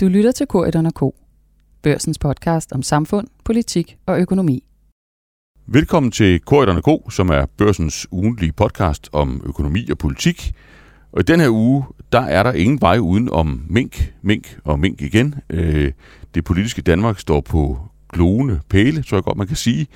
Du 0.00 0.08
lytter 0.08 0.32
til 0.32 0.46
K1 0.54 0.90
K, 0.90 1.14
børsens 1.82 2.18
podcast 2.18 2.72
om 2.72 2.82
samfund, 2.82 3.26
politik 3.44 3.96
og 4.06 4.20
økonomi. 4.20 4.64
Velkommen 5.66 6.12
til 6.12 6.40
K1 6.50 6.80
K, 6.80 7.12
som 7.12 7.28
er 7.28 7.46
børsens 7.56 8.06
ugentlige 8.10 8.52
podcast 8.52 9.08
om 9.12 9.42
økonomi 9.44 9.88
og 9.90 9.98
politik. 9.98 10.52
Og 11.12 11.20
i 11.20 11.22
den 11.22 11.40
her 11.40 11.48
uge, 11.50 11.84
der 12.12 12.20
er 12.20 12.42
der 12.42 12.52
ingen 12.52 12.80
vej 12.80 12.98
uden 12.98 13.30
om 13.30 13.62
mink, 13.68 14.14
mink 14.22 14.58
og 14.64 14.78
mink 14.78 15.02
igen. 15.02 15.34
Øh, 15.50 15.92
det 16.34 16.44
politiske 16.44 16.82
Danmark 16.82 17.18
står 17.18 17.40
på 17.40 17.78
glående 18.12 18.60
pæle, 18.68 19.02
tror 19.02 19.16
jeg 19.16 19.24
godt, 19.24 19.38
man 19.38 19.46
kan 19.46 19.56
sige, 19.56 19.86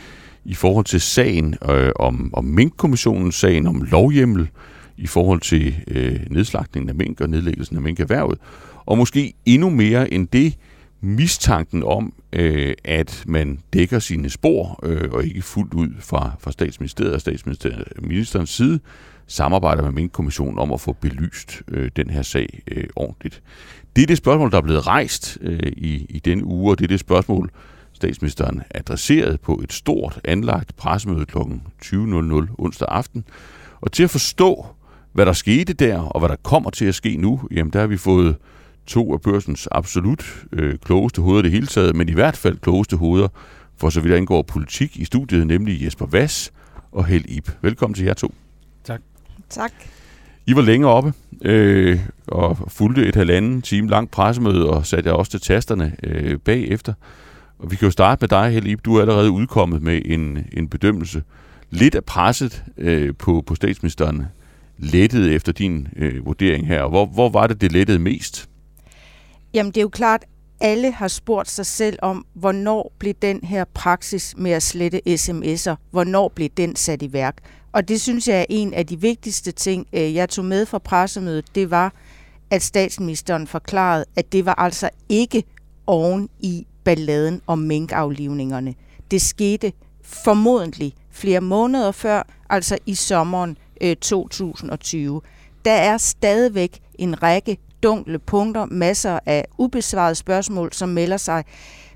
i 0.45 0.55
forhold 0.55 0.85
til 0.85 1.01
sagen 1.01 1.55
øh, 1.71 1.93
om, 1.97 2.31
om 2.35 2.45
minkkommissionens 2.45 3.35
sagen 3.35 3.67
om 3.67 3.83
lovhjemmel, 3.83 4.49
i 4.97 5.07
forhold 5.07 5.41
til 5.41 5.85
øh, 5.89 6.21
nedslagningen 6.31 6.89
af 6.89 6.95
mink 6.95 7.21
og 7.21 7.31
nedlæggelsen 7.31 7.77
af 7.77 7.83
minkerhvervet. 7.83 8.39
Og 8.87 8.99
måske 8.99 9.33
endnu 9.47 9.71
mere 9.71 10.13
end 10.13 10.29
det, 10.29 10.59
mistanken 11.01 11.83
om, 11.83 12.13
øh, 12.33 12.75
at 12.85 13.25
man 13.27 13.59
dækker 13.73 13.99
sine 13.99 14.31
spor, 14.31 14.81
øh, 14.83 15.11
og 15.13 15.25
ikke 15.25 15.43
fuldt 15.43 15.75
ud 15.75 15.89
fra, 16.01 16.31
fra 16.41 16.53
statsministeriet 16.53 17.15
og 17.15 17.21
statsministerens 17.21 18.51
side, 18.51 18.81
samarbejder 19.27 19.83
med 19.83 19.93
Mink-kommissionen 19.93 20.59
om 20.59 20.73
at 20.73 20.81
få 20.81 20.93
belyst 20.93 21.63
øh, 21.69 21.91
den 21.97 22.11
her 22.11 22.23
sag 22.23 22.63
øh, 22.71 22.85
ordentligt. 22.97 23.43
Det 23.97 24.03
er 24.03 24.07
det 24.07 24.19
spørgsmål, 24.19 24.51
der 24.51 24.57
er 24.57 24.63
blevet 24.63 24.87
rejst 24.87 25.39
øh, 25.41 25.73
i, 25.77 26.07
i 26.09 26.19
den 26.19 26.45
uge, 26.45 26.71
og 26.71 26.79
det 26.79 26.85
er 26.85 26.89
det 26.89 27.01
spørgsmål, 27.01 27.51
statsministeren 27.93 28.63
adresserede 28.71 29.39
på 29.39 29.61
et 29.65 29.73
stort 29.73 30.21
anlagt 30.25 30.77
pressemøde 30.77 31.27
kl. 31.27 31.39
20.00 31.85 32.55
onsdag 32.59 32.89
aften. 32.91 33.25
Og 33.81 33.93
til 33.93 34.03
at 34.03 34.11
forstå, 34.11 34.67
hvad 35.13 35.27
der 35.27 35.33
skete 35.33 35.73
der, 35.73 35.99
og 35.99 36.21
hvad 36.21 36.29
der 36.29 36.37
kommer 36.43 36.71
til 36.71 36.85
at 36.85 36.95
ske 36.95 37.17
nu, 37.17 37.41
jamen 37.51 37.73
der 37.73 37.81
har 37.81 37.87
vi 37.87 37.97
fået 37.97 38.37
to 38.87 39.13
af 39.13 39.21
børsens 39.21 39.69
absolut 39.71 40.45
øh, 40.53 40.79
klogeste 40.85 41.23
hoveder 41.23 41.43
det 41.43 41.51
hele 41.51 41.67
taget, 41.67 41.97
men 41.97 42.09
i 42.09 42.13
hvert 42.13 42.37
fald 42.37 42.59
klogeste 42.59 42.97
hoveder, 42.97 43.29
for 43.77 43.91
så 43.91 44.01
vidt 44.01 44.15
angår 44.15 44.43
politik 44.43 44.97
i 44.97 45.05
studiet, 45.05 45.47
nemlig 45.47 45.85
Jesper 45.85 46.07
Vass 46.07 46.53
og 46.93 47.07
Held 47.07 47.25
Ip. 47.29 47.51
Velkommen 47.63 47.95
til 47.95 48.05
jer 48.05 48.15
to. 48.15 48.35
Tak. 48.85 49.01
Tak. 49.49 49.73
I 50.47 50.57
var 50.57 50.63
længere 50.63 50.91
oppe 50.91 51.13
øh, 51.43 51.99
og 52.27 52.59
fulgte 52.69 53.07
et 53.07 53.15
halvanden 53.15 53.63
time 53.63 53.89
langt 53.89 54.11
pressemøde 54.11 54.71
og 54.71 54.87
satte 54.87 55.09
jeg 55.09 55.17
også 55.17 55.31
til 55.31 55.41
tasterne 55.41 55.97
øh, 56.03 56.39
bagefter. 56.39 56.95
Og 57.59 57.71
vi 57.71 57.77
kan 57.77 57.87
jo 57.87 57.91
starte 57.91 58.23
med 58.23 58.29
dig, 58.29 58.51
Held 58.51 58.67
Ip. 58.67 58.85
Du 58.85 58.97
er 58.97 59.01
allerede 59.01 59.31
udkommet 59.31 59.83
med 59.83 60.03
en, 60.05 60.47
en 60.53 60.69
bedømmelse. 60.69 61.23
Lidt 61.71 61.95
af 61.95 62.05
presset 62.05 62.65
øh, 62.79 63.15
på, 63.19 63.43
på 63.47 63.55
statsministeren 63.55 64.23
lettede 64.79 65.33
efter 65.33 65.53
din 65.53 65.89
øh, 65.97 66.27
vurdering 66.27 66.67
her. 66.67 66.89
Hvor, 66.89 67.07
hvor 67.07 67.29
var 67.29 67.47
det, 67.47 67.61
det 67.61 67.73
lettede 67.73 67.99
mest? 67.99 68.49
Jamen 69.55 69.73
det 69.73 69.81
er 69.81 69.83
jo 69.83 69.89
klart, 69.89 70.25
alle 70.61 70.93
har 70.93 71.09
spurgt 71.09 71.51
sig 71.51 71.67
selv 71.67 71.99
om, 72.03 72.27
hvornår 72.35 72.93
blev 72.99 73.15
den 73.15 73.41
her 73.45 73.65
praksis 73.65 74.35
med 74.37 74.51
at 74.51 74.63
slette 74.63 75.01
sms'er, 75.07 75.75
hvornår 75.91 76.29
blev 76.29 76.49
den 76.49 76.77
sat 76.77 77.03
i 77.03 77.13
værk? 77.13 77.37
Og 77.73 77.89
det 77.89 78.01
synes 78.01 78.29
jeg 78.29 78.41
er 78.41 78.45
en 78.49 78.75
af 78.75 78.87
de 78.87 79.01
vigtigste 79.01 79.53
ting, 79.53 79.87
øh, 79.93 80.15
jeg 80.15 80.29
tog 80.29 80.45
med 80.45 80.67
fra 80.67 80.79
pressemødet, 80.79 81.55
det 81.55 81.71
var, 81.71 81.95
at 82.51 82.63
statsministeren 82.63 83.47
forklarede, 83.47 84.05
at 84.17 84.33
det 84.33 84.47
var 84.47 84.55
altså 84.55 84.91
ikke 85.09 85.45
oven 85.87 86.29
i 86.41 86.67
balladen 86.85 87.41
om 87.47 87.59
minkaflivningerne. 87.59 88.75
Det 89.11 89.23
skete 89.23 89.73
formodentlig 90.03 90.95
flere 91.11 91.41
måneder 91.41 91.93
før, 91.93 92.23
altså 92.51 92.79
i 92.87 92.95
sommeren 92.95 93.57
øh, 93.81 93.97
2020. 93.97 95.21
Der 95.65 95.73
er 95.73 95.99
stadigvæk 95.99 96.79
en 96.95 97.23
række 97.23 97.59
dunkle 97.83 98.19
punkter, 98.19 98.67
masser 98.67 99.19
af 99.27 99.45
ubesvarede 99.59 100.15
spørgsmål, 100.15 100.73
som 100.73 100.89
melder 100.89 101.17
sig. 101.17 101.45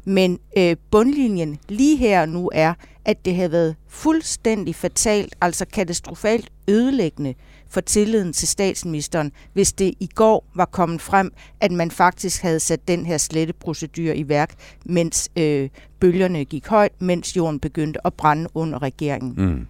Men 0.04 0.38
øh, 0.58 0.76
bundlinjen 0.90 1.58
lige 1.68 1.96
her 1.96 2.26
nu 2.26 2.50
er, 2.54 2.74
at 3.04 3.24
det 3.24 3.36
har 3.36 3.48
været 3.48 3.76
fuldstændig 3.88 4.74
fatalt, 4.74 5.34
altså 5.40 5.64
katastrofalt 5.64 6.50
ødelæggende 6.68 7.34
for 7.70 7.80
tilliden 7.80 8.32
til 8.32 8.48
statsministeren, 8.48 9.32
hvis 9.52 9.72
det 9.72 9.94
i 10.00 10.06
går 10.14 10.46
var 10.54 10.64
kommet 10.64 11.00
frem, 11.00 11.32
at 11.60 11.72
man 11.72 11.90
faktisk 11.90 12.42
havde 12.42 12.60
sat 12.60 12.88
den 12.88 13.06
her 13.06 13.18
sletteprocedur 13.18 14.12
i 14.12 14.28
værk, 14.28 14.54
mens 14.84 15.30
øh, 15.36 15.68
bølgerne 16.00 16.44
gik 16.44 16.66
højt, 16.66 17.02
mens 17.02 17.36
jorden 17.36 17.60
begyndte 17.60 18.06
at 18.06 18.14
brænde 18.14 18.48
under 18.54 18.82
regeringen. 18.82 19.34
Mm. 19.36 19.66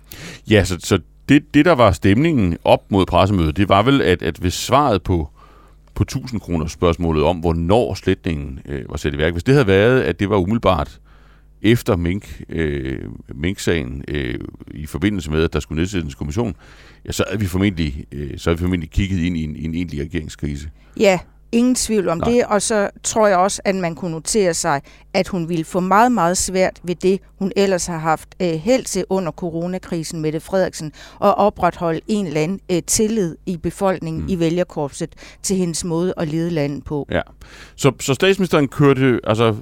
Ja, 0.51 0.65
så, 0.65 0.77
så 0.81 0.99
det, 1.29 1.55
det, 1.55 1.65
der 1.65 1.73
var 1.73 1.93
stemningen 1.93 2.59
op 2.65 2.91
mod 2.91 3.07
pressemødet, 3.07 3.57
det 3.57 3.69
var 3.69 3.83
vel, 3.83 4.03
at, 4.03 4.23
at 4.23 4.37
hvis 4.37 4.55
svaret 4.55 5.03
på 5.03 5.29
på 5.97 6.03
1000 6.03 6.41
kroner 6.41 6.67
spørgsmålet 6.67 7.25
om, 7.25 7.37
hvornår 7.37 7.95
slætningen 7.95 8.59
øh, 8.67 8.91
var 8.91 8.97
sat 8.97 9.15
i 9.15 9.19
værk. 9.19 9.33
Hvis 9.33 9.45
det 9.45 9.55
havde 9.55 9.67
været, 9.67 10.03
at 10.03 10.21
det 10.21 10.31
var 10.31 10.37
umiddelbart 10.37 11.01
efter 11.63 11.97
Mink, 11.97 12.43
øh, 12.49 12.99
Mink-sagen 13.35 14.05
øh, 14.09 14.41
i 14.71 14.87
forbindelse 14.87 15.31
med, 15.31 15.45
at 15.45 15.53
der 15.53 15.61
skulle 15.61 15.81
nedsættes 15.81 16.15
en 16.15 16.19
kommission, 16.19 16.57
ja, 17.07 17.13
så 17.13 17.25
havde 17.29 17.41
vi 17.41 17.47
formentlig, 17.47 18.05
øh, 18.13 18.39
så 18.39 18.51
havde 18.51 18.59
vi 18.59 18.63
formentlig 18.63 18.91
kigget 18.91 19.19
ind 19.19 19.37
i 19.37 19.45
en, 19.45 19.57
en 19.57 19.75
egentlig 19.75 20.01
regeringskrise. 20.01 20.71
Ja, 21.01 21.19
Ingen 21.53 21.75
tvivl 21.75 22.09
om 22.09 22.19
Nej. 22.19 22.31
det, 22.31 22.45
og 22.45 22.63
så 22.63 22.91
tror 23.03 23.27
jeg 23.27 23.37
også, 23.37 23.63
at 23.65 23.75
man 23.75 23.95
kunne 23.95 24.11
notere 24.11 24.55
sig, 24.55 24.81
at 25.15 25.29
hun 25.29 25.49
ville 25.49 25.65
få 25.65 25.81
meget, 25.81 26.13
meget 26.13 26.39
svært 26.39 26.81
ved 26.83 26.95
det, 26.95 27.21
hun 27.39 27.53
ellers 27.57 27.87
har 27.87 27.99
haft 27.99 28.29
øh, 28.43 28.49
held 28.49 28.85
til 28.85 29.05
under 29.11 29.33
coronakrisen, 29.33 30.21
med 30.21 30.33
det 30.33 30.43
Frederiksen, 30.43 30.93
og 31.19 31.35
opretholde 31.35 32.01
en 32.09 32.27
eller 32.27 32.41
anden 32.41 32.61
øh, 32.71 32.83
tillid 32.83 33.37
i 33.47 33.57
befolkningen, 33.57 34.23
mm. 34.23 34.29
i 34.29 34.39
vælgerkorpset, 34.39 35.15
til 35.43 35.57
hendes 35.57 35.85
måde 35.85 36.15
at 36.17 36.29
lede 36.29 36.51
landet 36.51 36.85
på. 36.85 37.09
Ja. 37.11 37.23
Så, 37.77 37.93
så 38.01 38.15
statsministeren 38.15 38.69
kørte, 38.69 39.21
altså, 39.25 39.57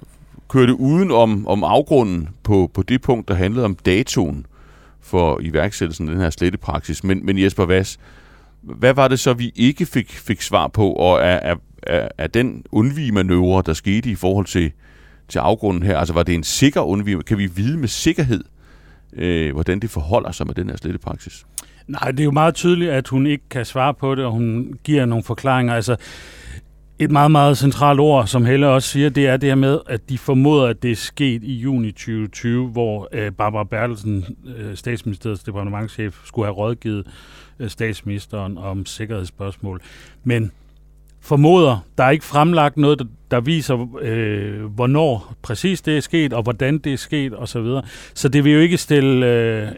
kørte 0.49 0.75
uden 0.75 1.11
om, 1.11 1.47
om 1.49 1.65
afgrunden 1.65 2.29
på, 2.43 2.71
på 2.75 2.83
det 2.83 3.03
punkt, 3.03 3.29
der 3.29 3.35
handlede 3.35 3.65
om 3.65 3.75
datoen 3.75 4.47
for 5.01 5.41
iværksættelsen 5.41 6.09
af 6.09 6.15
den 6.15 6.23
her 6.23 6.31
slettetepraksis. 6.31 7.05
Men, 7.05 7.27
men 7.27 7.39
Jesper 7.39 7.65
Vass, 7.65 7.99
hvad 8.63 8.95
var 8.95 9.09
det 9.09 9.21
så, 9.21 9.33
vi 9.33 9.53
ikke 9.57 9.87
fik, 9.87 10.11
fik 10.13 10.43
svar 10.43 10.69
på, 10.69 10.93
og 10.93 11.19
er, 11.19 11.23
er, 11.23 11.57
er, 11.87 12.09
er 12.19 12.27
den 12.27 12.65
undvigemanøvre, 12.73 13.63
der 13.67 13.73
skete 13.73 14.11
i 14.11 14.15
forhold 14.15 14.47
til, 14.47 14.73
til 15.29 15.39
afgrunden 15.39 15.83
her, 15.83 15.99
altså 15.99 16.15
var 16.15 16.23
det 16.23 16.35
en 16.35 16.45
sikker 16.45 16.81
undvige? 16.81 17.23
Kan 17.23 17.39
vi 17.39 17.47
vide 17.47 17.79
med 17.79 17.89
sikkerhed, 17.89 18.45
øh, 19.13 19.53
hvordan 19.53 19.81
det 19.81 19.91
forholder 19.91 20.33
sig 20.33 20.47
med 20.47 20.55
den 20.55 20.71
her 20.71 20.77
slettetepraksis? 20.77 21.47
Nej, 21.87 22.11
det 22.11 22.21
er 22.21 22.25
jo 22.25 22.31
meget 22.31 22.55
tydeligt, 22.55 22.91
at 22.91 23.09
hun 23.09 23.27
ikke 23.27 23.45
kan 23.51 23.65
svare 23.65 23.95
på 23.95 24.15
det, 24.15 24.25
og 24.25 24.33
hun 24.33 24.75
giver 24.85 25.05
nogle 25.05 25.25
forklaringer. 25.25 25.75
Altså, 25.75 25.97
et 26.99 27.11
meget, 27.11 27.31
meget 27.31 27.59
centralt 27.59 28.01
ord, 28.01 28.27
som 28.27 28.45
Helle 28.45 28.69
også 28.69 28.89
siger, 28.89 29.09
det 29.09 29.27
er 29.27 29.37
det 29.37 29.49
her 29.49 29.55
med, 29.55 29.79
at 29.87 30.09
de 30.09 30.19
formoder, 30.19 30.67
at 30.67 30.83
det 30.83 30.91
er 30.91 30.97
sket 30.97 31.43
i 31.43 31.53
juni 31.53 31.93
2020, 31.93 32.69
hvor 32.69 33.09
øh, 33.13 33.33
Barbara 33.33 33.65
Bertelsen, 33.65 34.37
øh, 34.57 34.77
statsministeriets 34.77 35.43
departementchef, 35.43 36.21
skulle 36.25 36.47
have 36.47 36.55
rådgivet 36.55 37.07
øh, 37.59 37.71
statsministeren 37.71 38.59
om 38.59 38.87
sikkerhedsspørgsmål. 38.87 39.81
Men 40.25 40.53
formoder, 41.25 41.79
der 41.99 42.05
er 42.05 42.11
ikke 42.11 42.25
fremlagt 42.25 42.77
noget, 42.77 42.99
der, 42.99 43.05
der 43.31 43.41
viser, 43.41 43.89
øh, 44.01 44.65
hvornår 44.65 45.35
præcis 45.43 45.83
det 45.83 45.97
er 45.97 46.01
sket, 46.01 46.33
og 46.33 46.43
hvordan 46.43 46.79
det 46.79 46.93
er 46.93 46.97
sket, 46.97 47.33
osv. 47.35 47.47
Så, 47.47 47.61
videre. 47.61 47.83
så 48.15 48.29
det 48.29 48.45
vil 48.45 48.53
jo 48.53 48.59
ikke 48.59 48.77
stille 48.77 49.27
øh, 49.27 49.69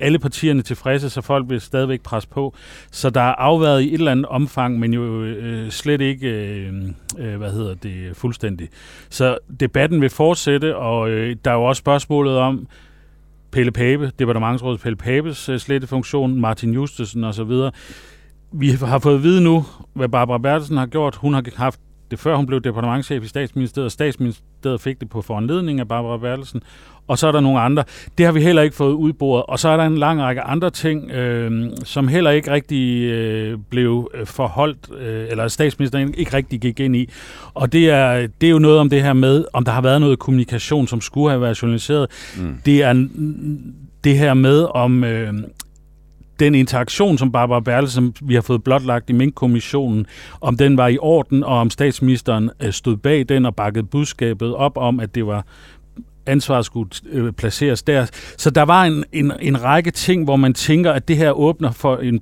alle 0.00 0.18
partierne 0.18 0.62
tilfredse, 0.62 1.10
så 1.10 1.20
folk 1.20 1.50
vil 1.50 1.60
stadigvæk 1.60 2.00
presse 2.02 2.28
på. 2.28 2.54
Så 2.90 3.10
der 3.10 3.20
er 3.20 3.34
afværet 3.34 3.82
i 3.82 3.88
et 3.88 3.94
eller 3.94 4.12
andet 4.12 4.26
omfang, 4.26 4.78
men 4.78 4.94
jo 4.94 5.22
øh, 5.22 5.70
slet 5.70 6.00
ikke, 6.00 6.28
øh, 6.28 6.72
øh, 7.18 7.36
hvad 7.36 7.52
hedder 7.52 7.74
det, 7.74 8.16
fuldstændig. 8.16 8.68
Så 9.10 9.38
debatten 9.60 10.00
vil 10.00 10.10
fortsætte, 10.10 10.76
og 10.76 11.10
øh, 11.10 11.36
der 11.44 11.50
er 11.50 11.54
jo 11.54 11.64
også 11.64 11.80
spørgsmålet 11.80 12.36
om, 12.36 12.66
Pelle 13.50 13.72
Pape, 13.72 14.12
departementsrådet 14.18 14.80
Pelle 14.80 14.96
Papes 14.96 15.48
øh, 15.48 15.58
slettefunktion, 15.58 16.40
Martin 16.40 16.74
Justesen 16.74 17.24
osv., 17.24 17.52
vi 18.58 18.70
har 18.70 18.98
fået 18.98 19.14
at 19.14 19.22
vide 19.22 19.40
nu, 19.40 19.64
hvad 19.94 20.08
Barbara 20.08 20.38
Bertelsen 20.38 20.76
har 20.76 20.86
gjort. 20.86 21.16
Hun 21.16 21.34
har 21.34 21.44
haft 21.56 21.80
det 22.10 22.18
før 22.18 22.36
hun 22.36 22.46
blev 22.46 22.60
departementchef 22.60 23.24
i 23.24 23.28
statsministeriet. 23.28 23.92
Statsministeriet 23.92 24.80
fik 24.80 25.00
det 25.00 25.08
på 25.08 25.22
foranledning 25.22 25.80
af 25.80 25.88
Barbara 25.88 26.18
Bertelsen. 26.18 26.62
Og 27.08 27.18
så 27.18 27.26
er 27.26 27.32
der 27.32 27.40
nogle 27.40 27.60
andre. 27.60 27.84
Det 28.18 28.26
har 28.26 28.32
vi 28.32 28.40
heller 28.40 28.62
ikke 28.62 28.76
fået 28.76 28.92
udbordet. 28.92 29.44
Og 29.48 29.58
så 29.58 29.68
er 29.68 29.76
der 29.76 29.84
en 29.84 29.98
lang 29.98 30.22
række 30.22 30.42
andre 30.42 30.70
ting, 30.70 31.10
øh, 31.10 31.70
som 31.84 32.08
heller 32.08 32.30
ikke 32.30 32.50
rigtig 32.50 33.02
øh, 33.02 33.58
blev 33.70 34.10
øh, 34.14 34.26
forholdt, 34.26 34.90
øh, 34.98 35.26
eller 35.30 35.48
statsministeren 35.48 36.14
ikke 36.14 36.36
rigtig 36.36 36.60
gik 36.60 36.80
ind 36.80 36.96
i. 36.96 37.10
Og 37.54 37.72
det 37.72 37.90
er, 37.90 38.26
det 38.40 38.46
er 38.46 38.50
jo 38.50 38.58
noget 38.58 38.78
om 38.78 38.90
det 38.90 39.02
her 39.02 39.12
med, 39.12 39.44
om 39.52 39.64
der 39.64 39.72
har 39.72 39.80
været 39.80 40.00
noget 40.00 40.18
kommunikation, 40.18 40.86
som 40.86 41.00
skulle 41.00 41.30
have 41.30 41.40
været 41.40 41.62
journaliseret. 41.62 42.10
Mm. 42.38 42.54
Det 42.66 42.82
er 42.82 43.06
det 44.04 44.18
her 44.18 44.34
med, 44.34 44.66
om, 44.74 45.04
øh, 45.04 45.34
den 46.40 46.54
interaktion, 46.54 47.18
som 47.18 47.32
Barbara 47.32 47.60
Berle, 47.60 47.88
som 47.88 48.14
vi 48.22 48.34
har 48.34 48.40
fået 48.40 48.64
blotlagt 48.64 49.10
i 49.10 49.12
Mink-kommissionen, 49.12 50.06
om 50.40 50.56
den 50.56 50.76
var 50.76 50.88
i 50.88 50.98
orden, 50.98 51.44
og 51.44 51.58
om 51.58 51.70
statsministeren 51.70 52.50
øh, 52.62 52.72
stod 52.72 52.96
bag 52.96 53.24
den 53.28 53.46
og 53.46 53.56
bakkede 53.56 53.86
budskabet 53.86 54.54
op 54.54 54.76
om, 54.76 55.00
at 55.00 55.14
det 55.14 55.26
var 55.26 55.44
ansvaret 56.26 56.64
skulle 56.64 56.90
øh, 57.10 57.32
placeres 57.32 57.82
der. 57.82 58.06
Så 58.36 58.50
der 58.50 58.62
var 58.62 58.84
en, 58.84 59.04
en, 59.12 59.32
en 59.40 59.62
række 59.62 59.90
ting, 59.90 60.24
hvor 60.24 60.36
man 60.36 60.54
tænker, 60.54 60.92
at 60.92 61.08
det 61.08 61.16
her 61.16 61.30
åbner 61.30 61.70
for 61.70 61.96
en 61.96 62.20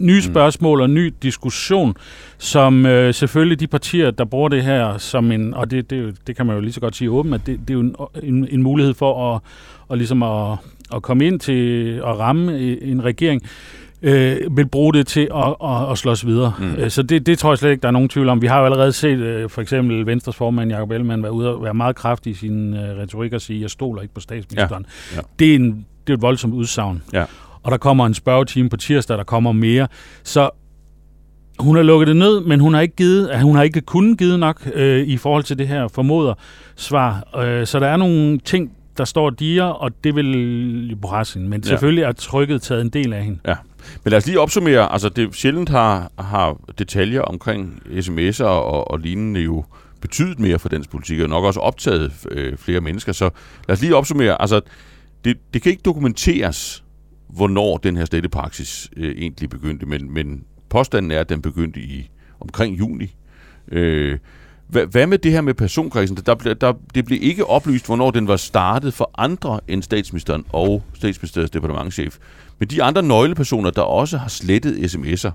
nye 0.00 0.20
mm. 0.26 0.32
spørgsmål 0.32 0.80
og 0.80 0.90
ny 0.90 1.14
diskussion, 1.22 1.96
som 2.38 2.86
øh, 2.86 3.14
selvfølgelig 3.14 3.60
de 3.60 3.66
partier, 3.66 4.10
der 4.10 4.24
bruger 4.24 4.48
det 4.48 4.64
her 4.64 4.98
som 4.98 5.32
en, 5.32 5.54
og 5.54 5.70
det, 5.70 5.90
det, 5.90 6.16
det 6.26 6.36
kan 6.36 6.46
man 6.46 6.56
jo 6.56 6.60
lige 6.60 6.72
så 6.72 6.80
godt 6.80 6.96
sige 6.96 7.10
åbent, 7.10 7.34
at 7.34 7.46
det, 7.46 7.60
det 7.60 7.70
er 7.70 7.74
jo 7.74 7.80
en, 7.80 7.94
en, 8.22 8.48
en 8.50 8.62
mulighed 8.62 8.94
for 8.94 9.34
at, 9.34 9.40
og 9.88 9.96
ligesom 9.96 10.22
at, 10.22 10.58
at 10.94 11.02
komme 11.02 11.26
ind 11.26 11.40
til 11.40 11.88
at 12.06 12.18
ramme 12.18 12.58
en 12.82 13.04
regering, 13.04 13.42
øh, 14.02 14.56
vil 14.56 14.68
bruge 14.68 14.92
det 14.92 15.06
til 15.06 15.28
at, 15.34 15.54
at, 15.64 15.90
at 15.90 15.98
slås 15.98 16.26
videre. 16.26 16.52
Mm. 16.58 16.74
Øh, 16.74 16.90
så 16.90 17.02
det, 17.02 17.26
det 17.26 17.38
tror 17.38 17.50
jeg 17.50 17.58
slet 17.58 17.70
ikke, 17.70 17.82
der 17.82 17.88
er 17.88 17.92
nogen 17.92 18.08
tvivl 18.08 18.28
om. 18.28 18.42
Vi 18.42 18.46
har 18.46 18.58
jo 18.58 18.64
allerede 18.64 18.92
set 18.92 19.18
øh, 19.18 19.50
for 19.50 19.62
eksempel 19.62 20.06
Venstres 20.06 20.36
formand 20.36 20.70
Jacob 20.70 20.90
Ellemann 20.90 21.22
være 21.22 21.32
ude 21.32 21.54
og 21.54 21.62
være 21.62 21.74
meget 21.74 21.96
kraftig 21.96 22.30
i 22.30 22.34
sin 22.34 22.74
øh, 22.74 22.80
retorik 22.80 23.32
og 23.32 23.40
sige, 23.40 23.60
jeg 23.60 23.70
stoler 23.70 24.02
ikke 24.02 24.14
på 24.14 24.20
statsministeren. 24.20 24.86
Ja. 25.12 25.16
Ja. 25.16 25.22
Det, 25.38 25.50
er 25.50 25.54
en, 25.54 25.86
det 26.06 26.12
er 26.12 26.16
et 26.16 26.22
voldsomt 26.22 26.54
udsagn. 26.54 27.02
Ja. 27.12 27.24
Og 27.62 27.70
der 27.70 27.78
kommer 27.78 28.06
en 28.06 28.14
spørgetime 28.14 28.68
på 28.68 28.76
tirsdag, 28.76 29.18
der 29.18 29.24
kommer 29.24 29.52
mere. 29.52 29.88
Så 30.22 30.50
hun 31.58 31.76
har 31.76 31.82
lukket 31.82 32.08
det 32.08 32.16
ned, 32.16 32.40
men 32.40 32.60
hun 32.60 32.74
har 32.74 32.80
ikke 32.80 32.96
givet, 32.96 33.40
hun 33.40 33.56
har 33.56 33.62
ikke 33.62 33.80
kunnet 33.80 34.18
give 34.18 34.38
nok 34.38 34.68
øh, 34.74 35.06
i 35.06 35.16
forhold 35.16 35.42
til 35.42 35.58
det 35.58 35.68
her 35.68 35.88
formoder 35.88 36.34
svar. 36.76 37.38
Øh, 37.38 37.66
så 37.66 37.80
der 37.80 37.86
er 37.86 37.96
nogle 37.96 38.38
ting, 38.38 38.72
der 39.00 39.06
står 39.06 39.30
diger, 39.30 39.64
og 39.64 40.04
det 40.04 40.16
vil 40.16 40.96
pressen. 41.02 41.48
Men 41.48 41.62
selvfølgelig 41.62 42.04
er 42.04 42.12
trykket 42.12 42.62
taget 42.62 42.80
en 42.80 42.88
del 42.88 43.12
af 43.12 43.24
hende. 43.24 43.38
Ja. 43.46 43.54
Men 44.04 44.10
lad 44.10 44.18
os 44.18 44.26
lige 44.26 44.40
opsummere. 44.40 44.92
Altså, 44.92 45.08
det 45.08 45.34
sjældent 45.34 45.68
har, 45.68 46.12
har 46.18 46.60
detaljer 46.78 47.22
omkring 47.22 47.82
sms'er 47.86 48.44
og, 48.44 48.90
og 48.90 48.98
lignende 48.98 49.40
jo 49.40 49.64
betydet 50.00 50.38
mere 50.38 50.58
for 50.58 50.68
dansk 50.68 50.90
politik, 50.90 51.20
og 51.20 51.28
nok 51.28 51.44
også 51.44 51.60
optaget 51.60 52.12
øh, 52.30 52.56
flere 52.56 52.80
mennesker. 52.80 53.12
Så 53.12 53.30
lad 53.68 53.76
os 53.76 53.80
lige 53.80 53.96
opsummere. 53.96 54.42
Altså, 54.42 54.60
det, 55.24 55.36
det 55.54 55.62
kan 55.62 55.70
ikke 55.70 55.82
dokumenteres, 55.82 56.84
hvornår 57.28 57.76
den 57.76 57.96
her 57.96 58.04
sletepraksis 58.04 58.90
øh, 58.96 59.14
egentlig 59.18 59.50
begyndte, 59.50 59.86
men, 59.86 60.14
men 60.14 60.44
påstanden 60.68 61.10
er, 61.10 61.20
at 61.20 61.28
den 61.28 61.42
begyndte 61.42 61.80
i 61.80 62.10
omkring 62.40 62.78
juni. 62.78 63.14
Øh, 63.72 64.18
hvad, 64.70 64.86
hvad 64.86 65.06
med 65.06 65.18
det 65.18 65.32
her 65.32 65.40
med 65.40 65.54
personkredsen? 65.54 66.16
Der, 66.16 66.34
der, 66.34 66.54
der, 66.54 66.72
det 66.94 67.04
blev 67.04 67.18
ikke 67.22 67.46
oplyst, 67.46 67.86
hvornår 67.86 68.10
den 68.10 68.28
var 68.28 68.36
startet 68.36 68.94
for 68.94 69.10
andre 69.18 69.60
end 69.68 69.82
statsministeren 69.82 70.44
og 70.52 70.82
statsministeriets 70.94 71.50
departementchef. 71.50 72.18
Men 72.58 72.68
de 72.68 72.82
andre 72.82 73.02
nøglepersoner, 73.02 73.70
der 73.70 73.82
også 73.82 74.18
har 74.18 74.28
slettet 74.28 74.94
sms'er, 74.94 75.30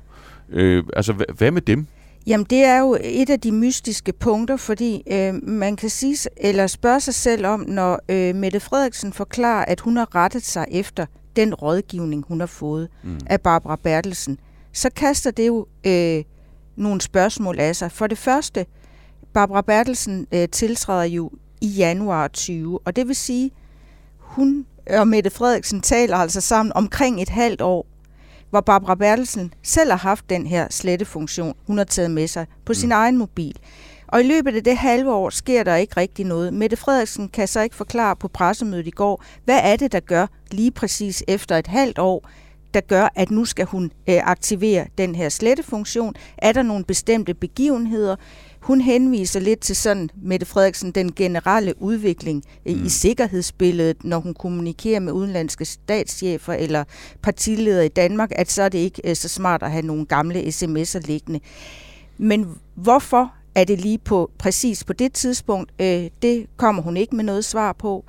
øh, 0.50 0.84
altså 0.96 1.14
hvad, 1.14 1.26
hvad 1.38 1.52
med 1.52 1.62
dem? 1.62 1.88
Jamen, 2.28 2.46
det 2.50 2.64
er 2.64 2.80
jo 2.80 2.98
et 3.04 3.30
af 3.30 3.40
de 3.40 3.52
mystiske 3.52 4.14
punkter, 4.14 4.58
fordi 4.58 5.04
øh, 5.12 5.34
man 5.44 5.76
kan 5.76 5.90
sige, 5.90 6.18
eller 6.38 6.68
spørge 6.68 7.00
sig 7.00 7.14
selv 7.14 7.46
om, 7.46 7.66
når 7.68 8.00
øh, 8.10 8.36
Mette 8.36 8.60
Frederiksen 8.60 9.14
forklarer, 9.14 9.66
at 9.66 9.80
hun 9.80 9.98
har 9.98 10.16
rettet 10.16 10.46
sig 10.46 10.66
efter 10.72 11.06
den 11.36 11.54
rådgivning, 11.54 12.26
hun 12.28 12.40
har 12.40 12.48
fået 12.48 12.88
mm. 13.04 13.20
af 13.26 13.42
Barbara 13.42 13.76
Bertelsen, 13.84 14.38
så 14.74 14.90
kaster 14.96 15.32
det 15.32 15.48
jo 15.48 15.68
øh, 15.88 16.24
nogle 16.76 17.02
spørgsmål 17.02 17.60
af 17.60 17.76
sig. 17.76 17.92
For 17.92 18.08
det 18.08 18.18
første, 18.18 18.66
Barbara 19.36 19.62
Bertelsen 19.62 20.28
øh, 20.32 20.50
tiltræder 20.50 21.04
jo 21.04 21.32
i 21.62 21.68
januar 21.68 22.28
20, 22.28 22.80
og 22.86 22.96
det 22.96 23.08
vil 23.08 23.16
sige, 23.16 23.52
hun 24.20 24.66
og 24.90 25.08
Mette 25.08 25.30
Frederiksen 25.30 25.82
taler 25.82 26.18
altså 26.18 26.42
sammen 26.42 26.74
omkring 26.76 27.22
et 27.22 27.30
halvt 27.30 27.62
år, 27.62 27.86
hvor 28.50 28.62
Barbara 28.62 28.96
Bertelsen 28.96 29.54
selv 29.64 29.92
har 29.92 29.98
haft 29.98 30.30
den 30.30 30.48
her 30.48 30.68
slettefunktion, 30.70 31.56
hun 31.68 31.78
har 31.78 31.86
taget 31.86 32.12
med 32.12 32.28
sig 32.28 32.46
på 32.66 32.74
sin 32.74 32.90
mm. 32.90 32.94
egen 32.94 33.18
mobil. 33.18 33.56
Og 34.08 34.20
i 34.20 34.24
løbet 34.24 34.56
af 34.56 34.64
det 34.64 34.78
halve 34.78 35.14
år 35.14 35.30
sker 35.30 35.64
der 35.64 35.76
ikke 35.76 35.98
rigtig 35.98 36.26
noget. 36.26 36.54
Mette 36.54 36.78
Frederiksen 36.78 37.30
kan 37.30 37.48
så 37.48 37.62
ikke 37.62 37.76
forklare 37.76 38.16
på 38.16 38.28
pressemødet 38.28 38.88
i 38.88 38.92
går, 38.92 39.24
hvad 39.46 39.60
er 39.64 39.76
det, 39.76 39.92
der 39.92 40.00
gør 40.00 40.28
lige 40.52 40.72
præcis 40.72 41.24
efter 41.28 41.58
et 41.58 41.68
halvt 41.68 42.00
år, 42.00 42.30
der 42.74 42.82
gør, 42.82 43.10
at 43.16 43.32
nu 43.32 43.46
skal 43.46 43.66
hun 43.66 43.92
øh, 44.10 44.18
aktivere 44.24 44.88
den 44.98 45.16
her 45.16 45.30
slettefunktion? 45.30 46.16
Er 46.38 46.52
der 46.52 46.62
nogle 46.62 46.86
bestemte 46.86 47.34
begivenheder? 47.34 48.16
Hun 48.65 48.81
henviser 48.81 49.39
lidt 49.39 49.59
til 49.59 49.75
sådan, 49.75 50.09
Mette 50.21 50.45
Frederiksen, 50.45 50.91
den 50.91 51.13
generelle 51.13 51.81
udvikling 51.81 52.44
mm. 52.65 52.85
i 52.85 52.89
sikkerhedsbilledet, 52.89 54.03
når 54.03 54.19
hun 54.19 54.33
kommunikerer 54.33 55.00
med 55.00 55.13
udenlandske 55.13 55.65
statschefer 55.65 56.53
eller 56.53 56.83
partiledere 57.21 57.85
i 57.85 57.89
Danmark, 57.89 58.31
at 58.35 58.51
så 58.51 58.63
er 58.63 58.69
det 58.69 58.77
ikke 58.77 59.01
øh, 59.09 59.15
så 59.15 59.27
smart 59.27 59.63
at 59.63 59.71
have 59.71 59.85
nogle 59.85 60.06
gamle 60.06 60.39
sms'er 60.41 61.00
liggende. 61.00 61.39
Men 62.17 62.47
hvorfor 62.75 63.33
er 63.56 63.63
det 63.63 63.81
lige 63.81 63.97
på 63.97 64.31
præcis 64.38 64.83
på 64.83 64.94
det 64.94 65.13
tidspunkt? 65.13 65.71
Øh, 65.81 66.09
det 66.21 66.45
kommer 66.57 66.81
hun 66.81 66.97
ikke 66.97 67.15
med 67.15 67.23
noget 67.23 67.45
svar 67.45 67.73
på. 67.73 68.06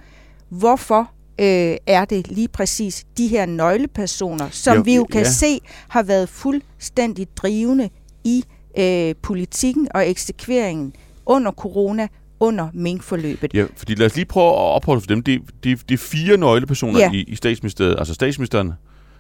Hvorfor 0.49 1.11
øh, 1.41 1.77
er 1.87 2.05
det 2.05 2.29
lige 2.29 2.49
præcis 2.49 3.07
de 3.17 3.29
her 3.29 3.47
nøglepersoner, 3.47 4.49
som 4.51 4.77
jo, 4.77 4.83
vi 4.83 4.95
jo 4.97 5.05
kan 5.05 5.23
ja. 5.23 5.31
se 5.31 5.61
har 5.89 6.03
været 6.03 6.29
fuldstændig 6.29 7.37
drivende 7.37 7.91
i 8.25 8.45
øh, 8.79 9.15
politikken 9.23 9.89
og 9.95 10.11
eksekveringen 10.11 10.93
under 11.27 11.53
corona, 11.53 12.09
under 12.41 12.69
minkforløbet. 12.75 13.55
Ja, 13.55 13.65
fordi 13.77 13.95
lad 13.95 14.07
os 14.07 14.17
lige 14.17 14.25
prøve 14.25 14.49
at 14.49 14.55
opholde 14.55 15.01
for 15.01 15.07
dem. 15.07 15.23
De, 15.23 15.41
de, 15.65 15.77
de 15.89 15.99
fire 15.99 16.37
nøglepersoner 16.37 16.99
ja. 16.99 17.11
i, 17.13 17.25
i 17.29 17.35
statsministeriet, 17.35 17.97
altså 17.99 18.15
statsministeren, 18.15 18.73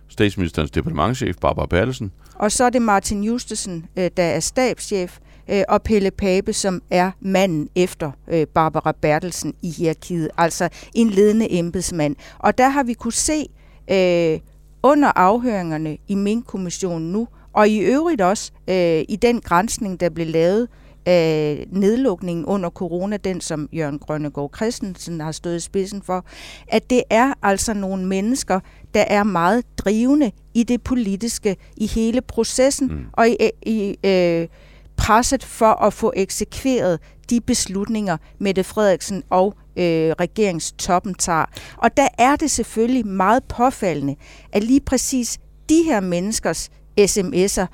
statsministerens 0.08 0.70
departementchef, 0.70 1.36
Barbara 1.36 1.66
Bertelsen. 1.66 2.12
Og 2.34 2.52
så 2.52 2.64
er 2.64 2.70
det 2.70 2.82
Martin 2.82 3.24
Justesen, 3.24 3.86
øh, 3.96 4.10
der 4.16 4.22
er 4.22 4.40
stabschef, 4.40 5.18
øh, 5.50 5.62
og 5.68 5.82
Pelle 5.82 6.10
Pape, 6.10 6.52
som 6.52 6.82
er 6.90 7.10
manden 7.20 7.68
efter 7.74 8.10
øh, 8.28 8.46
Barbara 8.46 8.92
Bertelsen 9.02 9.54
i 9.62 9.70
hierarkiet, 9.70 10.28
altså 10.38 10.68
en 10.94 11.10
ledende 11.10 11.52
embedsmand. 11.52 12.16
Og 12.38 12.58
der 12.58 12.68
har 12.68 12.82
vi 12.82 12.92
kunne 12.92 13.12
se 13.12 13.46
øh, 13.90 14.40
under 14.82 15.12
afhøringerne 15.16 15.96
i 16.08 16.14
Mink-kommissionen 16.14 17.12
nu, 17.12 17.28
og 17.56 17.68
i 17.68 17.78
øvrigt 17.78 18.20
også 18.20 18.52
øh, 18.68 19.04
i 19.08 19.18
den 19.22 19.40
grænsning, 19.40 20.00
der 20.00 20.08
blev 20.08 20.26
lavet 20.26 20.68
af 21.06 21.66
nedlukningen 21.70 22.44
under 22.44 22.70
corona, 22.70 23.16
den 23.16 23.40
som 23.40 23.68
Jørgen 23.72 23.98
Grønnegård 23.98 24.56
Christensen 24.56 25.20
har 25.20 25.32
stået 25.32 25.56
i 25.56 25.60
spidsen 25.60 26.02
for, 26.02 26.24
at 26.68 26.90
det 26.90 27.02
er 27.10 27.32
altså 27.42 27.74
nogle 27.74 28.06
mennesker, 28.06 28.60
der 28.94 29.00
er 29.00 29.24
meget 29.24 29.64
drivende 29.78 30.32
i 30.54 30.62
det 30.62 30.82
politiske, 30.82 31.56
i 31.76 31.86
hele 31.86 32.20
processen 32.20 32.88
mm. 32.88 33.04
og 33.12 33.28
i, 33.28 33.36
i 33.62 33.96
øh, 34.04 34.48
presset 34.96 35.44
for 35.44 35.72
at 35.72 35.92
få 35.92 36.12
eksekveret 36.16 37.00
de 37.30 37.40
beslutninger, 37.40 38.16
Mette 38.38 38.64
Frederiksen 38.64 39.22
og 39.30 39.54
øh, 39.76 40.12
regeringstoppen 40.20 41.14
tager. 41.14 41.44
Og 41.76 41.96
der 41.96 42.08
er 42.18 42.36
det 42.36 42.50
selvfølgelig 42.50 43.06
meget 43.06 43.44
påfaldende, 43.44 44.16
at 44.52 44.64
lige 44.64 44.80
præcis 44.80 45.38
de 45.68 45.82
her 45.82 46.00
menneskers 46.00 46.70
sms'er 47.00 47.66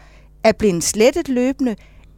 er 0.45 0.53
blevet 0.53 0.85
slettet 0.85 1.29
løbende, 1.29 1.77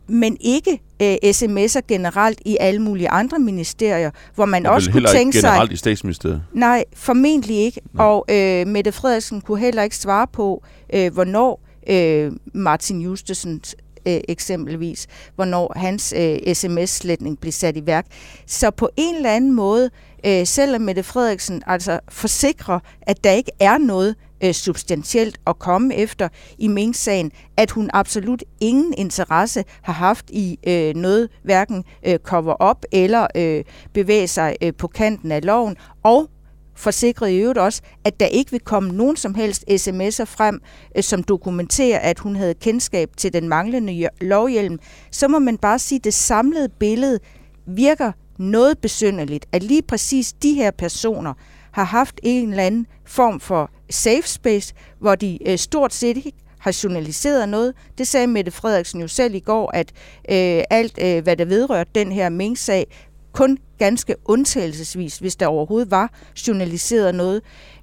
men 0.09 0.37
ikke 0.41 0.81
øh, 1.03 1.15
sms'er 1.25 1.81
generelt 1.89 2.41
i 2.45 2.57
alle 2.61 2.83
mulige 2.83 3.09
andre 3.09 3.39
ministerier, 3.39 4.11
hvor 4.35 4.45
man 4.45 4.67
og 4.67 4.75
også 4.75 4.93
kunne 4.93 5.09
tænke 5.09 5.41
sig... 5.41 5.49
generelt 5.49 5.73
i 5.73 5.77
statsministeriet? 5.77 6.43
Nej, 6.53 6.85
formentlig 6.95 7.57
ikke. 7.57 7.81
Nej. 7.93 8.07
Og 8.07 8.25
øh, 8.31 8.67
Mette 8.67 8.93
Frederiksen 8.93 9.41
kunne 9.41 9.59
heller 9.59 9.83
ikke 9.83 9.97
svare 9.97 10.27
på, 10.33 10.65
øh, 10.95 11.13
hvornår 11.13 11.61
øh, 11.91 12.33
Martin 12.55 13.01
Justesens 13.01 13.77
øh, 14.09 14.21
eksempelvis, 14.29 15.07
hvornår 15.35 15.73
hans 15.77 16.15
øh, 16.17 16.55
sms-sletning 16.55 17.41
blev 17.41 17.53
sat 17.53 17.77
i 17.77 17.87
værk. 17.87 18.07
Så 18.47 18.71
på 18.71 18.89
en 18.97 19.15
eller 19.15 19.31
anden 19.31 19.53
måde, 19.53 19.91
øh, 20.27 20.47
selvom 20.47 20.83
Mette 20.83 21.03
Frederiksen 21.03 21.63
altså 21.67 22.01
forsikrer, 22.09 22.79
at 23.03 23.25
der 23.25 23.31
ikke 23.31 23.53
er 23.61 23.79
noget 23.79 24.15
øh, 24.45 24.53
substantielt 24.53 25.39
at 25.47 25.59
komme 25.59 25.95
efter 25.95 26.29
i 26.59 26.69
Mink-sagen, 26.69 27.33
at 27.57 27.71
hun 27.71 27.91
absolut 27.93 28.45
ingen 28.61 28.95
interesse 28.99 29.65
har 29.83 29.93
haft 29.93 30.31
i 30.31 30.59
øh, 30.67 30.95
noget, 30.95 31.29
hverken 31.43 31.85
øh, 32.07 32.19
cover 32.19 32.53
op 32.53 32.85
eller 32.93 33.27
øh, 33.37 33.65
bevæge 33.93 34.29
sig 34.29 34.57
øh, 34.63 34.73
på 34.79 34.89
kanten 34.89 35.33
af 35.33 35.45
loven, 35.45 35.77
og 36.03 36.31
forsikrede 36.77 37.37
i 37.37 37.39
øvrigt 37.41 37.59
også, 37.59 37.83
at 38.05 38.21
der 38.21 38.27
ikke 38.27 38.51
vil 38.51 38.61
komme 38.61 38.93
nogen 38.93 39.17
som 39.17 39.35
helst 39.35 39.65
sms'er 39.71 40.25
frem, 40.25 40.61
øh, 40.97 41.03
som 41.03 41.23
dokumenterer, 41.23 41.99
at 41.99 42.19
hun 42.19 42.37
havde 42.37 42.55
kendskab 42.55 43.11
til 43.17 43.33
den 43.33 43.49
manglende 43.49 44.09
lovhjelm, 44.21 44.79
så 45.11 45.29
må 45.29 45.39
man 45.39 45.59
bare 45.59 45.79
sige, 45.79 45.99
at 45.99 46.05
det 46.05 46.15
samlede 46.15 46.69
billede 46.69 47.19
virker 47.67 48.13
noget 48.39 48.79
besynderligt, 48.79 49.47
at 49.53 49.63
lige 49.63 49.83
præcis 49.83 50.33
de 50.33 50.55
her 50.55 50.71
personer 50.71 51.35
har 51.75 51.85
haft 51.85 52.21
en 52.23 52.51
eller 52.51 52.63
anden 52.63 52.87
form 53.07 53.41
for 53.41 53.71
safe 53.91 54.29
space, 54.29 54.75
hvor 54.99 55.15
de 55.15 55.39
øh, 55.49 55.59
stort 55.59 55.95
set 55.95 56.17
ikke 56.17 56.33
har 56.59 56.81
journaliseret 56.85 57.49
noget. 57.49 57.75
Det 57.99 58.09
sagde 58.09 58.27
Mette 58.27 58.51
Frederiksen 58.51 59.01
jo 59.01 59.09
selv 59.09 59.35
i 59.35 59.41
går, 59.41 59.71
at 59.75 59.93
øh, 60.31 60.65
alt, 60.71 60.99
øh, 61.03 61.23
hvad 61.23 61.37
der 61.37 61.45
vedrører 61.45 61.85
den 61.85 62.13
her 62.13 62.29
Mink-sag, 62.29 62.87
kun 63.33 63.59
ganske 63.79 64.17
undtagelsesvis, 64.25 65.19
hvis 65.19 65.37
der 65.37 65.47
overhovedet 65.47 65.91
var 65.91 66.13
journaliseret 66.49 67.15
noget. 67.15 67.43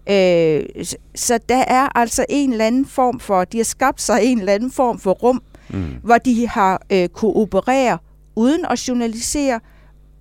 Øh, 0.09 0.85
så 1.15 1.39
der 1.49 1.63
er 1.67 1.97
altså 1.97 2.25
en 2.29 2.51
eller 2.51 2.65
anden 2.65 2.85
form 2.85 3.19
for, 3.19 3.43
de 3.43 3.57
har 3.57 3.63
skabt 3.63 4.01
sig 4.01 4.19
en 4.23 4.39
eller 4.39 4.53
anden 4.53 4.71
form 4.71 4.99
for 4.99 5.11
rum, 5.11 5.41
mm. 5.69 5.95
hvor 6.03 6.17
de 6.17 6.47
har 6.47 6.81
øh, 6.91 7.09
kunne 7.09 7.35
operere 7.35 7.97
uden 8.35 8.65
at 8.65 8.87
journalisere, 8.87 9.59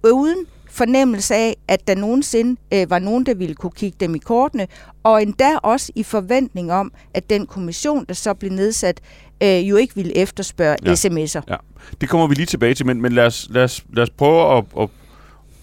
uden 0.04 0.46
fornemmelse 0.70 1.34
af, 1.34 1.56
at 1.68 1.88
der 1.88 1.94
nogensinde 1.94 2.60
øh, 2.74 2.90
var 2.90 2.98
nogen, 2.98 3.26
der 3.26 3.34
ville 3.34 3.54
kunne 3.54 3.70
kigge 3.70 3.96
dem 4.00 4.14
i 4.14 4.18
kortene, 4.18 4.66
og 5.02 5.22
endda 5.22 5.56
også 5.56 5.92
i 5.94 6.02
forventning 6.02 6.72
om, 6.72 6.92
at 7.14 7.30
den 7.30 7.46
kommission, 7.46 8.04
der 8.08 8.14
så 8.14 8.34
blev 8.34 8.52
nedsat, 8.52 9.00
øh, 9.42 9.68
jo 9.68 9.76
ikke 9.76 9.94
ville 9.94 10.16
efterspørge 10.16 10.76
ja. 10.84 10.92
sms'er. 10.92 11.42
Ja. 11.48 11.56
Det 12.00 12.08
kommer 12.08 12.26
vi 12.26 12.34
lige 12.34 12.46
tilbage 12.46 12.74
til, 12.74 12.86
men, 12.86 13.02
men 13.02 13.12
lad, 13.12 13.26
os, 13.26 13.48
lad, 13.50 13.64
os, 13.64 13.84
lad 13.92 14.02
os 14.02 14.10
prøve 14.10 14.58
at, 14.58 14.64
at, 14.80 14.88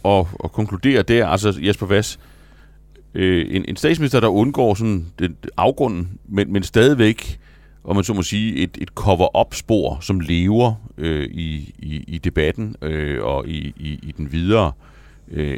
at, 0.06 0.26
at 0.44 0.52
konkludere 0.52 1.02
der. 1.02 1.28
Altså 1.28 1.60
Jesper 1.62 1.86
Vass, 1.86 2.20
øh, 3.14 3.56
en, 3.56 3.66
en 3.68 3.76
statsminister, 3.76 4.20
der 4.20 4.28
undgår 4.28 4.74
sådan 4.74 5.06
den, 5.20 5.38
afgrunden, 5.58 6.20
men, 6.30 6.54
men 6.54 6.64
stadigvæk 6.64 7.40
og 7.84 7.96
man 7.96 8.04
så 8.04 8.14
må 8.14 8.22
sige, 8.22 8.56
et, 8.56 8.78
et 8.82 8.90
cover-up-spor, 8.90 9.98
som 10.02 10.20
lever 10.20 10.74
øh, 10.98 11.26
i, 11.26 11.74
i, 11.80 12.04
i 12.08 12.18
debatten 12.18 12.76
øh, 12.82 13.24
og 13.24 13.48
i, 13.48 13.74
i, 13.78 14.00
i 14.04 14.14
den 14.18 14.32
videre 14.32 14.68
øh, 14.68 14.87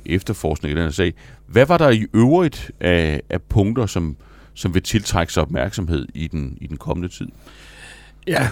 efterforskning 0.06 0.72
i 0.72 0.76
den 0.76 0.84
her 0.84 0.92
sag. 0.92 1.14
Hvad 1.48 1.66
var 1.66 1.78
der 1.78 1.90
i 1.90 2.06
øvrigt 2.14 2.72
af, 2.80 3.22
af 3.30 3.42
punkter, 3.42 3.86
som, 3.86 4.16
som 4.54 4.74
vil 4.74 4.84
tiltrække 4.84 5.34
sig 5.34 5.44
opmærksomhed 5.44 6.08
i 6.14 6.28
den, 6.28 6.58
i 6.62 6.68
den 6.68 6.78
kommende 6.78 7.10
tid? 7.10 7.28
Ja, 8.28 8.48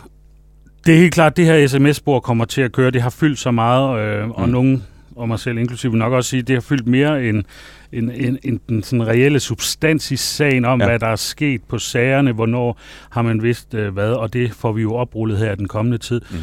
det 0.86 0.96
er 0.96 1.00
helt 1.00 1.14
klart, 1.14 1.32
at 1.32 1.38
det 1.38 1.46
her 1.46 1.68
sms-spor 1.68 2.20
kommer 2.20 2.46
til 2.46 2.62
at 2.62 2.72
køre. 2.72 2.92
Det 2.92 3.02
har 3.02 3.10
fyldt 3.10 3.40
så 3.40 3.52
meget, 3.52 4.00
øh, 4.00 4.30
og 4.30 4.46
mm. 4.46 4.52
nogen 4.52 4.84
og 5.18 5.28
mig 5.28 5.40
selv 5.40 5.58
inklusive 5.58 5.98
nok 5.98 6.14
også 6.14 6.30
sige, 6.30 6.40
at 6.40 6.48
det 6.48 6.56
har 6.56 6.62
fyldt 6.62 6.88
mere 6.88 7.26
end, 7.26 7.44
end, 7.92 8.12
end, 8.16 8.38
end 8.44 8.60
den 8.70 8.84
sådan 8.84 9.08
reelle 9.08 9.40
substans 9.40 10.12
i 10.12 10.16
sagen 10.16 10.66
om, 10.66 10.82
ja. 10.82 10.88
hvad 10.88 11.00
der 11.00 11.08
er 11.08 11.16
sket 11.16 11.64
på 11.64 11.80
sagerne, 11.80 12.32
hvornår 12.32 12.80
har 13.10 13.22
man 13.22 13.44
vidst 13.44 13.74
øh, 13.74 13.94
hvad, 13.94 14.12
og 14.12 14.34
det 14.34 14.54
får 14.54 14.72
vi 14.72 14.82
jo 14.82 14.94
oprullet 14.94 15.38
her 15.38 15.56
den 15.56 15.68
kommende 15.68 15.98
tid. 15.98 16.22
Mm. 16.32 16.38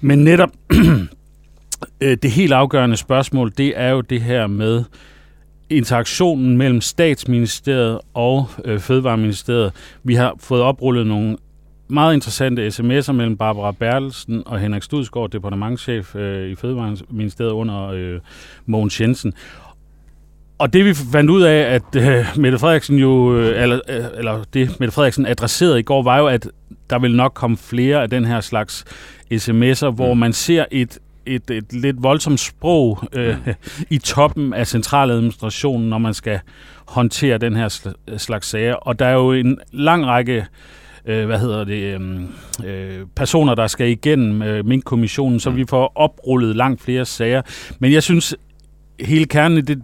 Men 0.00 0.18
netop 0.18 0.50
øh, 0.72 1.00
det 2.00 2.30
helt 2.30 2.52
afgørende 2.52 2.96
spørgsmål, 2.96 3.52
det 3.58 3.72
er 3.76 3.88
jo 3.88 4.00
det 4.00 4.22
her 4.22 4.46
med 4.46 4.84
interaktionen 5.70 6.56
mellem 6.56 6.80
statsministeriet 6.80 7.98
og 8.14 8.46
øh, 8.64 8.80
Fødevareministeriet. 8.80 9.72
Vi 10.02 10.14
har 10.14 10.34
fået 10.40 10.62
oprullet 10.62 11.06
nogle 11.06 11.36
meget 11.88 12.14
interessante 12.14 12.66
sms'er 12.66 13.12
mellem 13.12 13.36
Barbara 13.36 13.72
Bertelsen 13.72 14.42
og 14.46 14.60
Henrik 14.60 14.82
Studsgaard, 14.82 15.30
departementchef 15.30 16.16
øh, 16.16 16.50
i 16.50 16.54
Fødevareministeriet 16.54 17.52
under 17.52 17.86
øh, 17.88 18.20
Mogens 18.66 19.00
Jensen. 19.00 19.32
Og 20.58 20.72
det 20.72 20.84
vi 20.84 20.94
fandt 20.94 21.30
ud 21.30 21.42
af, 21.42 21.74
at 21.74 21.96
øh, 21.96 22.26
Mette 22.36 22.58
Frederiksen 22.58 22.98
jo, 22.98 23.36
øh, 23.36 23.62
eller, 23.62 23.80
øh, 23.88 24.04
eller 24.18 24.44
det 24.54 24.80
Mette 24.80 24.94
Frederiksen 24.94 25.26
adresserede 25.26 25.80
i 25.80 25.82
går, 25.82 26.02
var 26.02 26.18
jo, 26.18 26.26
at 26.26 26.48
der 26.90 26.98
vil 26.98 27.16
nok 27.16 27.34
komme 27.34 27.56
flere 27.56 28.02
af 28.02 28.10
den 28.10 28.24
her 28.24 28.40
slags 28.40 28.84
sms'er, 29.32 29.90
hvor 29.90 30.14
mm. 30.14 30.20
man 30.20 30.32
ser 30.32 30.64
et 30.70 30.98
et, 31.28 31.50
et 31.50 31.72
lidt 31.72 32.02
voldsomt 32.02 32.40
sprog 32.40 32.98
øh, 33.12 33.36
mm. 33.46 33.52
i 33.96 33.98
toppen 33.98 34.52
af 34.52 34.66
centraladministrationen, 34.66 35.88
når 35.88 35.98
man 35.98 36.14
skal 36.14 36.40
håndtere 36.86 37.38
den 37.38 37.56
her 37.56 37.92
slags 38.16 38.48
sager. 38.48 38.74
Og 38.74 38.98
der 38.98 39.06
er 39.06 39.14
jo 39.14 39.32
en 39.32 39.58
lang 39.72 40.06
række 40.06 40.46
øh, 41.08 41.26
hvad 41.26 41.38
hedder 41.38 41.64
det, 41.64 41.94
øhm, 41.94 42.28
øh, 42.64 43.06
personer, 43.16 43.54
der 43.54 43.66
skal 43.66 43.88
igennem 43.88 44.42
øh, 44.42 44.66
Mink-kommissionen, 44.66 45.40
så 45.40 45.50
mm. 45.50 45.56
vi 45.56 45.64
får 45.68 45.92
oprullet 45.94 46.56
langt 46.56 46.82
flere 46.82 47.04
sager. 47.04 47.42
Men 47.78 47.92
jeg 47.92 48.02
synes, 48.02 48.34
hele 49.00 49.24
kernen 49.24 49.58
i 49.58 49.60
det, 49.60 49.82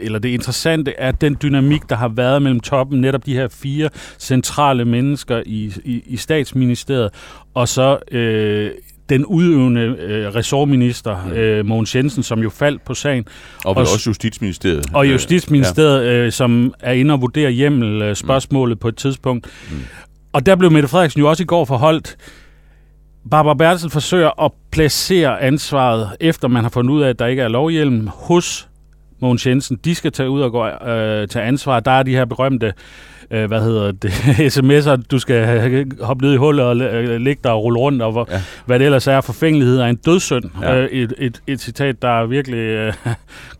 eller 0.00 0.18
det 0.18 0.28
interessante 0.28 0.94
er 0.98 1.12
den 1.12 1.36
dynamik, 1.42 1.82
der 1.88 1.96
har 1.96 2.08
været 2.08 2.42
mellem 2.42 2.60
toppen, 2.60 3.00
netop 3.00 3.26
de 3.26 3.34
her 3.34 3.48
fire 3.48 3.90
centrale 4.18 4.84
mennesker 4.84 5.42
i, 5.46 5.72
i, 5.84 6.02
i 6.06 6.16
statsministeriet, 6.16 7.10
og 7.54 7.68
så 7.68 7.98
øh, 8.10 8.70
den 9.08 9.24
udøvende 9.24 9.80
øh, 9.80 10.34
ressortminister, 10.34 11.26
mm. 11.26 11.32
øh, 11.32 11.66
Mogens 11.66 11.96
Jensen, 11.96 12.22
som 12.22 12.40
jo 12.40 12.50
faldt 12.50 12.84
på 12.84 12.94
sagen. 12.94 13.24
Og, 13.64 13.76
og 13.76 13.80
også 13.80 14.10
Justitsministeriet. 14.10 14.86
Og 14.94 15.10
Justitsministeriet, 15.12 16.04
ja. 16.04 16.12
øh, 16.12 16.32
som 16.32 16.74
er 16.80 16.92
inde 16.92 17.14
og 17.14 17.20
vurdere 17.20 17.50
hjemmel 17.50 18.02
øh, 18.02 18.16
spørgsmålet 18.16 18.76
mm. 18.76 18.80
på 18.80 18.88
et 18.88 18.96
tidspunkt. 18.96 19.46
Mm. 19.70 19.76
Og 20.32 20.46
der 20.46 20.56
blev 20.56 20.70
Mette 20.70 20.88
Frederiksen 20.88 21.20
jo 21.20 21.28
også 21.28 21.42
i 21.42 21.46
går 21.46 21.64
forholdt. 21.64 22.16
Barbara 23.30 23.54
Bertelsen 23.54 23.90
forsøger 23.90 24.44
at 24.44 24.52
placere 24.72 25.40
ansvaret, 25.40 26.10
efter 26.20 26.48
man 26.48 26.62
har 26.62 26.70
fundet 26.70 26.94
ud 26.94 27.02
af, 27.02 27.08
at 27.08 27.18
der 27.18 27.26
ikke 27.26 27.42
er 27.42 27.48
lovhjelm, 27.48 28.06
hos 28.06 28.68
Mogens 29.20 29.46
Jensen. 29.46 29.78
De 29.84 29.94
skal 29.94 30.12
tage 30.12 30.30
ud 30.30 30.40
og 30.40 30.52
gå, 30.52 30.66
øh, 30.66 31.28
tage 31.28 31.44
ansvar. 31.44 31.80
Der 31.80 31.90
er 31.90 32.02
de 32.02 32.10
her 32.10 32.24
berømte 32.24 32.66
øh, 32.66 32.72
hvad 33.46 33.62
hedder 33.62 33.92
det, 33.92 34.10
sms'er, 34.56 35.02
du 35.10 35.18
skal 35.18 35.86
hoppe 36.00 36.24
ned 36.24 36.34
i 36.34 36.36
hullet 36.36 36.64
og 36.64 36.76
ligge 37.20 37.40
der 37.44 37.50
og 37.50 37.62
rulle 37.64 37.78
rundt, 37.78 38.02
og 38.02 38.12
hvor, 38.12 38.28
ja. 38.30 38.42
hvad 38.66 38.78
det 38.78 38.84
ellers 38.84 39.06
er, 39.06 39.20
forfængelighed 39.20 39.78
er 39.78 39.86
en 39.86 39.96
dødssynd. 39.96 40.44
Ja. 40.62 40.76
Øh, 40.76 40.88
et, 40.88 41.14
et, 41.18 41.42
et 41.46 41.60
citat, 41.60 42.02
der 42.02 42.26
virkelig 42.26 42.58
øh, 42.58 42.92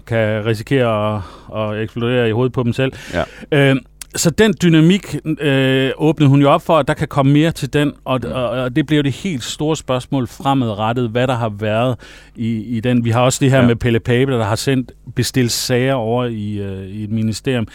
kan 0.06 0.46
risikere 0.46 1.16
at, 1.16 1.22
at 1.56 1.82
eksplodere 1.82 2.28
i 2.28 2.32
hovedet 2.32 2.52
på 2.52 2.62
dem 2.62 2.72
selv. 2.72 2.92
Ja. 3.14 3.24
Øh, 3.52 3.76
så 4.16 4.30
den 4.30 4.54
dynamik 4.62 5.16
øh, 5.40 5.90
åbnede 5.96 6.30
hun 6.30 6.40
jo 6.40 6.50
op 6.50 6.62
for, 6.62 6.78
at 6.78 6.88
der 6.88 6.94
kan 6.94 7.08
komme 7.08 7.32
mere 7.32 7.52
til 7.52 7.72
den, 7.72 7.92
og, 8.04 8.20
og, 8.24 8.48
og 8.48 8.76
det 8.76 8.86
bliver 8.86 9.02
det 9.02 9.12
helt 9.12 9.44
store 9.44 9.76
spørgsmål 9.76 10.26
fremadrettet, 10.26 11.10
hvad 11.10 11.26
der 11.26 11.34
har 11.34 11.48
været 11.48 11.96
i, 12.36 12.76
i 12.76 12.80
den. 12.80 13.04
Vi 13.04 13.10
har 13.10 13.20
også 13.20 13.38
det 13.42 13.50
her 13.50 13.60
ja. 13.60 13.66
med 13.66 13.76
Pelle 13.76 14.00
Pape, 14.00 14.32
der 14.32 14.44
har 14.44 14.56
sendt 14.56 14.92
bestilt 15.14 15.52
sager 15.52 15.94
over 15.94 16.24
i, 16.24 16.58
øh, 16.58 16.86
i 16.86 17.04
et 17.04 17.10
ministerium 17.10 17.68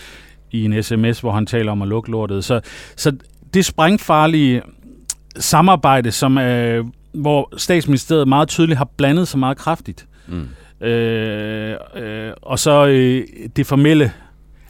i 0.52 0.66
en 0.66 0.84
sms, 0.84 1.20
hvor 1.20 1.32
han 1.32 1.46
taler 1.46 1.72
om 1.72 1.82
at 1.82 1.88
lukke 1.88 2.12
lortet. 2.12 2.46
Så, 2.46 2.62
så 2.96 3.12
det 3.54 3.66
sprængfarlige 3.66 4.62
samarbejde, 5.38 6.12
som 6.12 6.38
øh, 6.38 6.86
hvor 7.14 7.54
statsministeriet 7.58 8.28
meget 8.28 8.48
tydeligt 8.48 8.78
har 8.78 8.90
blandet 8.98 9.28
sig 9.28 9.40
meget 9.40 9.58
kraftigt, 9.58 10.08
mm. 10.28 10.88
øh, 10.88 11.76
øh, 11.96 12.32
og 12.42 12.60
så 12.60 12.86
øh, 12.86 13.24
det 13.56 13.68
formelle 13.68 14.12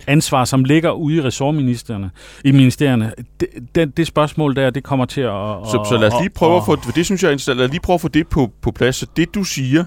ansvar, 0.08 0.46
som 0.46 0.64
ligger 0.64 0.92
ude 0.92 1.16
i 1.16 1.22
ressortministerierne, 1.22 2.12
i 2.46 2.52
ministerierne, 2.52 3.14
det, 3.40 3.48
det, 3.76 3.98
det 3.98 4.08
spørgsmål 4.08 4.56
der, 4.56 4.70
det 4.70 4.84
kommer 4.84 5.06
til 5.06 5.22
at... 5.22 5.58
Så, 5.66 5.86
så 5.90 5.98
lad 5.98 6.14
os 6.14 6.22
lige 6.22 6.30
prøve 6.30 6.58
at 6.58 6.64
få, 6.66 6.78
det 6.96 7.06
synes 7.06 7.24
jeg, 7.24 7.30
lad 7.48 7.66
os 7.66 7.72
lige 7.72 7.82
prøve 7.82 7.96
at 7.96 8.02
få 8.02 8.08
det 8.08 8.28
på, 8.28 8.52
på 8.62 8.72
plads. 8.72 8.96
Så 8.96 9.08
det 9.18 9.36
du 9.36 9.44
siger, 9.44 9.84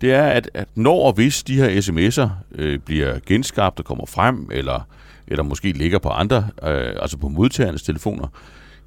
det 0.00 0.12
er, 0.12 0.22
at, 0.22 0.50
at 0.54 0.68
når 0.74 1.06
og 1.06 1.12
hvis 1.12 1.42
de 1.42 1.54
her 1.54 1.68
sms'er 1.68 2.28
øh, 2.54 2.78
bliver 2.78 3.18
genskabt 3.26 3.78
og 3.78 3.84
kommer 3.84 4.06
frem, 4.06 4.48
eller, 4.52 4.86
eller 5.30 5.42
måske 5.42 5.72
ligger 5.72 5.98
på 5.98 6.08
andre, 6.08 6.48
øh, 6.62 6.92
altså 7.02 7.16
på 7.18 7.28
modtagernes 7.28 7.82
telefoner, 7.82 8.28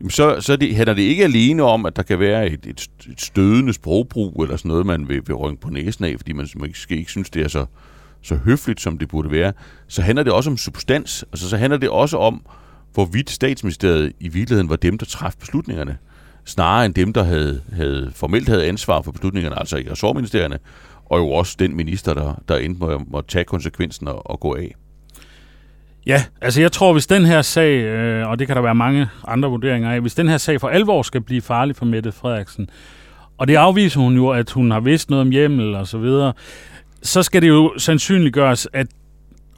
så, 0.10 0.42
så 0.42 0.56
det, 0.56 0.76
handler 0.76 0.94
det 0.94 1.02
ikke 1.02 1.24
alene 1.24 1.64
om, 1.64 1.86
at 1.86 1.96
der 1.96 2.04
kan 2.04 2.20
være 2.20 2.48
et, 2.48 2.66
et, 2.66 2.88
et 3.12 3.22
stødende 3.22 3.74
sprogbrug, 3.74 4.44
eller 4.44 4.58
sådan 4.58 4.70
noget, 4.70 4.86
man 4.86 5.08
vil, 5.08 5.22
vil 5.28 5.36
rynke 5.36 5.62
på 5.62 5.70
næsen 5.70 6.06
af, 6.06 6.14
fordi 6.18 6.34
man 6.34 6.48
måske 6.56 6.98
ikke 6.98 7.12
synes, 7.12 7.30
det 7.30 7.42
er 7.42 7.48
så, 7.48 7.66
så 8.22 8.36
høfligt, 8.36 8.82
som 8.82 8.98
det 8.98 9.08
burde 9.08 9.32
være, 9.32 9.54
så 9.88 10.02
handler 10.02 10.24
det 10.24 10.34
også 10.34 10.50
om 10.50 10.58
substans. 10.58 11.26
Altså, 11.32 11.50
så 11.50 11.58
handler 11.58 11.78
det 11.78 11.90
også 11.90 12.18
om, 12.18 12.46
hvorvidt 12.94 13.30
statsministeriet 13.30 14.14
i 14.20 14.28
virkeligheden 14.28 14.70
var 14.70 14.76
dem, 14.76 14.98
der 14.98 15.06
træffede 15.06 15.40
beslutningerne, 15.40 15.98
snarere 16.46 16.86
end 16.86 16.94
dem, 16.94 17.14
der 17.14 17.24
havde, 17.24 17.62
havde 17.74 18.12
formelt 18.16 18.50
havde 18.50 18.66
ansvar 18.66 19.02
for 19.02 19.12
beslutningerne, 19.12 19.60
altså 19.60 19.78
i 19.78 19.90
ressortministerierne, 19.92 20.60
og 21.06 21.20
jo 21.20 21.30
også 21.30 21.56
den 21.60 21.76
minister, 21.76 22.14
der, 22.14 22.42
der 22.48 22.58
endte 22.58 22.86
med 22.86 23.18
at 23.18 23.26
tage 23.28 23.46
konsekvensen 23.46 24.08
og, 24.08 24.30
og 24.30 24.40
gå 24.40 24.56
af. 24.56 24.76
Ja, 26.06 26.24
altså 26.42 26.62
jeg 26.62 26.72
tror, 26.72 26.94
hvis 26.94 27.08
den 27.08 27.26
her 27.26 27.42
sag, 27.42 27.84
øh, 27.84 28.28
og 28.28 28.40
det 28.40 28.48
kan 28.48 28.56
der 28.56 28.62
være 28.62 28.76
mange 28.76 29.08
andre 29.28 29.50
vurderinger 29.50 29.92
af, 29.92 30.02
hvis 30.02 30.16
den 30.16 30.28
her 30.28 30.38
sag 30.38 30.62
for 30.62 30.68
alvor 30.68 31.02
skal 31.02 31.22
blive 31.22 31.42
farlig 31.42 31.76
for 31.76 31.86
Mette 31.86 32.12
Frederiksen, 32.12 32.70
og 33.38 33.48
det 33.48 33.56
afviser 33.56 34.00
hun 34.00 34.16
jo, 34.16 34.30
at 34.30 34.52
hun 34.52 34.72
har 34.72 34.80
vidst 34.80 35.10
noget 35.10 35.22
om 35.22 35.30
hjemmel 35.30 35.76
og 35.76 35.88
så 35.88 35.98
videre, 35.98 36.34
så 37.02 37.24
skal 37.24 37.42
det 37.42 37.48
jo 37.48 37.74
sandsynliggøres, 37.78 38.68
at 38.74 38.88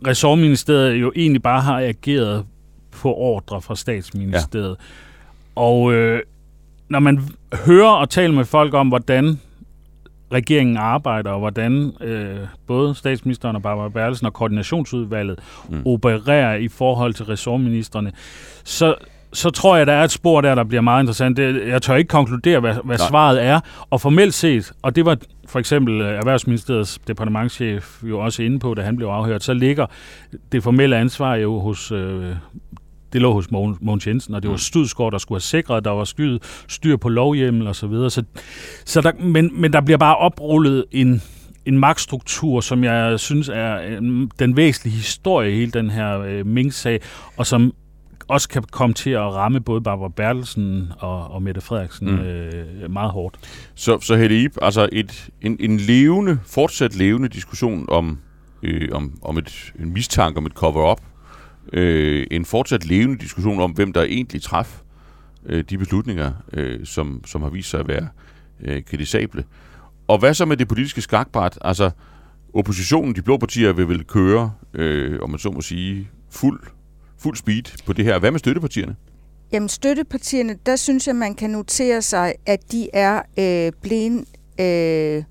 ressortministeriet 0.07 1.01
jo 1.01 1.11
egentlig 1.15 1.41
bare 1.41 1.61
har 1.61 1.79
ageret 1.79 2.45
på 2.91 3.13
ordre 3.13 3.61
fra 3.61 3.75
statsministeriet. 3.75 4.77
Ja. 4.79 5.61
Og 5.61 5.93
øh, 5.93 6.21
når 6.89 6.99
man 6.99 7.19
hører 7.65 7.91
og 7.91 8.09
taler 8.09 8.33
med 8.33 8.45
folk 8.45 8.73
om, 8.73 8.87
hvordan 8.87 9.39
regeringen 10.33 10.77
arbejder, 10.77 11.31
og 11.31 11.39
hvordan 11.39 11.91
øh, 12.01 12.37
både 12.67 12.95
statsministeren 12.95 13.55
og 13.55 13.61
Barbara 13.61 13.89
Bertelsen 13.89 14.27
og 14.27 14.33
koordinationsudvalget 14.33 15.39
mm. 15.69 15.81
opererer 15.85 16.55
i 16.55 16.67
forhold 16.67 17.13
til 17.13 17.25
ressortministerne, 17.25 18.11
så, 18.63 18.95
så 19.33 19.49
tror 19.49 19.77
jeg, 19.77 19.87
der 19.87 19.93
er 19.93 20.03
et 20.03 20.11
spor 20.11 20.41
der, 20.41 20.55
der 20.55 20.63
bliver 20.63 20.81
meget 20.81 21.03
interessant. 21.03 21.39
Jeg 21.39 21.81
tør 21.81 21.95
ikke 21.95 22.07
konkludere, 22.07 22.59
hvad, 22.59 22.75
hvad 22.83 22.97
svaret 22.97 23.43
er. 23.43 23.59
Og 23.89 24.01
formelt 24.01 24.33
set, 24.33 24.71
og 24.81 24.95
det 24.95 25.05
var 25.05 25.17
for 25.47 25.59
eksempel 25.59 26.01
øh, 26.01 26.17
Erhvervsministeriets 26.17 26.99
departementchef 27.07 28.03
jo 28.03 28.19
også 28.19 28.43
inde 28.43 28.59
på, 28.59 28.73
da 28.73 28.81
han 28.81 28.97
blev 28.97 29.07
afhørt, 29.07 29.43
så 29.43 29.53
ligger 29.53 29.85
det 30.51 30.63
formelle 30.63 30.97
ansvar 30.97 31.35
jo 31.35 31.59
hos 31.59 31.91
øh, 31.91 32.35
det 33.13 33.21
lå 33.21 33.33
hos 33.33 33.51
Mogens 33.51 34.07
Jensen, 34.07 34.35
og 34.35 34.41
det 34.41 34.49
var 34.49 34.55
mm. 34.55 34.59
Studsgaard, 34.59 35.11
der 35.11 35.17
skulle 35.17 35.35
have 35.35 35.41
sikret, 35.41 35.77
at 35.77 35.85
der 35.85 35.91
var 35.91 36.03
skyet, 36.03 36.63
styr 36.67 36.97
på 36.97 37.09
lovhjemmel 37.09 37.67
og 37.67 37.75
så 37.75 37.87
videre. 37.87 38.09
Så, 38.09 38.23
så 38.85 39.01
der, 39.01 39.11
men, 39.19 39.61
men 39.61 39.73
der 39.73 39.81
bliver 39.81 39.97
bare 39.97 40.17
oprullet 40.17 40.85
en, 40.91 41.21
en 41.65 41.77
magtstruktur, 41.77 42.61
som 42.61 42.83
jeg 42.83 43.19
synes 43.19 43.49
er 43.49 43.77
øh, 43.87 44.27
den 44.39 44.57
væsentlige 44.57 44.95
historie 44.95 45.51
i 45.51 45.55
hele 45.55 45.71
den 45.71 45.89
her 45.89 46.19
øh, 46.19 46.45
Mink-sag, 46.45 46.99
og 47.37 47.47
som 47.47 47.73
også 48.27 48.49
kan 48.49 48.63
komme 48.71 48.93
til 48.93 49.09
at 49.09 49.21
ramme 49.33 49.59
både 49.59 49.81
Barbara 49.81 50.09
Bertelsen 50.09 50.91
og, 50.99 51.31
og 51.31 51.41
Mette 51.41 51.61
Frederiksen 51.61 52.11
mm. 52.11 52.19
øh, 52.19 52.91
meget 52.91 53.11
hårdt. 53.11 53.35
Så, 53.75 53.99
så 53.99 54.15
Helle 54.15 54.43
Ip, 54.43 54.57
altså 54.61 54.89
et, 54.91 55.29
en, 55.41 55.57
en 55.59 55.77
levende, 55.77 56.39
fortsat 56.45 56.95
levende 56.95 57.29
diskussion 57.29 57.85
om 57.89 58.17
øh, 58.63 58.89
om, 58.91 59.13
om 59.21 59.37
et, 59.37 59.73
en 59.79 59.93
mistanke 59.93 60.37
om 60.37 60.45
et 60.45 60.51
cover-up, 60.51 61.01
øh, 61.73 62.27
en 62.31 62.45
fortsat 62.45 62.85
levende 62.85 63.17
diskussion 63.17 63.59
om, 63.61 63.71
hvem 63.71 63.93
der 63.93 64.03
egentlig 64.03 64.41
traf 64.41 64.81
øh, 65.45 65.63
de 65.69 65.77
beslutninger, 65.77 66.31
øh, 66.53 66.85
som, 66.85 67.21
som 67.25 67.41
har 67.41 67.49
vist 67.49 67.69
sig 67.69 67.79
at 67.79 67.87
være 67.87 68.07
øh, 68.61 68.83
kritisable. 68.83 69.43
Og 70.07 70.17
hvad 70.19 70.33
så 70.33 70.45
med 70.45 70.57
det 70.57 70.67
politiske 70.67 71.01
skakbræt? 71.01 71.59
Altså, 71.61 71.91
oppositionen, 72.53 73.15
de 73.15 73.21
blå 73.21 73.37
partier, 73.37 73.73
vil 73.73 73.89
vel 73.89 74.03
køre, 74.03 74.51
øh, 74.73 75.19
om 75.21 75.29
man 75.29 75.39
så 75.39 75.51
må 75.51 75.61
sige, 75.61 76.09
fuld, 76.29 76.59
fuld 77.17 77.35
speed 77.35 77.85
på 77.85 77.93
det 77.93 78.05
her. 78.05 78.19
Hvad 78.19 78.31
med 78.31 78.39
støttepartierne? 78.39 78.95
Jamen 79.51 79.69
støttepartierne, 79.69 80.57
der 80.65 80.75
synes 80.75 81.07
jeg, 81.07 81.15
man 81.15 81.35
kan 81.35 81.49
notere 81.49 82.01
sig, 82.01 82.33
at 82.45 82.71
de 82.71 82.89
er 82.93 83.21
øh, 83.39 83.71
blevet 83.81 84.25
øh, 84.59 85.23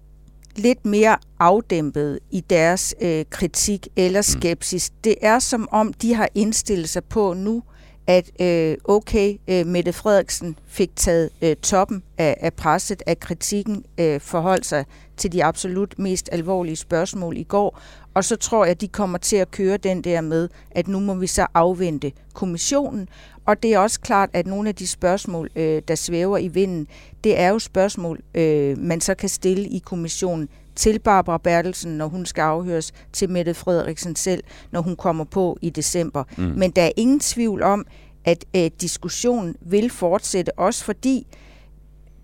lidt 0.56 0.86
mere 0.86 1.16
afdæmpet 1.38 2.18
i 2.30 2.40
deres 2.40 2.94
øh, 3.02 3.24
kritik 3.30 3.88
eller 3.96 4.20
mm. 4.20 4.40
skepsis. 4.40 4.90
Mm. 4.90 4.96
Det 5.04 5.14
er 5.22 5.38
som 5.38 5.68
om, 5.72 5.92
de 5.92 6.14
har 6.14 6.28
indstillet 6.34 6.88
sig 6.88 7.04
på 7.04 7.34
nu, 7.34 7.62
at 8.06 8.30
øh, 8.40 8.76
okay, 8.84 9.36
øh, 9.48 9.66
Mette 9.66 9.92
Frederiksen 9.92 10.58
fik 10.66 10.90
taget 10.96 11.30
øh, 11.42 11.56
toppen 11.56 12.02
af, 12.18 12.36
af 12.40 12.52
presset, 12.52 13.02
af 13.06 13.20
kritikken, 13.20 13.84
øh, 13.98 14.20
forholdt 14.20 14.66
sig 14.66 14.84
til 15.16 15.32
de 15.32 15.44
absolut 15.44 15.98
mest 15.98 16.28
alvorlige 16.32 16.76
spørgsmål 16.76 17.36
i 17.36 17.42
går, 17.42 17.80
og 18.14 18.24
så 18.24 18.36
tror 18.36 18.64
jeg, 18.64 18.80
de 18.80 18.88
kommer 18.88 19.18
til 19.18 19.36
at 19.36 19.50
køre 19.50 19.76
den 19.76 20.02
der 20.02 20.20
med, 20.20 20.48
at 20.70 20.88
nu 20.88 21.00
må 21.00 21.14
vi 21.14 21.26
så 21.26 21.46
afvente 21.54 22.12
kommissionen, 22.34 23.08
og 23.46 23.62
det 23.62 23.74
er 23.74 23.78
også 23.78 24.00
klart, 24.00 24.30
at 24.32 24.46
nogle 24.46 24.68
af 24.68 24.74
de 24.74 24.86
spørgsmål, 24.86 25.50
øh, 25.56 25.82
der 25.88 25.94
svæver 25.94 26.38
i 26.38 26.48
vinden, 26.48 26.86
det 27.24 27.40
er 27.40 27.48
jo 27.48 27.58
spørgsmål, 27.58 28.20
øh, 28.34 28.78
man 28.78 29.00
så 29.00 29.14
kan 29.14 29.28
stille 29.28 29.68
i 29.68 29.78
kommissionen 29.78 30.48
til 30.76 30.98
Barbara 30.98 31.38
Bertelsen, 31.38 31.92
når 31.98 32.06
hun 32.06 32.26
skal 32.26 32.42
afhøres, 32.42 32.92
til 33.12 33.30
Mette 33.30 33.54
Frederiksen 33.54 34.16
selv, 34.16 34.44
når 34.70 34.80
hun 34.80 34.96
kommer 34.96 35.24
på 35.24 35.58
i 35.60 35.70
december. 35.70 36.24
Mm. 36.36 36.42
Men 36.42 36.70
der 36.70 36.82
er 36.82 36.92
ingen 36.96 37.20
tvivl 37.20 37.62
om, 37.62 37.86
at 38.24 38.44
øh, 38.56 38.70
diskussionen 38.80 39.56
vil 39.60 39.90
fortsætte, 39.90 40.58
også 40.58 40.84
fordi 40.84 41.26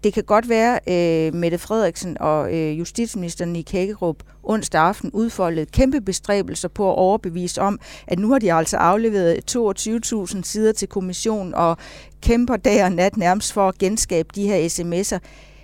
det 0.05 0.15
kan 0.15 0.25
godt 0.25 0.49
være, 0.49 0.89
at 0.89 1.27
øh, 1.27 1.35
Mette 1.35 1.59
Frederiksen 1.59 2.17
og 2.21 2.55
øh, 2.55 2.79
justitsministeren 2.79 3.57
i 3.57 3.65
Hækkerup 3.71 4.23
onsdag 4.43 4.81
aften 4.81 5.11
udfoldede 5.13 5.67
kæmpe 5.67 6.01
bestræbelser 6.01 6.69
på 6.69 6.91
at 6.91 6.97
overbevise 6.97 7.61
om, 7.61 7.81
at 8.07 8.19
nu 8.19 8.33
har 8.33 8.39
de 8.39 8.53
altså 8.53 8.77
afleveret 8.77 9.57
22.000 9.57 10.43
sider 10.43 10.73
til 10.73 10.89
kommissionen 10.89 11.55
og 11.55 11.77
kæmper 12.23 12.57
dag 12.57 12.85
og 12.85 12.93
nat 12.93 13.17
nærmest 13.17 13.53
for 13.53 13.69
at 13.69 13.79
genskabe 13.79 14.29
de 14.35 14.47
her 14.47 14.69
sms'er. 14.69 15.19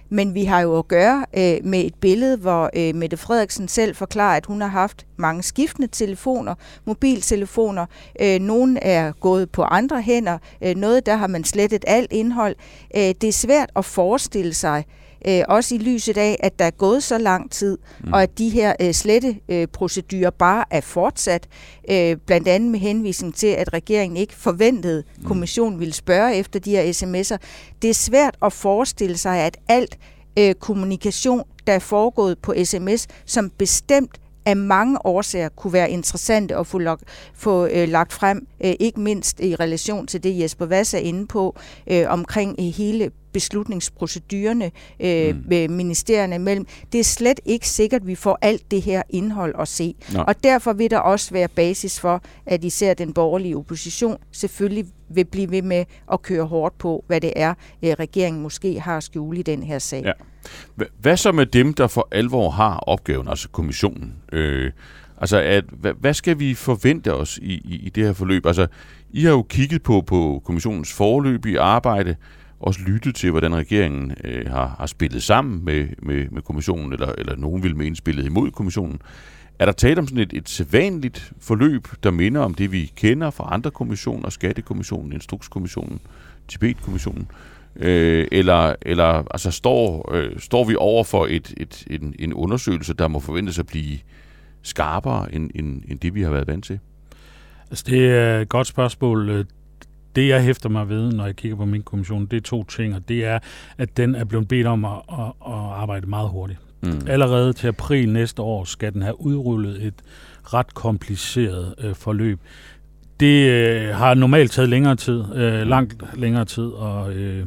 Men 0.08 0.34
vi 0.34 0.44
har 0.44 0.60
jo 0.60 0.78
at 0.78 0.88
gøre 0.88 1.26
øh, 1.36 1.56
med 1.64 1.84
et 1.84 1.94
billede, 1.94 2.36
hvor 2.36 2.70
øh, 2.76 2.94
Mette 2.94 3.16
Frederiksen 3.16 3.68
selv 3.68 3.96
forklarer, 3.96 4.36
at 4.36 4.46
hun 4.46 4.60
har 4.60 4.68
haft 4.68 5.06
mange 5.16 5.42
skiftende 5.42 5.88
telefoner, 5.88 6.54
mobiltelefoner. 6.84 7.86
Øh, 8.20 8.40
nogle 8.40 8.84
er 8.84 9.12
gået 9.12 9.50
på 9.50 9.62
andre 9.62 10.02
hænder. 10.02 10.38
Øh, 10.62 10.74
noget, 10.74 11.06
der 11.06 11.16
har 11.16 11.26
man 11.26 11.44
slettet 11.44 11.84
alt 11.86 12.12
indhold. 12.12 12.56
Øh, 12.96 13.02
det 13.02 13.24
er 13.24 13.32
svært 13.32 13.70
at 13.76 13.84
forestille 13.84 14.54
sig, 14.54 14.84
øh, 14.88 15.03
også 15.48 15.74
i 15.74 15.78
lyset 15.78 16.16
af, 16.16 16.36
at 16.40 16.58
der 16.58 16.64
er 16.64 16.70
gået 16.70 17.02
så 17.02 17.18
lang 17.18 17.50
tid, 17.50 17.78
mm. 18.04 18.12
og 18.12 18.22
at 18.22 18.38
de 18.38 18.48
her 18.48 18.74
øh, 18.80 18.92
slette 18.92 19.36
øh, 19.48 19.66
procedurer 19.66 20.30
bare 20.30 20.64
er 20.70 20.80
fortsat, 20.80 21.48
øh, 21.90 22.16
blandt 22.16 22.48
andet 22.48 22.70
med 22.70 22.80
henvisning 22.80 23.34
til, 23.34 23.46
at 23.46 23.72
regeringen 23.72 24.16
ikke 24.16 24.34
forventede, 24.34 24.98
at 24.98 25.18
mm. 25.18 25.28
kommissionen 25.28 25.80
ville 25.80 25.94
spørge 25.94 26.36
efter 26.36 26.60
de 26.60 26.70
her 26.70 26.92
sms'er. 26.92 27.36
Det 27.82 27.90
er 27.90 27.94
svært 27.94 28.36
at 28.42 28.52
forestille 28.52 29.16
sig, 29.16 29.38
at 29.38 29.56
alt 29.68 29.98
øh, 30.38 30.54
kommunikation, 30.54 31.42
der 31.66 31.72
er 31.72 31.78
foregået 31.78 32.38
på 32.38 32.54
sms, 32.64 33.06
som 33.26 33.50
bestemt 33.50 34.20
af 34.46 34.56
mange 34.56 35.06
årsager 35.06 35.48
kunne 35.48 35.72
være 35.72 35.90
interessante 35.90 36.56
at 36.56 36.66
få, 36.66 36.78
lagt, 36.78 37.04
få 37.34 37.66
øh, 37.66 37.88
lagt 37.88 38.12
frem, 38.12 38.46
øh, 38.64 38.72
ikke 38.80 39.00
mindst 39.00 39.40
i 39.40 39.54
relation 39.54 40.06
til 40.06 40.22
det 40.22 40.40
Jesper 40.40 40.66
Vass 40.66 40.94
er 40.94 40.98
inde 40.98 41.26
på, 41.26 41.56
øh, 41.86 42.04
omkring 42.08 42.56
øh, 42.58 42.64
hele 42.64 43.10
beslutningsprocedurerne 43.32 44.70
øh, 45.00 45.36
mm. 45.36 45.42
med 45.48 45.68
ministerierne 45.68 46.34
imellem. 46.34 46.66
Det 46.92 47.00
er 47.00 47.04
slet 47.04 47.40
ikke 47.44 47.68
sikkert, 47.68 48.00
at 48.00 48.06
vi 48.06 48.14
får 48.14 48.38
alt 48.42 48.70
det 48.70 48.82
her 48.82 49.02
indhold 49.10 49.54
at 49.58 49.68
se. 49.68 49.94
Nå. 50.12 50.20
Og 50.20 50.44
derfor 50.44 50.72
vil 50.72 50.90
der 50.90 50.98
også 50.98 51.30
være 51.32 51.48
basis 51.48 52.00
for, 52.00 52.22
at 52.46 52.64
især 52.64 52.94
den 52.94 53.12
borgerlige 53.12 53.56
opposition 53.56 54.16
selvfølgelig 54.32 54.86
vil 55.08 55.24
blive 55.24 55.50
ved 55.50 55.62
med 55.62 55.84
at 56.12 56.22
køre 56.22 56.44
hårdt 56.44 56.78
på, 56.78 57.04
hvad 57.06 57.20
det 57.20 57.32
er, 57.36 57.54
øh, 57.82 57.90
regeringen 57.90 58.42
måske 58.42 58.80
har 58.80 59.00
skjult 59.00 59.38
i 59.38 59.42
den 59.42 59.62
her 59.62 59.78
sag. 59.78 60.02
Ja. 60.04 60.12
Hvad 61.00 61.16
så 61.16 61.32
med 61.32 61.46
dem, 61.46 61.74
der 61.74 61.86
for 61.86 62.08
alvor 62.10 62.50
har 62.50 62.76
opgaven, 62.76 63.28
altså 63.28 63.48
kommissionen? 63.48 64.14
Øh, 64.32 64.72
altså, 65.18 65.36
at, 65.36 65.64
hvad, 65.72 65.92
hvad 66.00 66.14
skal 66.14 66.38
vi 66.38 66.54
forvente 66.54 67.14
os 67.14 67.38
i, 67.42 67.52
i, 67.52 67.80
i 67.86 67.88
det 67.88 68.04
her 68.04 68.12
forløb? 68.12 68.46
Altså, 68.46 68.66
I 69.10 69.22
har 69.22 69.30
jo 69.30 69.42
kigget 69.42 69.82
på, 69.82 70.00
på 70.06 70.42
kommissionens 70.44 70.92
forløb 70.92 71.46
i 71.46 71.56
arbejde, 71.56 72.16
også 72.60 72.80
lyttet 72.86 73.14
til, 73.14 73.30
hvordan 73.30 73.54
regeringen 73.54 74.12
øh, 74.24 74.50
har, 74.50 74.76
har 74.78 74.86
spillet 74.86 75.22
sammen 75.22 75.64
med, 75.64 75.88
med, 76.02 76.28
med 76.30 76.42
kommissionen, 76.42 76.92
eller, 76.92 77.12
eller 77.18 77.36
nogen 77.36 77.62
vil 77.62 77.76
mene 77.76 77.96
spillet 77.96 78.26
imod 78.26 78.50
kommissionen. 78.50 79.00
Er 79.58 79.64
der 79.64 79.72
tale 79.72 79.98
om 79.98 80.06
sådan 80.06 80.22
et, 80.22 80.32
et 80.32 80.48
sædvanligt 80.48 81.32
forløb, 81.40 81.88
der 82.02 82.10
minder 82.10 82.40
om 82.40 82.54
det, 82.54 82.72
vi 82.72 82.92
kender 82.96 83.30
fra 83.30 83.48
andre 83.52 83.70
kommissioner, 83.70 84.30
Skattekommissionen, 84.30 85.12
Instrukskommissionen, 85.12 86.00
Tibetkommissionen? 86.48 87.28
Øh, 87.76 88.28
eller 88.32 88.74
eller 88.82 89.24
altså, 89.30 89.50
står, 89.50 90.14
øh, 90.14 90.38
står 90.38 90.64
vi 90.64 90.76
over 90.78 91.04
for 91.04 91.26
et, 91.30 91.54
et, 91.56 91.84
en, 91.90 92.14
en 92.18 92.32
undersøgelse, 92.32 92.94
der 92.94 93.08
må 93.08 93.20
forventes 93.20 93.58
at 93.58 93.66
blive 93.66 93.98
skarpere 94.62 95.34
end, 95.34 95.50
end, 95.54 95.82
end 95.88 95.98
det, 95.98 96.14
vi 96.14 96.22
har 96.22 96.30
været 96.30 96.46
vant 96.46 96.64
til? 96.64 96.78
Altså, 97.70 97.84
det 97.88 98.08
er 98.08 98.40
et 98.40 98.48
godt 98.48 98.66
spørgsmål. 98.66 99.46
Det, 100.16 100.28
jeg 100.28 100.42
hæfter 100.42 100.68
mig 100.68 100.88
ved, 100.88 101.12
når 101.12 101.26
jeg 101.26 101.36
kigger 101.36 101.56
på 101.56 101.64
min 101.64 101.82
kommission, 101.82 102.26
det 102.26 102.36
er 102.36 102.40
to 102.40 102.64
ting, 102.64 102.94
og 102.94 103.08
det 103.08 103.24
er, 103.24 103.38
at 103.78 103.96
den 103.96 104.14
er 104.14 104.24
blevet 104.24 104.48
bedt 104.48 104.66
om 104.66 104.84
at, 104.84 104.90
at, 105.12 105.24
at 105.46 105.52
arbejde 105.52 106.06
meget 106.06 106.28
hurtigt. 106.28 106.58
Mm. 106.82 107.00
Allerede 107.06 107.52
til 107.52 107.68
april 107.68 108.12
næste 108.12 108.42
år 108.42 108.64
skal 108.64 108.92
den 108.92 109.02
have 109.02 109.20
udrullet 109.20 109.86
et 109.86 109.94
ret 110.44 110.74
kompliceret 110.74 111.74
øh, 111.78 111.94
forløb. 111.94 112.40
Det 113.20 113.50
øh, 113.50 113.88
har 113.88 114.14
normalt 114.14 114.52
taget 114.52 114.68
længere 114.68 114.96
tid, 114.96 115.22
øh, 115.34 115.66
langt 115.66 115.94
længere 116.14 116.44
tid, 116.44 116.66
og, 116.66 117.12
øh, 117.12 117.44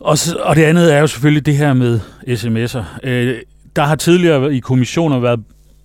og, 0.00 0.18
og 0.42 0.56
det 0.56 0.62
andet 0.62 0.94
er 0.94 0.98
jo 0.98 1.06
selvfølgelig 1.06 1.46
det 1.46 1.56
her 1.56 1.72
med 1.74 2.00
sms'er. 2.26 2.84
Øh, 3.08 3.36
der 3.76 3.82
har 3.82 3.96
tidligere 3.96 4.54
i 4.54 4.58
kommissioner 4.58 5.18
været, 5.18 5.40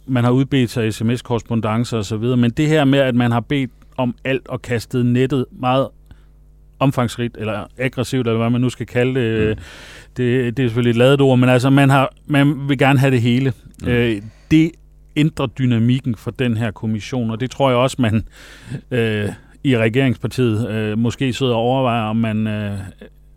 man 0.07 0.23
har 0.23 0.31
udbedt 0.31 0.71
sig 0.71 0.93
sms-korrespondencer 0.93 1.97
osv., 1.97 2.23
men 2.23 2.51
det 2.51 2.67
her 2.67 2.85
med, 2.85 2.99
at 2.99 3.15
man 3.15 3.31
har 3.31 3.39
bedt 3.39 3.71
om 3.97 4.15
alt 4.23 4.47
og 4.47 4.61
kastet 4.61 5.05
nettet 5.05 5.45
meget 5.51 5.87
omfangsrigt, 6.79 7.37
eller 7.39 7.65
aggressivt, 7.77 8.27
eller 8.27 8.39
hvad 8.39 8.49
man 8.49 8.61
nu 8.61 8.69
skal 8.69 8.85
kalde 8.85 9.19
det. 9.19 9.57
Mm. 9.57 9.63
Det, 10.17 10.57
det 10.57 10.63
er 10.63 10.67
selvfølgelig 10.67 10.89
et 10.89 10.95
ladet 10.95 11.21
ord, 11.21 11.39
men 11.39 11.49
altså, 11.49 11.69
man, 11.69 11.89
har, 11.89 12.13
man 12.25 12.69
vil 12.69 12.77
gerne 12.77 12.99
have 12.99 13.11
det 13.11 13.21
hele. 13.21 13.53
Mm. 13.81 13.87
Øh, 13.87 14.21
det 14.51 14.71
ændrer 15.17 15.45
dynamikken 15.45 16.15
for 16.15 16.31
den 16.31 16.57
her 16.57 16.71
kommission, 16.71 17.31
og 17.31 17.39
det 17.39 17.51
tror 17.51 17.69
jeg 17.69 17.77
også, 17.77 17.97
man 17.99 18.27
øh, 18.91 19.29
i 19.63 19.77
regeringspartiet 19.77 20.69
øh, 20.69 20.97
måske 20.97 21.33
sidder 21.33 21.53
og 21.53 21.59
overvejer, 21.59 22.03
om 22.03 22.15
man 22.15 22.47
øh, 22.47 22.79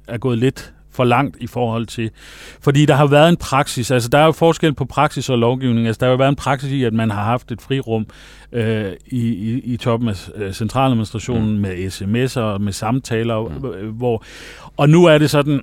er 0.09 0.19
gået 0.19 0.39
lidt 0.39 0.73
for 0.93 1.05
langt 1.05 1.37
i 1.41 1.47
forhold 1.47 1.87
til... 1.87 2.11
Fordi 2.61 2.87
der 2.87 2.95
har 2.95 3.07
været 3.07 3.29
en 3.29 3.37
praksis, 3.37 3.91
altså 3.91 4.09
der 4.09 4.19
er 4.19 4.25
jo 4.25 4.33
forskel 4.33 4.75
på 4.75 4.85
praksis 4.85 5.31
og 5.31 5.39
lovgivning. 5.39 5.87
Altså 5.87 6.01
der 6.01 6.07
har 6.07 6.11
jo 6.11 6.17
været 6.17 6.29
en 6.29 6.37
praksis 6.37 6.73
i, 6.73 6.85
at 6.85 6.93
man 6.93 7.11
har 7.11 7.25
haft 7.25 7.53
et 7.53 7.63
frirum 7.63 8.07
øh, 8.53 8.93
i, 9.07 9.29
i, 9.29 9.61
i 9.61 9.77
toppen 9.77 10.09
af 10.09 10.29
øh, 10.35 10.53
centraladministrationen 10.53 11.55
mm. 11.55 11.61
med 11.61 11.71
sms'er 11.71 12.41
og 12.41 12.61
med 12.61 12.73
samtaler, 12.73 13.49
mm. 13.49 13.89
hvor... 13.89 14.25
Og 14.77 14.89
nu 14.89 15.05
er 15.05 15.19
det 15.19 15.31
sådan, 15.31 15.61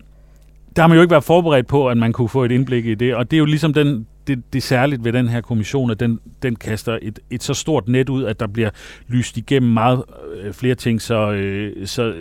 der 0.77 0.83
har 0.83 0.87
man 0.87 0.95
jo 0.95 1.01
ikke 1.01 1.11
været 1.11 1.23
forberedt 1.23 1.67
på, 1.67 1.89
at 1.89 1.97
man 1.97 2.13
kunne 2.13 2.29
få 2.29 2.43
et 2.43 2.51
indblik 2.51 2.85
i 2.85 2.95
det, 2.95 3.15
og 3.15 3.31
det 3.31 3.37
er 3.37 3.39
jo 3.39 3.45
ligesom 3.45 3.73
den, 3.73 4.07
det, 4.27 4.53
det 4.53 4.63
særligt 4.63 5.03
ved 5.03 5.13
den 5.13 5.27
her 5.27 5.41
kommission, 5.41 5.91
at 5.91 5.99
den, 5.99 6.19
den 6.41 6.55
kaster 6.55 6.99
et, 7.01 7.19
et 7.29 7.43
så 7.43 7.53
stort 7.53 7.87
net 7.87 8.09
ud, 8.09 8.23
at 8.23 8.39
der 8.39 8.47
bliver 8.47 8.69
lyst 9.07 9.37
igennem 9.37 9.71
meget 9.71 10.03
øh, 10.41 10.53
flere 10.53 10.75
ting, 10.75 11.01
så, 11.01 11.31
øh, 11.31 11.87
så 11.87 12.13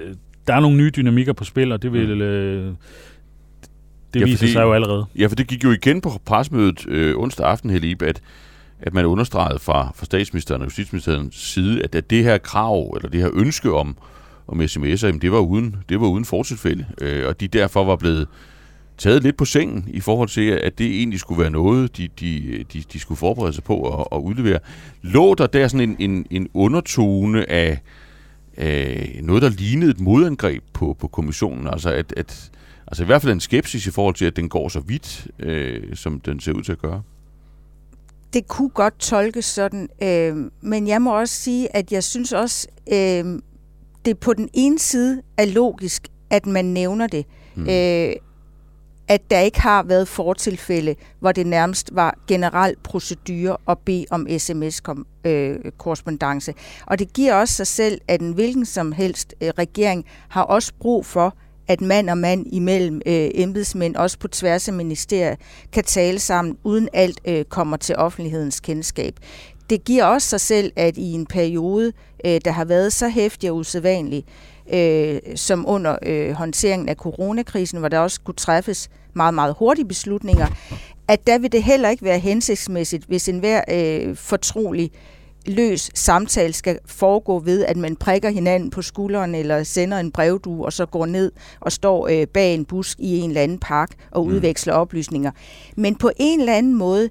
der 0.46 0.54
er 0.54 0.60
nogle 0.60 0.76
nye 0.76 0.90
dynamikker 0.96 1.32
på 1.32 1.44
spil, 1.44 1.72
og 1.72 1.82
det 1.82 1.92
vil... 1.92 2.14
Mm. 2.14 2.20
Øh, 2.20 2.74
det 4.14 4.20
ja, 4.20 4.24
viser 4.24 4.38
fordi, 4.38 4.52
sig 4.52 4.62
jo 4.62 4.72
allerede. 4.72 5.06
Ja, 5.18 5.26
for 5.26 5.34
det 5.34 5.46
gik 5.46 5.64
jo 5.64 5.70
igen 5.70 6.00
på 6.00 6.10
presmødet 6.24 6.88
øh, 6.88 7.16
onsdag 7.16 7.46
aften, 7.46 7.70
Helib, 7.70 8.02
at, 8.02 8.20
at 8.80 8.94
man 8.94 9.04
understregede 9.04 9.58
fra, 9.58 9.92
fra 9.94 10.04
statsministeren 10.04 10.60
og 10.60 10.64
justitsministerens 10.64 11.34
side, 11.34 11.82
at, 11.82 11.94
at 11.94 12.10
det 12.10 12.24
her 12.24 12.38
krav, 12.38 12.92
eller 12.96 13.08
det 13.08 13.20
her 13.20 13.30
ønske 13.34 13.72
om, 13.72 13.96
om 14.48 14.60
sms'er, 14.60 15.06
jamen 15.06 15.20
det 15.20 15.32
var 15.32 15.38
uden, 15.38 15.76
det 15.88 16.00
var 16.00 16.06
uden 16.06 16.24
fortilfælde, 16.24 16.86
øh, 17.00 17.28
og 17.28 17.40
de 17.40 17.48
derfor 17.48 17.84
var 17.84 17.96
blevet 17.96 18.28
taget 18.98 19.22
lidt 19.22 19.36
på 19.36 19.44
sengen 19.44 19.84
i 19.88 20.00
forhold 20.00 20.28
til, 20.28 20.50
at 20.50 20.78
det 20.78 20.86
egentlig 20.86 21.20
skulle 21.20 21.40
være 21.40 21.50
noget, 21.50 21.96
de, 21.96 22.08
de, 22.20 22.64
de, 22.72 22.82
de 22.92 22.98
skulle 22.98 23.18
forberede 23.18 23.52
sig 23.52 23.64
på 23.64 24.00
at, 24.00 24.06
at 24.12 24.18
udlevere. 24.18 24.58
Lå 25.02 25.34
der 25.34 25.46
der 25.46 25.68
sådan 25.68 25.90
en, 25.90 26.10
en, 26.10 26.26
en 26.30 26.48
undertone 26.54 27.50
af 27.50 27.78
af 28.56 29.20
noget, 29.22 29.42
der 29.42 29.48
lignede 29.48 29.90
et 29.90 30.00
modangreb 30.00 30.62
på, 30.72 30.96
på 30.98 31.08
kommissionen. 31.08 31.66
Altså, 31.66 31.90
at, 31.90 32.14
at, 32.16 32.50
altså 32.86 33.02
i 33.02 33.06
hvert 33.06 33.22
fald 33.22 33.32
en 33.32 33.40
skepsis 33.40 33.86
i 33.86 33.90
forhold 33.90 34.14
til, 34.14 34.24
at 34.24 34.36
den 34.36 34.48
går 34.48 34.68
så 34.68 34.80
vidt, 34.80 35.26
øh, 35.38 35.96
som 35.96 36.20
den 36.20 36.40
ser 36.40 36.52
ud 36.52 36.62
til 36.62 36.72
at 36.72 36.78
gøre. 36.78 37.02
det 38.32 38.48
kunne 38.48 38.68
godt 38.68 38.98
tolkes 38.98 39.44
sådan, 39.44 39.88
øh, 40.02 40.50
men 40.60 40.88
jeg 40.88 41.02
må 41.02 41.18
også 41.18 41.34
sige, 41.34 41.76
at 41.76 41.92
jeg 41.92 42.04
synes 42.04 42.32
også, 42.32 42.68
øh, 42.92 43.38
det 44.06 44.18
på 44.18 44.32
den 44.32 44.48
ene 44.52 44.78
side 44.78 45.22
er 45.36 45.44
logisk, 45.44 46.08
at 46.30 46.46
man 46.46 46.64
nævner 46.64 47.06
det. 47.06 47.26
Mm. 47.54 47.68
Øh, 47.68 48.12
at 49.08 49.30
der 49.30 49.40
ikke 49.40 49.60
har 49.60 49.82
været 49.82 50.08
fortilfælde, 50.08 50.94
hvor 51.20 51.32
det 51.32 51.46
nærmest 51.46 51.90
var 51.92 52.18
generel 52.26 52.74
procedure 52.82 53.56
at 53.68 53.78
bede 53.78 54.06
om 54.10 54.26
sms-korrespondence. 54.38 56.50
Øh, 56.50 56.56
og 56.86 56.98
det 56.98 57.12
giver 57.12 57.34
også 57.34 57.54
sig 57.54 57.66
selv, 57.66 58.00
at 58.08 58.20
en 58.20 58.32
hvilken 58.32 58.66
som 58.66 58.92
helst 58.92 59.34
øh, 59.40 59.48
regering 59.58 60.04
har 60.28 60.42
også 60.42 60.72
brug 60.80 61.06
for, 61.06 61.34
at 61.68 61.80
mand 61.80 62.10
og 62.10 62.18
mand 62.18 62.46
imellem 62.52 63.00
øh, 63.06 63.30
embedsmænd, 63.34 63.96
også 63.96 64.18
på 64.18 64.28
tværs 64.28 64.68
af 64.68 64.74
ministerier, 64.74 65.36
kan 65.72 65.84
tale 65.84 66.18
sammen, 66.18 66.58
uden 66.64 66.88
alt 66.92 67.20
øh, 67.24 67.44
kommer 67.44 67.76
til 67.76 67.96
offentlighedens 67.96 68.60
kendskab. 68.60 69.14
Det 69.70 69.84
giver 69.84 70.04
også 70.04 70.28
sig 70.28 70.40
selv, 70.40 70.72
at 70.76 70.96
i 70.96 71.12
en 71.12 71.26
periode, 71.26 71.92
øh, 72.26 72.40
der 72.44 72.50
har 72.50 72.64
været 72.64 72.92
så 72.92 73.08
hæftig 73.08 73.50
og 73.50 73.56
usædvanlig, 73.56 74.24
øh, 74.72 75.20
som 75.34 75.64
under 75.68 75.96
øh, 76.02 76.32
håndteringen 76.32 76.88
af 76.88 76.96
coronakrisen, 76.96 77.78
hvor 77.78 77.88
der 77.88 77.98
også 77.98 78.20
kunne 78.20 78.34
træffes 78.34 78.90
meget, 79.14 79.34
meget 79.34 79.54
hurtige 79.58 79.88
beslutninger, 79.88 80.46
at 81.08 81.26
der 81.26 81.38
vil 81.38 81.52
det 81.52 81.62
heller 81.62 81.88
ikke 81.88 82.04
være 82.04 82.18
hensigtsmæssigt, 82.18 83.04
hvis 83.04 83.28
enhver 83.28 83.60
øh, 83.70 84.16
fortrolig 84.16 84.90
løs 85.46 85.90
samtale 85.94 86.52
skal 86.52 86.78
foregå 86.86 87.38
ved, 87.38 87.64
at 87.64 87.76
man 87.76 87.96
prikker 87.96 88.30
hinanden 88.30 88.70
på 88.70 88.82
skulderen 88.82 89.34
eller 89.34 89.62
sender 89.62 89.98
en 89.98 90.12
brevdue, 90.12 90.64
og 90.64 90.72
så 90.72 90.86
går 90.86 91.06
ned 91.06 91.32
og 91.60 91.72
står 91.72 92.08
øh, 92.08 92.26
bag 92.26 92.54
en 92.54 92.64
busk 92.64 93.00
i 93.00 93.18
en 93.18 93.30
eller 93.30 93.42
anden 93.42 93.58
park 93.58 93.90
og 94.10 94.24
mm. 94.24 94.32
udveksler 94.32 94.72
oplysninger. 94.72 95.30
Men 95.76 95.94
på 95.94 96.10
en 96.16 96.40
eller 96.40 96.54
anden 96.54 96.74
måde, 96.74 97.10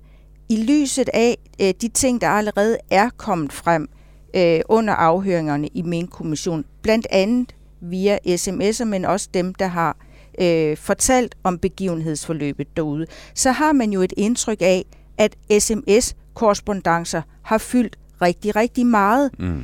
i 0.49 0.63
lyset 0.63 1.09
af 1.13 1.37
øh, 1.61 1.73
de 1.81 1.87
ting, 1.87 2.21
der 2.21 2.27
allerede 2.27 2.77
er 2.89 3.09
kommet 3.17 3.53
frem 3.53 3.89
øh, 4.35 4.59
under 4.69 4.93
afhøringerne 4.93 5.67
i 5.67 5.81
min 5.81 6.07
kommission, 6.07 6.65
blandt 6.81 7.07
andet 7.09 7.55
via 7.81 8.17
sms'er, 8.27 8.83
men 8.83 9.05
også 9.05 9.29
dem, 9.33 9.53
der 9.53 9.67
har 9.67 9.97
øh, 10.41 10.77
fortalt 10.77 11.35
om 11.43 11.59
begivenhedsforløbet 11.59 12.67
derude, 12.77 13.05
så 13.33 13.51
har 13.51 13.73
man 13.73 13.91
jo 13.91 14.01
et 14.01 14.13
indtryk 14.17 14.61
af, 14.61 14.85
at 15.17 15.35
sms-korrespondencer 15.59 17.21
har 17.41 17.57
fyldt 17.57 17.97
rigtig, 18.21 18.55
rigtig 18.55 18.85
meget. 18.85 19.39
Mm. 19.39 19.63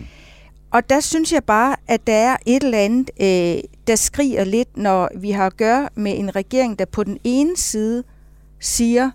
Og 0.72 0.90
der 0.90 1.00
synes 1.00 1.34
jeg 1.34 1.44
bare, 1.44 1.76
at 1.88 2.08
der 2.08 2.14
er 2.14 2.38
et 2.46 2.64
eller 2.64 2.78
andet, 2.78 3.10
øh, 3.22 3.64
der 3.88 3.96
skriger 3.96 4.44
lidt, 4.44 4.78
når 4.78 5.10
vi 5.18 5.32
har 5.32 5.46
at 5.46 5.58
gøre 5.58 5.90
med 5.96 6.18
en 6.18 6.36
regering, 6.36 6.80
der 6.80 6.86
på 6.86 7.04
den 7.04 7.18
ene 7.24 7.58
side 7.58 8.04
siger, 8.60 9.12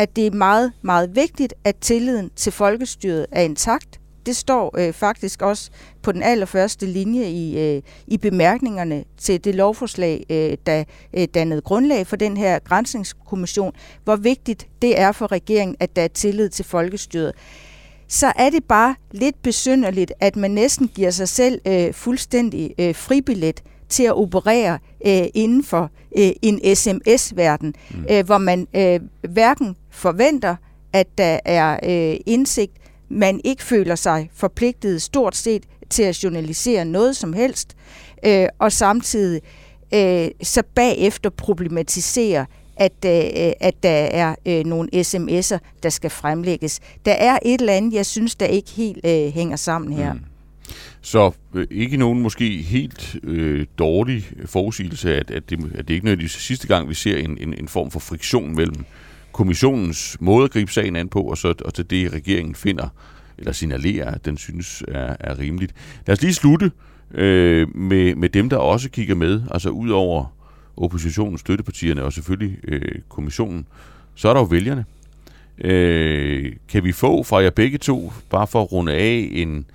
at 0.00 0.16
det 0.16 0.26
er 0.26 0.30
meget, 0.30 0.72
meget 0.82 1.16
vigtigt, 1.16 1.54
at 1.64 1.76
tilliden 1.76 2.30
til 2.36 2.52
folkestyret 2.52 3.26
er 3.32 3.42
intakt. 3.42 4.00
Det 4.26 4.36
står 4.36 4.78
øh, 4.78 4.92
faktisk 4.92 5.42
også 5.42 5.70
på 6.02 6.12
den 6.12 6.22
allerførste 6.22 6.86
linje 6.86 7.24
i, 7.30 7.58
øh, 7.58 7.82
i 8.06 8.18
bemærkningerne 8.18 9.04
til 9.18 9.44
det 9.44 9.54
lovforslag, 9.54 10.26
øh, 10.30 10.56
der 10.66 10.84
øh, 11.14 11.28
dannede 11.34 11.60
grundlag 11.60 12.06
for 12.06 12.16
den 12.16 12.36
her 12.36 12.58
grænsningskommission, 12.58 13.72
hvor 14.04 14.16
vigtigt 14.16 14.66
det 14.82 15.00
er 15.00 15.12
for 15.12 15.32
regeringen, 15.32 15.76
at 15.80 15.96
der 15.96 16.02
er 16.02 16.08
tillid 16.08 16.48
til 16.48 16.64
folkestyret 16.64 17.32
så 18.12 18.32
er 18.36 18.50
det 18.50 18.64
bare 18.64 18.94
lidt 19.10 19.42
besynderligt, 19.42 20.12
at 20.20 20.36
man 20.36 20.50
næsten 20.50 20.88
giver 20.88 21.10
sig 21.10 21.28
selv 21.28 21.60
øh, 21.66 21.94
fuldstændig 21.94 22.74
øh, 22.78 22.94
fribillet 22.94 23.62
til 23.90 24.02
at 24.02 24.16
operere 24.16 24.78
øh, 25.06 25.22
inden 25.34 25.64
for 25.64 25.90
øh, 26.18 26.30
en 26.42 26.76
sms-verden, 26.76 27.74
mm. 27.90 28.04
øh, 28.10 28.26
hvor 28.26 28.38
man 28.38 28.66
øh, 28.76 29.00
hverken 29.28 29.76
forventer, 29.90 30.56
at 30.92 31.06
der 31.18 31.40
er 31.44 31.78
øh, 31.82 32.16
indsigt, 32.26 32.72
man 33.08 33.40
ikke 33.44 33.62
føler 33.62 33.94
sig 33.94 34.30
forpligtet 34.34 35.02
stort 35.02 35.36
set 35.36 35.62
til 35.90 36.02
at 36.02 36.24
journalisere 36.24 36.84
noget 36.84 37.16
som 37.16 37.32
helst, 37.32 37.76
øh, 38.26 38.46
og 38.58 38.72
samtidig 38.72 39.40
øh, 39.94 40.28
så 40.42 40.62
bagefter 40.74 41.30
problematisere, 41.30 42.46
at, 42.76 43.04
øh, 43.06 43.52
at 43.60 43.74
der 43.82 43.90
er 43.90 44.34
øh, 44.46 44.64
nogle 44.64 44.88
sms'er, 44.94 45.58
der 45.82 45.88
skal 45.88 46.10
fremlægges. 46.10 46.80
Der 47.04 47.12
er 47.12 47.38
et 47.42 47.60
eller 47.60 47.72
andet, 47.72 47.92
jeg 47.92 48.06
synes, 48.06 48.34
der 48.34 48.46
ikke 48.46 48.70
helt 48.70 49.06
øh, 49.06 49.32
hænger 49.32 49.56
sammen 49.56 49.92
her. 49.92 50.12
Mm. 50.12 50.20
Så 51.00 51.32
øh, 51.54 51.66
ikke 51.70 51.96
nogen 51.96 52.22
måske 52.22 52.62
helt 52.62 53.16
øh, 53.22 53.66
dårlig 53.78 54.30
forudsigelse, 54.46 55.16
at, 55.16 55.30
at, 55.30 55.50
det, 55.50 55.72
at 55.74 55.88
det 55.88 55.94
ikke 55.94 56.06
nødvendigvis 56.06 56.36
er 56.36 56.40
sidste 56.40 56.66
gang, 56.66 56.88
vi 56.88 56.94
ser 56.94 57.16
en, 57.16 57.38
en, 57.40 57.54
en 57.58 57.68
form 57.68 57.90
for 57.90 58.00
friktion 58.00 58.56
mellem 58.56 58.84
kommissionens 59.32 60.16
måde 60.20 60.44
at 60.44 60.50
gribe 60.50 60.72
sagen 60.72 60.96
an 60.96 61.08
på, 61.08 61.22
og 61.22 61.38
så 61.38 61.54
og 61.64 61.74
til 61.74 61.90
det, 61.90 62.12
regeringen 62.12 62.54
finder 62.54 62.88
eller 63.38 63.52
signalerer, 63.52 64.10
at 64.10 64.24
den 64.24 64.36
synes 64.36 64.84
er, 64.88 65.16
er 65.20 65.38
rimeligt. 65.38 65.74
Lad 66.06 66.16
os 66.16 66.22
lige 66.22 66.34
slutte 66.34 66.72
øh, 67.14 67.76
med, 67.76 68.14
med 68.14 68.28
dem, 68.28 68.50
der 68.50 68.56
også 68.56 68.90
kigger 68.90 69.14
med, 69.14 69.42
altså 69.50 69.70
ud 69.70 69.90
over 69.90 70.34
oppositionens 70.76 71.40
støttepartierne 71.40 72.04
og 72.04 72.12
selvfølgelig 72.12 72.58
øh, 72.68 72.94
kommissionen, 73.08 73.66
så 74.14 74.28
er 74.28 74.32
der 74.32 74.40
jo 74.40 74.46
vælgerne. 74.46 74.84
Øh, 75.58 76.52
kan 76.68 76.84
vi 76.84 76.92
få 76.92 77.22
fra 77.22 77.42
jer 77.42 77.50
begge 77.50 77.78
to, 77.78 78.12
bare 78.30 78.46
for 78.46 78.62
at 78.62 78.72
runde 78.72 78.92
af, 78.92 79.28
en, 79.32 79.66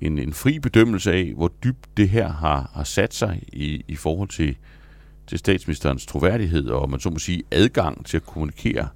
en, 0.00 0.18
en 0.18 0.32
fri 0.32 0.58
bedømmelse 0.58 1.12
af, 1.12 1.32
hvor 1.36 1.52
dybt 1.64 1.86
det 1.96 2.08
her 2.08 2.28
har, 2.28 2.70
har 2.74 2.84
sat 2.84 3.14
sig 3.14 3.42
i, 3.52 3.84
i 3.88 3.96
forhold 3.96 4.28
til, 4.28 4.56
til 5.26 5.38
statsministerens 5.38 6.06
troværdighed 6.06 6.66
og, 6.68 6.90
man 6.90 7.00
så 7.00 7.10
må 7.10 7.18
sige, 7.18 7.42
adgang 7.50 8.06
til 8.06 8.16
at 8.16 8.26
kommunikere 8.26 8.88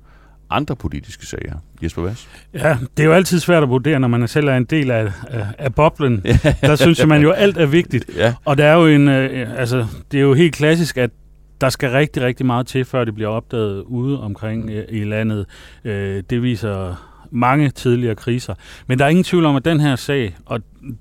andre 0.50 0.76
politiske 0.76 1.26
sager. 1.26 1.54
Jesper 1.82 2.02
Vass? 2.02 2.28
Ja, 2.54 2.76
det 2.96 3.02
er 3.02 3.06
jo 3.06 3.12
altid 3.12 3.40
svært 3.40 3.62
at 3.62 3.68
vurdere, 3.68 4.00
når 4.00 4.08
man 4.08 4.28
selv 4.28 4.48
er 4.48 4.56
en 4.56 4.64
del 4.64 4.90
af, 4.90 5.12
af, 5.28 5.46
af 5.58 5.74
boblen. 5.74 6.22
Der 6.60 6.76
synes 6.76 7.06
man 7.06 7.22
jo, 7.22 7.30
alt 7.30 7.56
er 7.56 7.66
vigtigt. 7.66 8.10
Ja. 8.16 8.34
Og 8.44 8.58
der 8.58 8.64
er 8.64 8.74
jo 8.74 8.86
en, 8.86 9.08
øh, 9.08 9.60
altså, 9.60 9.86
det 10.12 10.18
er 10.18 10.22
jo 10.22 10.34
helt 10.34 10.54
klassisk, 10.54 10.96
at 10.96 11.10
der 11.60 11.68
skal 11.68 11.90
rigtig, 11.90 12.22
rigtig 12.22 12.46
meget 12.46 12.66
til, 12.66 12.84
før 12.84 13.04
det 13.04 13.14
bliver 13.14 13.30
opdaget 13.30 13.82
ude 13.82 14.20
omkring 14.20 14.70
øh, 14.70 14.84
i 14.88 15.04
landet. 15.04 15.46
Øh, 15.84 16.22
det 16.30 16.42
viser 16.42 17.09
mange 17.30 17.70
tidligere 17.70 18.14
kriser. 18.14 18.54
Men 18.86 18.98
der 18.98 19.04
er 19.04 19.08
ingen 19.08 19.24
tvivl 19.24 19.44
om, 19.44 19.56
at 19.56 19.64
den 19.64 19.80
her 19.80 19.96
sag, 19.96 20.36
og 20.46 20.60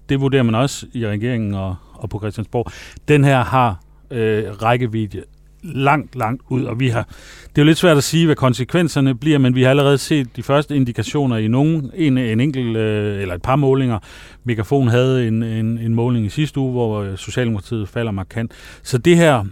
det 0.10 0.22
vurderer 0.22 0.44
man 0.44 0.56
også 0.56 0.86
i 0.94 1.08
regeringen 1.08 1.54
og, 1.54 1.76
og 1.94 2.10
på 2.10 2.20
Christiansborg, 2.20 2.72
den 3.08 3.24
her 3.24 3.44
har 3.44 3.80
øh, 4.12 4.44
rækkevidde 4.62 5.24
langt, 5.64 6.16
langt 6.16 6.42
ud, 6.50 6.64
og 6.64 6.80
vi 6.80 6.90
har, 6.90 7.04
det 7.50 7.58
er 7.58 7.62
jo 7.62 7.64
lidt 7.64 7.78
svært 7.78 7.98
at 7.98 8.04
sige, 8.04 8.26
hvad 8.26 8.36
konsekvenserne 8.36 9.16
bliver, 9.16 9.38
men 9.38 9.56
vi 9.56 9.64
har 9.64 9.70
allerede 9.70 9.98
set 9.98 10.36
de 10.36 10.44
første 10.44 10.76
indikationer 10.76 11.38
i 11.38 11.48
nogen, 11.48 11.92
en, 11.96 12.18
en 12.18 12.40
enkelt, 12.40 12.78
øh, 12.78 13.22
eller 13.22 13.36
et 13.36 13.42
par 13.42 13.56
målinger. 13.56 14.00
Megafon 14.44 14.88
havde 14.88 15.28
en, 15.28 15.44
en, 15.44 15.78
en 15.78 15.94
måling 15.94 16.26
i 16.26 16.30
sidste 16.30 16.60
uge, 16.60 16.72
hvor 16.72 17.02
øh, 17.02 17.18
Socialdemokratiet 17.18 17.90
falder 17.90 18.12
markant. 18.12 18.52
Så 18.84 18.98
det 18.98 19.18
her 19.18 19.46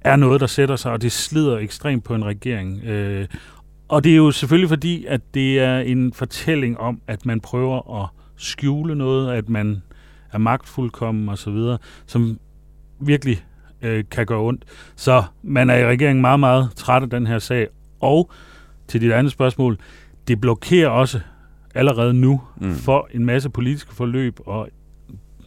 er 0.00 0.16
noget, 0.16 0.40
der 0.40 0.46
sætter 0.46 0.76
sig, 0.76 0.92
og 0.92 1.02
det 1.02 1.12
slider 1.12 1.58
ekstremt 1.58 2.04
på 2.04 2.14
en 2.14 2.24
regering. 2.24 2.84
Øh, 2.84 3.26
og 3.90 4.04
det 4.04 4.12
er 4.12 4.16
jo 4.16 4.30
selvfølgelig 4.30 4.68
fordi, 4.68 5.04
at 5.04 5.20
det 5.34 5.60
er 5.60 5.78
en 5.78 6.12
fortælling 6.12 6.78
om, 6.78 7.00
at 7.06 7.26
man 7.26 7.40
prøver 7.40 8.02
at 8.02 8.08
skjule 8.36 8.94
noget, 8.94 9.32
at 9.32 9.48
man 9.48 9.82
er 10.32 10.38
magtfuldkommen 10.38 11.28
osv., 11.28 11.58
som 12.06 12.38
virkelig 13.00 13.44
øh, 13.82 14.04
kan 14.10 14.26
gøre 14.26 14.40
ondt. 14.40 14.64
Så 14.96 15.22
man 15.42 15.70
er 15.70 15.76
i 15.76 15.86
regeringen 15.86 16.20
meget, 16.20 16.40
meget 16.40 16.70
træt 16.76 17.02
af 17.02 17.10
den 17.10 17.26
her 17.26 17.38
sag. 17.38 17.68
Og 18.00 18.30
til 18.88 19.00
dit 19.00 19.12
andet 19.12 19.32
spørgsmål, 19.32 19.78
det 20.28 20.40
blokerer 20.40 20.88
også 20.88 21.20
allerede 21.74 22.14
nu 22.14 22.40
mm. 22.60 22.74
for 22.74 23.08
en 23.14 23.24
masse 23.24 23.50
politiske 23.50 23.94
forløb, 23.94 24.40
og 24.46 24.68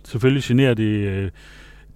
selvfølgelig 0.04 0.44
generer 0.44 0.74
det 0.74 1.08
øh, 1.08 1.32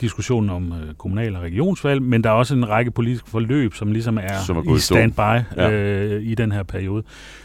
diskussionen 0.01 0.49
om 0.49 0.73
øh, 0.73 0.93
kommunal- 0.93 1.35
og 1.35 1.41
regionsvalg, 1.41 2.01
men 2.01 2.23
der 2.23 2.29
er 2.29 2.33
også 2.33 2.55
en 2.55 2.69
række 2.69 2.91
politiske 2.91 3.29
forløb, 3.29 3.73
som 3.73 3.91
ligesom 3.91 4.17
er, 4.17 4.39
som 4.45 4.57
er 4.57 4.75
i 4.75 4.79
standby 4.79 5.19
ja. 5.57 5.71
øh, 5.71 6.23
i 6.23 6.35
den 6.35 6.51
her 6.51 6.63
periode. 6.63 7.03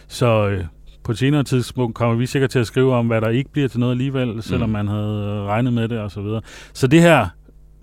Så 0.09 0.49
øh, 0.49 0.65
på 1.05 1.13
et 1.13 1.19
senere 1.19 1.45
tidspunkt 1.45 1.95
kommer 1.95 2.17
vi 2.17 2.27
sikkert 2.27 2.51
til 2.51 2.59
at 2.59 2.67
skrive 2.67 2.95
om, 2.95 3.07
hvad 3.07 3.21
der 3.21 3.29
ikke 3.29 3.51
bliver 3.51 3.69
til 3.69 3.81
noget 3.81 3.93
alligevel, 3.93 4.43
selvom 4.43 4.69
mm. 4.69 4.73
man 4.73 4.89
havde 4.89 5.43
regnet 5.43 5.73
med 5.73 5.89
det 5.89 5.99
og 5.99 6.11
så 6.11 6.21
videre. 6.21 6.41
Så 6.73 6.87
det 6.87 7.01
her, 7.01 7.29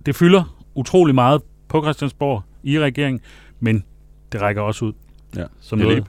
det 0.05 0.15
fylder 0.15 0.63
utrolig 0.75 1.15
meget 1.15 1.41
på 1.67 1.82
Christiansborg 1.82 2.43
i 2.63 2.79
regeringen, 2.79 3.21
men 3.60 3.84
det 4.32 4.41
rækker 4.41 4.62
også 4.62 4.86
ud. 4.86 4.93
Ja. 5.36 5.43
Som 5.62 5.79
noget. 5.79 6.03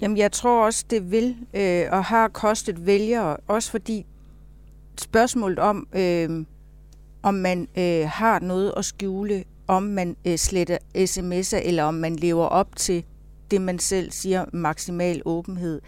Jamen, 0.00 0.16
jeg 0.16 0.32
tror 0.32 0.66
også, 0.66 0.84
det 0.90 1.10
vil 1.10 1.36
øh, 1.54 1.82
og 1.92 2.04
har 2.04 2.28
kostet 2.28 2.86
vælgere, 2.86 3.36
også 3.48 3.70
fordi 3.70 4.06
spørgsmålet 4.98 5.58
om, 5.58 5.86
øh, 5.92 6.44
om 7.22 7.34
man 7.34 7.68
øh, 7.78 8.08
har 8.08 8.40
noget 8.40 8.72
at 8.76 8.84
skjule, 8.84 9.44
om 9.66 9.82
man 9.82 10.16
øh, 10.24 10.38
sletter 10.38 10.78
sms'er, 10.96 11.68
eller 11.68 11.84
om 11.84 11.94
man 11.94 12.16
lever 12.16 12.44
op 12.44 12.76
til 12.76 13.04
det, 13.50 13.60
man 13.60 13.78
selv 13.78 14.10
siger, 14.10 14.44
maksimal 14.52 15.22
åbenhed. 15.24 15.80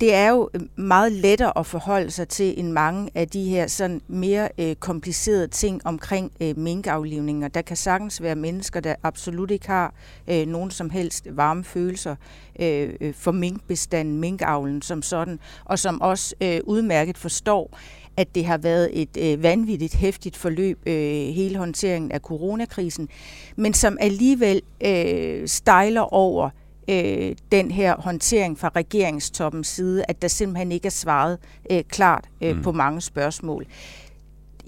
det 0.00 0.14
er 0.14 0.30
jo 0.30 0.50
øh, 0.54 0.60
meget 0.76 1.12
lettere 1.12 1.58
at 1.58 1.66
forholde 1.66 2.10
sig 2.10 2.28
til 2.28 2.60
end 2.60 2.72
mange 2.72 3.10
af 3.14 3.28
de 3.28 3.48
her 3.48 3.66
sådan 3.66 4.00
mere 4.08 4.48
øh, 4.58 4.74
komplicerede 4.74 5.48
ting 5.48 5.86
omkring 5.86 6.32
øh, 6.40 6.58
minkaflivninger. 6.58 7.48
Der 7.48 7.62
kan 7.62 7.76
sagtens 7.76 8.22
være 8.22 8.34
mennesker, 8.34 8.80
der 8.80 8.94
absolut 9.02 9.50
ikke 9.50 9.66
har 9.66 9.94
øh, 10.28 10.46
nogen 10.46 10.70
som 10.70 10.90
helst 10.90 11.26
varme 11.30 11.64
følelser 11.64 12.16
øh, 12.60 12.94
øh 13.00 13.14
for 13.14 13.32
minkbestanden, 13.32 14.20
minkavlen 14.20 14.82
som 14.82 15.02
sådan, 15.02 15.38
og 15.64 15.78
som 15.78 16.00
også 16.00 16.34
øh, 16.40 16.60
udmærket 16.64 17.18
forstår, 17.18 17.78
at 18.16 18.34
det 18.34 18.44
har 18.46 18.58
været 18.58 18.90
et 19.02 19.16
øh, 19.18 19.42
vanvittigt 19.42 19.94
hæftigt 19.94 20.36
forløb, 20.36 20.78
øh, 20.86 20.94
hele 21.28 21.58
håndteringen 21.58 22.12
af 22.12 22.20
coronakrisen, 22.20 23.08
men 23.56 23.74
som 23.74 23.96
alligevel 24.00 24.62
øh, 24.86 25.48
stejler 25.48 26.14
over 26.14 26.50
øh, 26.88 27.36
den 27.52 27.70
her 27.70 27.96
håndtering 27.96 28.58
fra 28.58 28.70
regeringstoppens 28.76 29.66
side, 29.66 30.04
at 30.08 30.22
der 30.22 30.28
simpelthen 30.28 30.72
ikke 30.72 30.86
er 30.86 30.90
svaret 30.90 31.38
øh, 31.70 31.82
klart 31.82 32.24
øh, 32.40 32.56
mm. 32.56 32.62
på 32.62 32.72
mange 32.72 33.00
spørgsmål. 33.00 33.66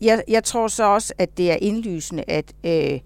Jeg, 0.03 0.23
jeg 0.29 0.45
tror 0.45 0.69
så 0.69 0.85
også, 0.85 1.15
at 1.19 1.39
det 1.39 1.51
er 1.51 1.57
indlysende, 1.61 2.25
at 2.29 2.53
øh, 2.65 3.01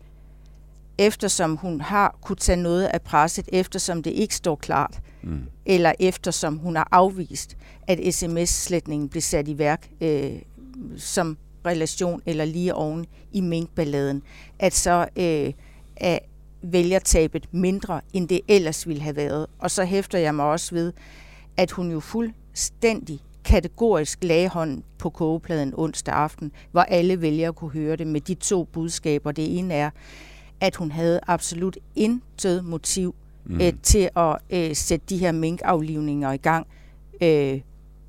eftersom 0.98 1.56
hun 1.56 1.80
har 1.80 2.18
kunne 2.22 2.36
tage 2.36 2.62
noget 2.62 2.84
af 2.84 3.02
presset, 3.02 3.48
eftersom 3.52 4.02
det 4.02 4.10
ikke 4.10 4.34
står 4.34 4.56
klart, 4.56 5.00
mm 5.22 5.40
eller 5.70 5.92
eftersom 6.00 6.56
hun 6.56 6.76
har 6.76 6.88
afvist, 6.92 7.56
at 7.86 8.14
sms-slætningen 8.14 9.08
blev 9.08 9.20
sat 9.20 9.48
i 9.48 9.58
værk 9.58 9.90
øh, 10.00 10.32
som 10.96 11.36
relation 11.66 12.22
eller 12.26 12.44
lige 12.44 12.74
oven 12.74 13.06
i 13.32 13.40
minkballaden, 13.40 14.22
at 14.58 14.74
så 14.74 15.06
øh, 15.16 15.52
er 15.96 16.18
vælgertabet 16.62 17.48
mindre, 17.52 18.00
end 18.12 18.28
det 18.28 18.40
ellers 18.48 18.88
ville 18.88 19.02
have 19.02 19.16
været. 19.16 19.46
Og 19.58 19.70
så 19.70 19.84
hæfter 19.84 20.18
jeg 20.18 20.34
mig 20.34 20.44
også 20.44 20.74
ved, 20.74 20.92
at 21.56 21.70
hun 21.70 21.90
jo 21.92 22.00
fuldstændig 22.00 23.20
kategorisk 23.44 24.18
lagde 24.24 24.48
hånden 24.48 24.84
på 24.98 25.10
kogepladen 25.10 25.74
onsdag 25.76 26.14
aften, 26.14 26.52
hvor 26.70 26.82
alle 26.82 27.20
vælgere 27.20 27.52
kunne 27.52 27.70
høre 27.70 27.96
det 27.96 28.06
med 28.06 28.20
de 28.20 28.34
to 28.34 28.64
budskaber. 28.64 29.32
Det 29.32 29.58
ene 29.58 29.74
er, 29.74 29.90
at 30.60 30.76
hun 30.76 30.90
havde 30.90 31.20
absolut 31.26 31.78
intet 31.96 32.64
motiv 32.64 33.14
mm. 33.50 33.60
øh, 33.60 33.72
til 33.82 34.08
at 34.16 34.36
øh, 34.50 34.76
sætte 34.76 35.06
de 35.08 35.18
her 35.18 35.32
minkaflivninger 35.32 36.32
i 36.32 36.36
gang 36.36 36.66
øh, 37.22 37.60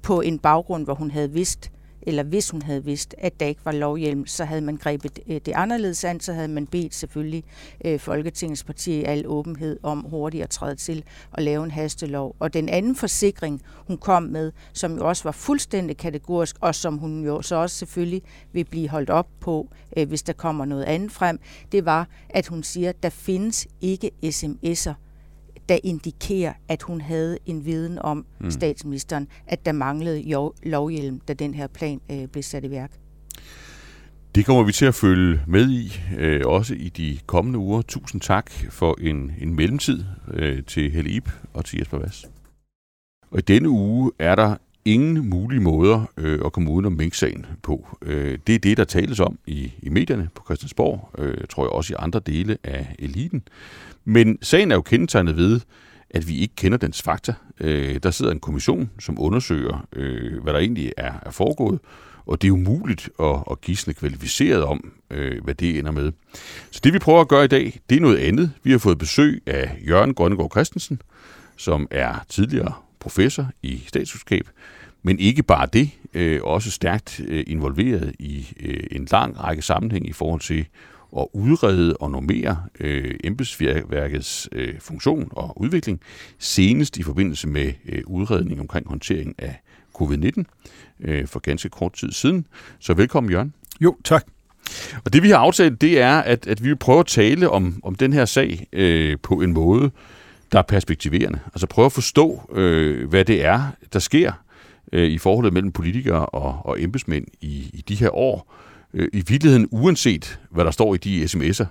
på 0.01 0.21
en 0.21 0.39
baggrund, 0.39 0.83
hvor 0.83 0.93
hun 0.93 1.11
havde 1.11 1.31
vidst, 1.31 1.71
eller 2.01 2.23
hvis 2.23 2.49
hun 2.49 2.61
havde 2.61 2.85
vidst, 2.85 3.15
at 3.17 3.39
der 3.39 3.45
ikke 3.45 3.65
var 3.65 3.71
lovhjelm, 3.71 4.27
så 4.27 4.45
havde 4.45 4.61
man 4.61 4.77
grebet 4.77 5.19
øh, 5.27 5.41
det 5.45 5.53
anderledes 5.55 6.03
an, 6.03 6.19
så 6.19 6.33
havde 6.33 6.47
man 6.47 6.67
bedt 6.67 6.95
selvfølgelig 6.95 7.43
øh, 7.85 7.99
Folketingets 7.99 8.63
parti 8.63 8.99
i 8.99 9.03
al 9.03 9.27
åbenhed 9.27 9.77
om 9.83 9.99
hurtigt 9.99 10.43
at 10.43 10.49
træde 10.49 10.75
til 10.75 11.03
og 11.31 11.43
lave 11.43 11.63
en 11.63 11.71
hastelov. 11.71 12.35
Og 12.39 12.53
den 12.53 12.69
anden 12.69 12.95
forsikring, 12.95 13.61
hun 13.87 13.97
kom 13.97 14.23
med, 14.23 14.51
som 14.73 14.97
jo 14.97 15.07
også 15.07 15.23
var 15.23 15.31
fuldstændig 15.31 15.97
kategorisk, 15.97 16.55
og 16.61 16.75
som 16.75 16.97
hun 16.97 17.25
jo 17.25 17.41
så 17.41 17.55
også 17.55 17.75
selvfølgelig 17.75 18.21
vil 18.53 18.65
blive 18.65 18.89
holdt 18.89 19.09
op 19.09 19.27
på, 19.39 19.69
øh, 19.97 20.07
hvis 20.07 20.23
der 20.23 20.33
kommer 20.33 20.65
noget 20.65 20.83
andet 20.83 21.11
frem, 21.11 21.39
det 21.71 21.85
var, 21.85 22.07
at 22.29 22.47
hun 22.47 22.63
siger, 22.63 22.89
at 22.89 23.03
der 23.03 23.09
findes 23.09 23.67
ikke 23.81 24.11
sms'er, 24.25 24.93
der 25.71 25.79
indikerer, 25.83 26.53
at 26.67 26.81
hun 26.81 27.01
havde 27.01 27.37
en 27.45 27.65
viden 27.65 27.99
om 27.99 28.25
mm. 28.39 28.51
statsministeren, 28.51 29.27
at 29.47 29.65
der 29.65 29.71
manglede 29.71 30.51
lovhjelm, 30.63 31.19
da 31.19 31.33
den 31.33 31.53
her 31.53 31.67
plan 31.67 32.01
øh, 32.11 32.27
blev 32.27 32.43
sat 32.43 32.63
i 32.63 32.69
værk. 32.69 32.91
Det 34.35 34.45
kommer 34.45 34.63
vi 34.63 34.71
til 34.71 34.85
at 34.85 34.95
følge 34.95 35.39
med 35.47 35.69
i, 35.69 35.93
øh, 36.17 36.41
også 36.45 36.73
i 36.73 36.89
de 36.89 37.19
kommende 37.25 37.59
uger. 37.59 37.81
Tusind 37.81 38.21
tak 38.21 38.51
for 38.51 38.97
en, 39.01 39.31
en 39.41 39.55
mellemtid 39.55 40.03
øh, 40.33 40.63
til 40.63 40.91
Helle 40.91 41.09
Ip 41.09 41.29
og 41.53 41.65
til 41.65 41.79
Jesper 41.79 41.97
Vass. 41.97 42.25
Og 43.31 43.39
i 43.39 43.41
denne 43.41 43.69
uge 43.69 44.11
er 44.19 44.35
der 44.35 44.55
ingen 44.85 45.29
mulige 45.29 45.59
måder 45.59 46.05
øh, 46.17 46.39
at 46.45 46.53
komme 46.53 46.71
uden 46.71 46.85
om 46.85 46.93
Mink-sagen 46.93 47.45
på. 47.63 47.97
Øh, 48.01 48.39
det 48.47 48.55
er 48.55 48.59
det, 48.59 48.77
der 48.77 48.83
tales 48.83 49.19
om 49.19 49.39
i, 49.47 49.71
i 49.79 49.89
medierne 49.89 50.29
på 50.35 50.43
Christiansborg, 50.45 51.09
øh, 51.17 51.37
tror 51.49 51.63
jeg 51.63 51.69
også 51.69 51.93
i 51.93 51.95
andre 51.99 52.19
dele 52.19 52.57
af 52.63 52.95
eliten. 52.99 53.43
Men 54.05 54.37
sagen 54.41 54.71
er 54.71 54.75
jo 54.75 54.81
kendetegnet 54.81 55.37
ved, 55.37 55.59
at 56.09 56.27
vi 56.27 56.37
ikke 56.37 56.55
kender 56.55 56.77
dens 56.77 57.01
fakta. 57.01 57.33
Øh, 57.59 57.99
der 58.03 58.11
sidder 58.11 58.31
en 58.31 58.39
kommission, 58.39 58.89
som 58.99 59.19
undersøger, 59.19 59.87
øh, 59.93 60.43
hvad 60.43 60.53
der 60.53 60.59
egentlig 60.59 60.93
er, 60.97 61.13
er 61.21 61.31
foregået, 61.31 61.79
og 62.25 62.41
det 62.41 62.47
er 62.47 62.51
umuligt 62.51 63.09
at, 63.19 63.35
at 63.51 63.61
gisne 63.61 63.93
kvalificeret 63.93 64.63
om, 64.63 64.91
øh, 65.11 65.43
hvad 65.43 65.55
det 65.55 65.79
ender 65.79 65.91
med. 65.91 66.11
Så 66.71 66.81
det 66.83 66.93
vi 66.93 66.99
prøver 66.99 67.21
at 67.21 67.27
gøre 67.27 67.45
i 67.45 67.47
dag, 67.47 67.79
det 67.89 67.97
er 67.97 68.01
noget 68.01 68.17
andet. 68.17 68.51
Vi 68.63 68.71
har 68.71 68.77
fået 68.77 68.97
besøg 68.97 69.41
af 69.45 69.77
Jørgen 69.87 70.13
Grønnegård 70.13 70.51
Christensen, 70.51 71.01
som 71.57 71.87
er 71.91 72.25
tidligere 72.29 72.73
professor 72.99 73.47
i 73.63 73.83
statskundskab, 73.87 74.49
men 75.03 75.19
ikke 75.19 75.43
bare 75.43 75.67
det, 75.73 75.89
øh, 76.13 76.39
også 76.43 76.71
stærkt 76.71 77.21
øh, 77.27 77.43
involveret 77.47 78.15
i 78.19 78.47
øh, 78.59 78.83
en 78.91 79.07
lang 79.11 79.39
række 79.39 79.61
sammenhæng 79.61 80.09
i 80.09 80.13
forhold 80.13 80.41
til 80.41 80.65
at 81.17 81.27
udrede 81.33 81.97
og 81.97 82.11
normere 82.11 82.63
øh, 82.79 83.15
embedsværkets 83.23 84.49
øh, 84.51 84.79
funktion 84.79 85.27
og 85.31 85.61
udvikling, 85.61 86.01
senest 86.39 86.97
i 86.97 87.03
forbindelse 87.03 87.47
med 87.47 87.73
øh, 87.85 88.01
udredning 88.07 88.59
omkring 88.59 88.87
håndtering 88.87 89.35
af 89.37 89.61
covid-19 90.01 90.43
øh, 90.99 91.27
for 91.27 91.39
ganske 91.39 91.69
kort 91.69 91.93
tid 91.93 92.11
siden. 92.11 92.45
Så 92.79 92.93
velkommen, 92.93 93.31
Jørgen. 93.31 93.53
Jo, 93.81 93.97
tak. 94.03 94.25
Og 95.05 95.13
det 95.13 95.23
vi 95.23 95.29
har 95.29 95.37
aftalt, 95.37 95.81
det 95.81 96.01
er, 96.01 96.19
at, 96.19 96.47
at 96.47 96.63
vi 96.63 96.67
vil 96.67 96.75
prøve 96.75 96.99
at 96.99 97.05
tale 97.05 97.49
om, 97.49 97.79
om 97.83 97.95
den 97.95 98.13
her 98.13 98.25
sag 98.25 98.67
øh, 98.73 99.17
på 99.23 99.41
en 99.41 99.53
måde, 99.53 99.91
der 100.51 100.59
er 100.59 100.63
perspektiverende. 100.63 101.39
Altså 101.45 101.67
prøve 101.67 101.85
at 101.85 101.91
forstå, 101.91 102.41
øh, 102.53 103.09
hvad 103.09 103.25
det 103.25 103.45
er, 103.45 103.63
der 103.93 103.99
sker 103.99 104.31
øh, 104.93 105.09
i 105.09 105.17
forholdet 105.17 105.53
mellem 105.53 105.71
politikere 105.71 106.25
og, 106.25 106.65
og 106.65 106.81
embedsmænd 106.81 107.25
i, 107.41 107.69
i 107.73 107.83
de 107.87 107.95
her 107.95 108.15
år, 108.15 108.53
øh, 108.93 109.07
i 109.13 109.23
virkeligheden 109.27 109.67
uanset 109.71 110.39
hvad 110.51 110.65
der 110.65 110.71
står 110.71 110.93
i 110.95 110.97
de 110.97 111.23
sms'er, 111.23 111.65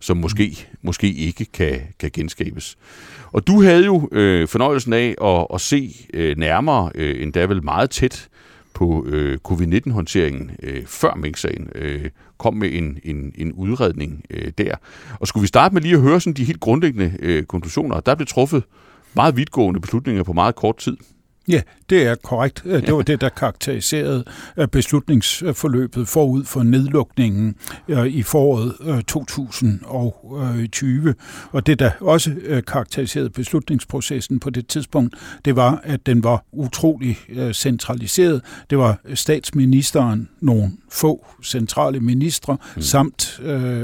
som 0.00 0.16
måske, 0.16 0.68
måske 0.82 1.12
ikke 1.12 1.44
kan, 1.44 1.80
kan 2.00 2.10
genskabes. 2.12 2.76
Og 3.32 3.46
du 3.46 3.62
havde 3.62 3.84
jo 3.84 4.08
øh, 4.12 4.48
fornøjelsen 4.48 4.92
af 4.92 5.14
at, 5.22 5.46
at 5.54 5.60
se 5.60 5.94
øh, 6.14 6.36
nærmere, 6.38 6.90
øh, 6.94 7.22
endda 7.22 7.44
vel 7.44 7.64
meget 7.64 7.90
tæt, 7.90 8.28
på 8.76 9.04
øh, 9.06 9.38
covid-19-håndteringen 9.38 10.50
øh, 10.62 10.86
før 10.86 11.14
Mink-sagen 11.14 11.68
øh, 11.74 12.10
kom 12.38 12.54
med 12.54 12.68
en, 12.72 12.98
en, 13.04 13.32
en 13.34 13.52
udredning 13.52 14.24
øh, 14.30 14.52
der. 14.58 14.74
Og 15.20 15.26
skulle 15.26 15.42
vi 15.42 15.46
starte 15.46 15.74
med 15.74 15.82
lige 15.82 15.94
at 15.94 16.00
høre 16.00 16.20
sådan 16.20 16.34
de 16.34 16.44
helt 16.44 16.60
grundlæggende 16.60 17.12
øh, 17.18 17.44
konklusioner? 17.44 18.00
Der 18.00 18.14
blev 18.14 18.26
truffet 18.26 18.62
meget 19.14 19.36
vidtgående 19.36 19.80
beslutninger 19.80 20.22
på 20.22 20.32
meget 20.32 20.54
kort 20.54 20.76
tid. 20.76 20.96
Ja, 21.48 21.60
det 21.90 22.02
er 22.02 22.14
korrekt. 22.14 22.64
Det 22.64 22.94
var 22.94 23.02
det, 23.02 23.20
der 23.20 23.28
karakteriserede 23.28 24.24
øh, 24.56 24.68
beslutningsforløbet 24.68 26.08
forud 26.08 26.44
for 26.44 26.62
nedlukningen 26.62 27.56
øh, 27.88 28.06
i 28.06 28.22
foråret 28.22 29.04
2020. 29.06 31.08
Øh, 31.08 31.14
og 31.50 31.66
det, 31.66 31.78
der 31.78 31.90
også 32.00 32.34
karakteriserede 32.66 33.30
beslutningsprocessen 33.30 34.40
på 34.40 34.50
det 34.50 34.66
tidspunkt, 34.66 35.14
det 35.44 35.56
var, 35.56 35.80
at 35.84 36.06
den 36.06 36.24
var 36.24 36.44
utrolig 36.52 37.18
centraliseret. 37.52 38.42
Det 38.70 38.78
var 38.78 39.00
statsministeren, 39.14 40.28
nogle 40.40 40.72
få 40.92 41.26
centrale 41.44 42.00
ministre, 42.00 42.56
mm. 42.76 42.82
samt 42.82 43.40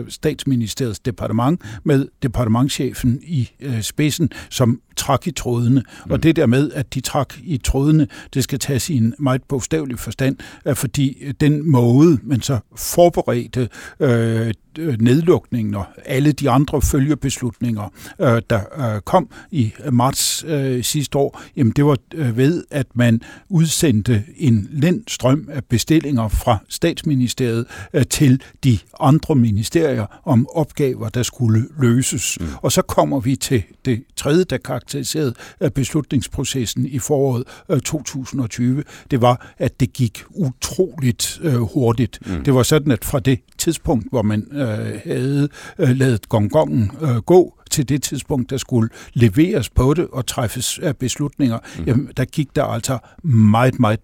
statsministeriets 0.08 1.00
departement 1.00 1.60
med 1.84 2.08
departementchefen 2.22 3.20
i 3.22 3.50
spidsen, 3.80 4.30
som 4.50 4.80
trak 4.96 5.26
i 5.26 5.30
trådene. 5.30 5.82
Mm. 6.06 6.12
Og 6.12 6.22
det 6.22 6.36
der 6.36 6.46
med, 6.46 6.72
at 6.72 6.94
de 6.94 7.00
trak 7.00 7.34
i 7.44 7.51
i 7.52 7.58
trådene, 7.58 8.06
det 8.34 8.44
skal 8.44 8.58
tages 8.58 8.90
i 8.90 8.96
en 8.96 9.14
meget 9.18 9.42
bogstavelig 9.42 9.98
forstand, 9.98 10.36
fordi 10.74 11.18
øh, 11.22 11.34
den 11.40 11.70
måde, 11.70 12.18
man 12.22 12.40
så 12.40 12.58
forberedte 12.76 13.68
Øh, 14.00 14.54
nedlukningen 14.78 15.74
og 15.74 15.84
alle 16.04 16.32
de 16.32 16.50
andre 16.50 16.82
følgebeslutninger, 16.82 17.92
øh, 18.20 18.42
der 18.50 18.94
øh, 18.94 19.00
kom 19.00 19.28
i 19.50 19.72
marts 19.92 20.44
øh, 20.46 20.84
sidste 20.84 21.18
år, 21.18 21.40
jamen 21.56 21.72
det 21.76 21.84
var 21.84 21.96
øh, 22.14 22.36
ved, 22.36 22.64
at 22.70 22.86
man 22.94 23.20
udsendte 23.48 24.24
en 24.36 24.68
lind 24.70 25.02
strøm 25.08 25.48
af 25.52 25.64
bestillinger 25.64 26.28
fra 26.28 26.58
statsministeriet 26.68 27.66
øh, 27.94 28.06
til 28.06 28.42
de 28.64 28.78
andre 29.00 29.34
ministerier 29.34 30.06
om 30.24 30.46
opgaver, 30.54 31.08
der 31.08 31.22
skulle 31.22 31.64
løses. 31.78 32.38
Mm. 32.40 32.46
Og 32.62 32.72
så 32.72 32.82
kommer 32.82 33.20
vi 33.20 33.36
til 33.36 33.62
det 33.84 34.04
tredje, 34.16 34.44
der 34.44 34.58
karakteriserede 34.58 35.34
øh, 35.60 35.70
beslutningsprocessen 35.70 36.86
i 36.86 36.98
foråret 36.98 37.44
øh, 37.68 37.80
2020. 37.80 38.84
Det 39.10 39.20
var, 39.20 39.54
at 39.58 39.80
det 39.80 39.92
gik 39.92 40.24
utroligt 40.30 41.40
øh, 41.42 41.54
hurtigt. 41.54 42.18
Mm. 42.26 42.44
Det 42.44 42.54
var 42.54 42.62
sådan, 42.62 42.92
at 42.92 43.04
fra 43.04 43.20
det 43.20 43.38
tidspunkt, 43.58 44.06
hvor 44.10 44.22
man 44.22 44.46
øh, 44.62 45.00
havde 45.04 45.48
øh, 45.78 45.88
lavet 45.88 46.28
gongongen 46.28 46.90
øh, 47.02 47.16
gå 47.16 47.54
til 47.72 47.88
det 47.88 48.02
tidspunkt, 48.02 48.50
der 48.50 48.56
skulle 48.56 48.88
leveres 49.14 49.70
på 49.70 49.94
det 49.94 50.06
og 50.12 50.26
træffes 50.26 50.80
beslutninger, 50.98 51.58
mm. 51.78 51.84
jamen, 51.86 52.08
der 52.16 52.24
gik 52.24 52.56
der 52.56 52.64
altså 52.64 52.98
meget, 53.22 53.80
meget 53.80 54.00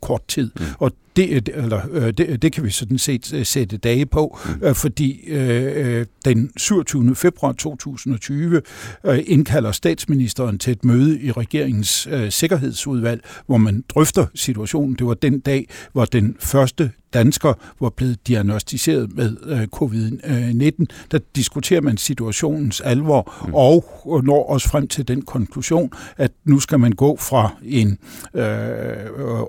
kort 0.00 0.22
tid. 0.28 0.50
Mm. 0.56 0.64
Og 0.78 0.92
det, 1.16 1.48
eller, 1.54 1.80
øh, 1.90 2.12
det, 2.12 2.42
det 2.42 2.52
kan 2.52 2.64
vi 2.64 2.70
sådan 2.70 2.98
set 2.98 3.34
øh, 3.34 3.46
sætte 3.46 3.76
dage 3.76 4.06
på, 4.06 4.38
mm. 4.44 4.66
øh, 4.66 4.74
fordi 4.74 5.20
øh, 5.26 6.06
den 6.24 6.50
27. 6.56 7.14
februar 7.14 7.52
2020 7.52 8.62
øh, 9.06 9.18
indkalder 9.26 9.72
statsministeren 9.72 10.58
til 10.58 10.70
et 10.70 10.84
møde 10.84 11.20
i 11.20 11.32
regeringens 11.32 12.08
øh, 12.10 12.30
sikkerhedsudvalg, 12.32 13.24
hvor 13.46 13.56
man 13.56 13.84
drøfter 13.88 14.26
situationen. 14.34 14.94
Det 14.94 15.06
var 15.06 15.14
den 15.14 15.40
dag, 15.40 15.68
hvor 15.92 16.04
den 16.04 16.36
første 16.40 16.90
dansker 17.14 17.54
var 17.80 17.90
blevet 17.90 18.28
diagnostiseret 18.28 19.16
med 19.16 19.36
øh, 19.46 19.66
covid-19. 19.76 20.86
Der 21.10 21.18
diskuterer 21.36 21.80
man 21.80 21.96
situationens 21.96 22.80
alvor 22.80 23.11
mm. 23.46 23.54
og 23.54 23.84
når 24.24 24.50
også 24.50 24.68
frem 24.68 24.88
til 24.88 25.08
den 25.08 25.22
konklusion, 25.22 25.90
at 26.16 26.32
nu 26.44 26.60
skal 26.60 26.80
man 26.80 26.92
gå 26.92 27.16
fra 27.16 27.50
en 27.64 27.98
øh, 28.34 28.44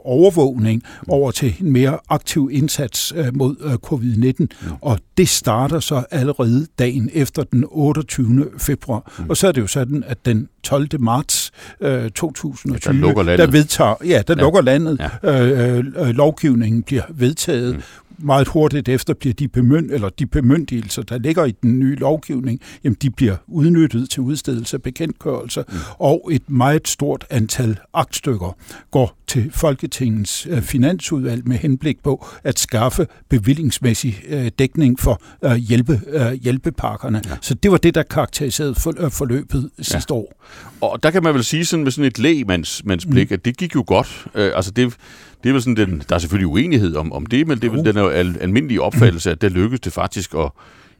overvågning 0.03 0.83
over 1.07 1.31
til 1.31 1.55
en 1.61 1.71
mere 1.71 1.97
aktiv 2.09 2.49
indsats 2.53 3.13
øh, 3.15 3.37
mod 3.37 3.55
øh, 3.63 3.73
covid-19. 3.73 4.35
Mm. 4.39 4.71
Og 4.81 4.99
det 5.17 5.29
starter 5.29 5.79
så 5.79 6.03
allerede 6.11 6.67
dagen 6.79 7.09
efter 7.13 7.43
den 7.43 7.65
28. 7.67 8.45
februar. 8.57 9.11
Mm. 9.19 9.29
Og 9.29 9.37
så 9.37 9.47
er 9.47 9.51
det 9.51 9.61
jo 9.61 9.67
sådan, 9.67 10.03
at 10.07 10.25
den 10.25 10.49
12. 10.63 10.87
marts 10.99 11.51
øh, 11.81 12.11
2020, 12.11 13.07
ja, 13.07 13.23
der, 13.23 13.37
der 13.37 13.47
vedtager, 13.47 13.95
ja, 14.05 14.21
der 14.27 14.35
ja. 14.37 14.41
lukker 14.41 14.61
landet, 14.61 15.01
ja. 15.23 15.45
øh, 15.45 15.85
øh, 15.97 16.07
lovgivningen 16.07 16.83
bliver 16.83 17.03
vedtaget, 17.09 17.75
mm 17.75 17.81
meget 18.17 18.47
hurtigt 18.47 18.89
efter 18.89 19.13
bliver 19.13 19.33
de, 19.33 19.47
bemynd, 19.47 19.91
eller 19.91 20.09
de 20.09 20.25
bemyndigelser, 20.25 21.01
der 21.01 21.17
ligger 21.17 21.45
i 21.45 21.51
den 21.51 21.79
nye 21.79 21.95
lovgivning, 21.95 22.59
jamen 22.83 22.97
de 23.01 23.09
bliver 23.09 23.35
udnyttet 23.47 24.09
til 24.09 24.21
udstedelse 24.21 24.77
af 24.77 24.81
bekendtgørelser, 24.81 25.63
mm. 25.67 25.75
og 25.99 26.29
et 26.31 26.49
meget 26.49 26.87
stort 26.87 27.25
antal 27.29 27.79
aktstykker 27.93 28.57
går 28.91 29.17
til 29.27 29.51
Folketingets 29.53 30.47
øh, 30.49 30.61
finansudvalg 30.61 31.47
med 31.47 31.57
henblik 31.57 32.03
på 32.03 32.25
at 32.43 32.59
skaffe 32.59 33.07
bevillingsmæssig 33.29 34.23
øh, 34.27 34.51
dækning 34.59 34.99
for 34.99 35.21
øh, 35.43 35.55
hjælpe, 35.55 36.01
hjælpepakkerne. 36.43 37.21
Ja. 37.25 37.35
Så 37.41 37.53
det 37.53 37.71
var 37.71 37.77
det, 37.77 37.95
der 37.95 38.03
karakteriserede 38.03 38.75
for, 38.75 39.09
forløbet 39.09 39.69
sidste 39.79 40.13
ja. 40.13 40.19
år. 40.19 40.43
Og 40.81 41.03
der 41.03 41.11
kan 41.11 41.23
man 41.23 41.33
vel 41.33 41.43
sige 41.43 41.65
sådan 41.65 41.83
med 41.83 41.91
sådan 41.91 42.07
et 42.07 42.19
lægmands 42.19 42.81
blik, 43.09 43.29
mm. 43.29 43.33
at 43.33 43.45
det 43.45 43.57
gik 43.57 43.75
jo 43.75 43.83
godt. 43.87 44.27
Altså 44.35 44.71
det 44.71 44.97
det 45.43 45.49
er 45.49 45.53
vel 45.53 45.61
sådan, 45.61 45.75
den, 45.75 46.03
der 46.09 46.15
er 46.15 46.19
selvfølgelig 46.19 46.47
uenighed 46.47 46.95
om, 46.95 47.13
om 47.13 47.25
det, 47.25 47.47
men 47.47 47.57
det 47.57 47.67
er 47.67 47.71
vel 47.71 47.85
den 47.85 47.97
er 47.97 48.09
al, 48.09 48.37
almindelige 48.41 48.81
opfattelse, 48.81 49.31
at 49.31 49.41
det 49.41 49.51
lykkedes 49.51 49.79
det 49.79 49.93
faktisk 49.93 50.33
at 50.33 50.51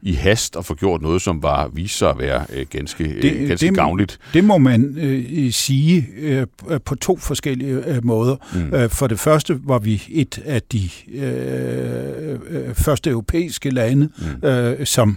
i 0.06 0.12
hast 0.12 0.56
at 0.56 0.64
få 0.64 0.74
gjort 0.74 1.02
noget, 1.02 1.22
som 1.22 1.42
var 1.42 1.68
vist 1.68 1.98
sig 1.98 2.10
at 2.10 2.18
være 2.18 2.46
øh, 2.52 2.66
ganske, 2.70 3.04
øh, 3.04 3.22
det, 3.22 3.48
ganske 3.48 3.66
det, 3.66 3.74
gavnligt. 3.74 4.18
Det 4.34 4.44
må 4.44 4.58
man 4.58 4.98
øh, 4.98 5.52
sige 5.52 6.08
øh, 6.18 6.46
på 6.84 6.94
to 6.94 7.16
forskellige 7.16 7.72
øh, 7.86 8.04
måder. 8.04 8.36
Mm. 8.54 8.74
Øh, 8.74 8.90
for 8.90 9.06
det 9.06 9.18
første 9.18 9.60
var 9.64 9.78
vi 9.78 10.02
et 10.10 10.42
af 10.44 10.62
de 10.62 10.88
øh, 11.14 12.38
øh, 12.50 12.74
første 12.74 13.10
europæiske 13.10 13.70
lande, 13.70 14.08
mm. 14.42 14.48
øh, 14.48 14.86
som 14.86 15.16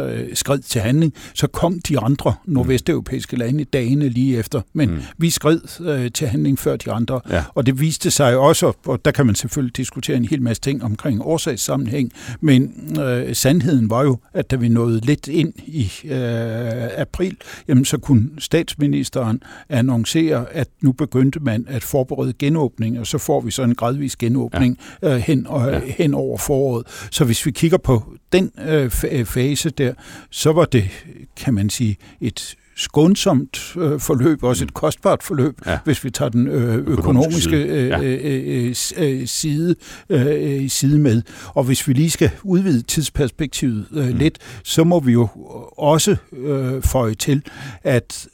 øh, 0.00 0.26
skred 0.34 0.58
til 0.58 0.80
handling, 0.80 1.14
så 1.34 1.46
kom 1.46 1.80
de 1.88 1.98
andre 1.98 2.34
nordvesteuropæiske 2.46 3.36
lande 3.36 3.64
dagene 3.64 4.08
lige 4.08 4.38
efter. 4.38 4.60
Men 4.72 4.90
mm. 4.90 4.98
vi 5.18 5.30
skred 5.30 5.60
øh, 5.80 6.10
til 6.10 6.28
handling 6.28 6.58
før 6.58 6.76
de 6.76 6.92
andre. 6.92 7.20
Ja. 7.30 7.44
Og 7.54 7.66
det 7.66 7.80
viste 7.80 8.10
sig 8.10 8.36
også, 8.36 8.72
og 8.86 9.04
der 9.04 9.10
kan 9.10 9.26
man 9.26 9.34
selvfølgelig 9.34 9.76
diskutere 9.76 10.16
en 10.16 10.24
hel 10.24 10.42
masse 10.42 10.60
ting 10.60 10.84
omkring 10.84 11.22
årsagssammenhæng, 11.22 12.12
men 12.40 12.72
øh, 13.00 13.34
sandheden 13.34 13.90
var 13.90 14.02
jo, 14.02 14.18
at 14.34 14.50
da 14.50 14.56
vi 14.56 14.68
nåede 14.68 15.00
lidt 15.00 15.28
ind 15.28 15.52
i 15.66 15.90
øh, 16.04 16.98
april, 16.98 17.36
jamen, 17.68 17.84
så 17.84 17.98
kunne 17.98 18.30
statsministeren 18.38 19.42
annoncere, 19.68 20.46
at 20.52 20.68
nu 20.80 20.92
begyndte 20.92 21.40
man 21.40 21.64
at 21.68 21.84
forberede 21.84 22.32
genåbning, 22.38 23.00
og 23.00 23.06
så 23.06 23.18
får 23.18 23.40
vi 23.40 23.50
så 23.50 23.62
en 23.62 23.74
gradvis 23.74 24.16
genåbning 24.16 24.78
ja. 25.02 25.14
øh, 25.14 25.20
hen, 25.20 25.46
og, 25.46 25.72
ja. 25.72 25.80
hen 25.86 26.14
over 26.14 26.38
foråret. 26.38 26.86
Så 27.10 27.24
hvis 27.24 27.46
vi 27.46 27.50
kigger 27.50 27.78
på 27.78 28.02
den 28.32 28.50
øh, 28.68 28.90
fase 29.26 29.70
der, 29.78 29.94
så 30.30 30.52
var 30.52 30.64
det, 30.64 30.90
kan 31.36 31.54
man 31.54 31.70
sige, 31.70 31.96
et 32.20 32.56
skånsomt 32.76 33.76
øh, 33.76 34.00
forløb, 34.00 34.42
også 34.42 34.64
et 34.64 34.70
mm. 34.70 34.74
kostbart 34.74 35.22
forløb, 35.22 35.66
ja. 35.66 35.78
hvis 35.84 36.04
vi 36.04 36.10
tager 36.10 36.28
den 36.28 36.48
øh, 36.48 36.74
økonomiske 36.86 37.56
øh, 37.56 38.00
øh, 38.00 38.20
øh, 38.22 38.74
øh, 38.96 39.26
side, 39.26 39.74
øh, 40.08 40.70
side 40.70 40.98
med. 40.98 41.22
Og 41.54 41.64
hvis 41.64 41.88
vi 41.88 41.92
lige 41.92 42.10
skal 42.10 42.30
udvide 42.42 42.82
tidsperspektivet 42.82 43.86
øh, 43.92 44.08
mm. 44.08 44.16
lidt, 44.16 44.38
så 44.64 44.84
må 44.84 45.00
vi 45.00 45.12
jo 45.12 45.28
også 45.76 46.16
øh, 46.32 46.82
føje 46.82 47.14
til, 47.14 47.42
at 47.82 48.26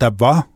der 0.00 0.10
var 0.18 0.48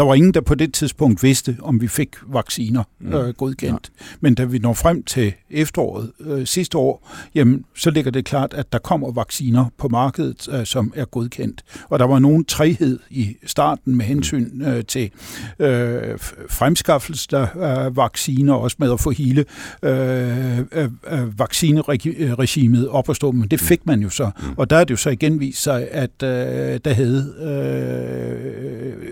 der 0.00 0.06
var 0.06 0.14
ingen, 0.14 0.34
der 0.34 0.40
på 0.40 0.54
det 0.54 0.74
tidspunkt 0.74 1.22
vidste, 1.22 1.56
om 1.62 1.80
vi 1.80 1.88
fik 1.88 2.08
vacciner 2.26 2.82
mm. 3.00 3.14
øh, 3.14 3.34
godkendt. 3.34 3.90
Ja. 4.00 4.04
Men 4.20 4.34
da 4.34 4.44
vi 4.44 4.58
når 4.58 4.72
frem 4.72 5.02
til 5.02 5.32
efteråret 5.50 6.12
øh, 6.20 6.46
sidste 6.46 6.78
år, 6.78 7.10
jamen, 7.34 7.64
så 7.76 7.90
ligger 7.90 8.10
det 8.10 8.24
klart, 8.24 8.54
at 8.54 8.72
der 8.72 8.78
kommer 8.78 9.12
vacciner 9.12 9.64
på 9.78 9.88
markedet, 9.88 10.48
øh, 10.52 10.66
som 10.66 10.92
er 10.96 11.04
godkendt. 11.04 11.64
Og 11.88 11.98
der 11.98 12.04
var 12.04 12.18
nogen 12.18 12.44
træhed 12.44 12.98
i 13.10 13.36
starten 13.46 13.96
med 13.96 14.04
hensyn 14.04 14.50
mm. 14.52 14.62
øh, 14.62 14.84
til 14.84 15.10
øh, 15.58 16.18
fremskaffelse 16.50 17.36
af 17.36 17.96
vacciner, 17.96 18.54
også 18.54 18.76
med 18.80 18.92
at 18.92 19.00
få 19.00 19.10
hele 19.10 19.44
øh, 19.82 20.58
øh, 20.58 21.38
vaccineregimet 21.38 22.88
op 22.88 23.10
at 23.10 23.16
stå, 23.16 23.32
men 23.32 23.48
det 23.48 23.60
mm. 23.62 23.66
fik 23.66 23.86
man 23.86 24.00
jo 24.00 24.08
så. 24.08 24.30
Og 24.56 24.70
der 24.70 24.76
er 24.76 24.84
det 24.84 24.90
jo 24.90 24.96
så 24.96 25.10
igen 25.10 25.40
vist 25.40 25.62
sig, 25.62 25.88
at 25.90 26.22
øh, 26.22 26.80
der 26.84 26.92
havde 26.92 27.34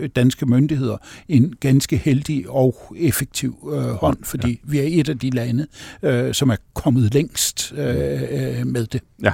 øh, 0.03 0.09
danske 0.17 0.47
myndigheder 0.47 0.78
en 1.29 1.55
ganske 1.61 1.97
heldig 1.97 2.45
og 2.49 2.97
effektiv 2.99 3.73
øh, 3.73 3.81
hånd, 3.81 4.19
fordi 4.25 4.51
ja. 4.51 4.57
vi 4.65 4.79
er 4.79 5.01
et 5.01 5.09
af 5.09 5.19
de 5.19 5.31
lande, 5.31 5.67
øh, 6.03 6.35
som 6.35 6.51
er 6.51 6.57
kommet 6.75 7.15
længst 7.15 7.73
øh, 7.77 7.87
øh, 7.87 8.67
med 8.67 8.87
det. 8.87 9.01
Ja, 9.23 9.33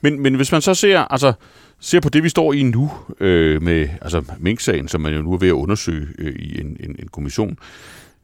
men, 0.00 0.20
men 0.20 0.34
hvis 0.34 0.52
man 0.52 0.60
så 0.62 0.74
ser, 0.74 0.98
altså, 0.98 1.32
ser 1.80 2.00
på 2.00 2.08
det, 2.08 2.22
vi 2.22 2.28
står 2.28 2.52
i 2.52 2.62
nu, 2.62 2.90
øh, 3.20 3.62
med 3.62 3.88
altså, 4.02 4.22
Mink-sagen, 4.38 4.88
som 4.88 5.00
man 5.00 5.14
jo 5.14 5.22
nu 5.22 5.32
er 5.32 5.38
ved 5.38 5.48
at 5.48 5.52
undersøge 5.52 6.06
øh, 6.18 6.34
i 6.34 6.60
en, 6.60 6.76
en, 6.80 6.96
en 6.98 7.08
kommission, 7.08 7.58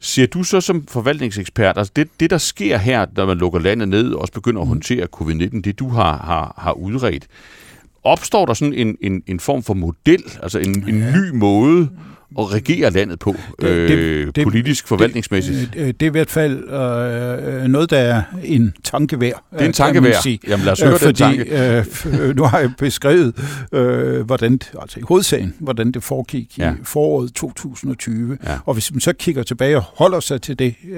Ser 0.01 0.27
du 0.27 0.43
så 0.43 0.61
som 0.61 0.87
forvaltningsekspert, 0.87 1.79
altså 1.79 1.93
det, 1.97 2.09
det 2.21 2.31
der 2.31 2.39
sker 2.39 2.77
her, 2.77 3.07
når 3.17 3.27
man 3.27 3.39
lukker 3.39 3.59
landet 3.59 3.89
ned 3.89 4.13
og 4.13 4.21
også 4.21 4.33
begynder 4.33 4.61
at 4.61 4.67
mm. 4.67 4.69
håndtere 4.69 5.07
covid-19, 5.17 5.61
det 5.61 5.79
du 5.79 5.89
har, 5.89 6.17
har, 6.17 6.55
har 6.59 6.73
udredt, 6.73 7.27
opstår 8.05 8.47
der 8.47 8.55
sådan 8.55 8.75
en, 8.75 8.97
en, 9.01 9.23
en 9.27 9.41
form 9.41 9.63
for 9.63 9.75
model, 9.75 10.23
altså 10.43 10.59
en, 10.59 10.89
en 10.89 10.99
ny 10.99 11.31
måde 11.35 11.89
at 12.39 12.53
regere 12.53 12.91
landet 12.91 13.19
på, 13.19 13.37
det, 13.61 13.69
øh, 13.69 14.33
det, 14.35 14.45
politisk, 14.45 14.89
forvaltningsmæssigt? 14.89 15.59
Det, 15.61 15.75
det, 15.75 16.01
det 16.01 16.07
er 16.07 16.11
i 16.11 16.13
hvert 16.13 16.31
fald 16.31 16.65
øh, 16.65 17.65
noget, 17.65 17.91
der 17.91 17.99
er 17.99 18.23
en 18.45 18.75
tankevær. 18.85 19.45
Det 19.53 19.61
er 19.61 19.67
en 19.67 19.73
tankevær. 19.73 20.39
Jamen 20.49 20.65
lad 20.65 20.73
os 20.73 20.81
høre 20.81 20.99
Fordi, 20.99 21.07
den 21.07 21.15
tanke. 21.15 22.21
Øh, 22.21 22.37
nu 22.37 22.43
har 22.43 22.59
jeg 22.59 22.71
beskrevet, 22.79 23.35
øh, 23.73 24.27
hvordan, 24.27 24.61
altså 24.81 25.01
i 25.01 25.03
hovedsagen, 25.09 25.55
hvordan 25.59 25.93
det 25.93 26.03
foregik 26.03 26.59
ja. 26.59 26.73
i 26.73 26.75
foråret 26.85 27.35
2020. 27.35 28.39
Ja. 28.45 28.59
Og 28.65 28.75
hvis 28.75 28.93
man 28.93 29.01
så 29.01 29.13
kigger 29.13 29.43
tilbage 29.43 29.77
og 29.77 29.83
holder 29.83 30.21
sig 30.21 30.43
til 30.43 30.59
det, 30.59 30.75
øh, 30.91 30.97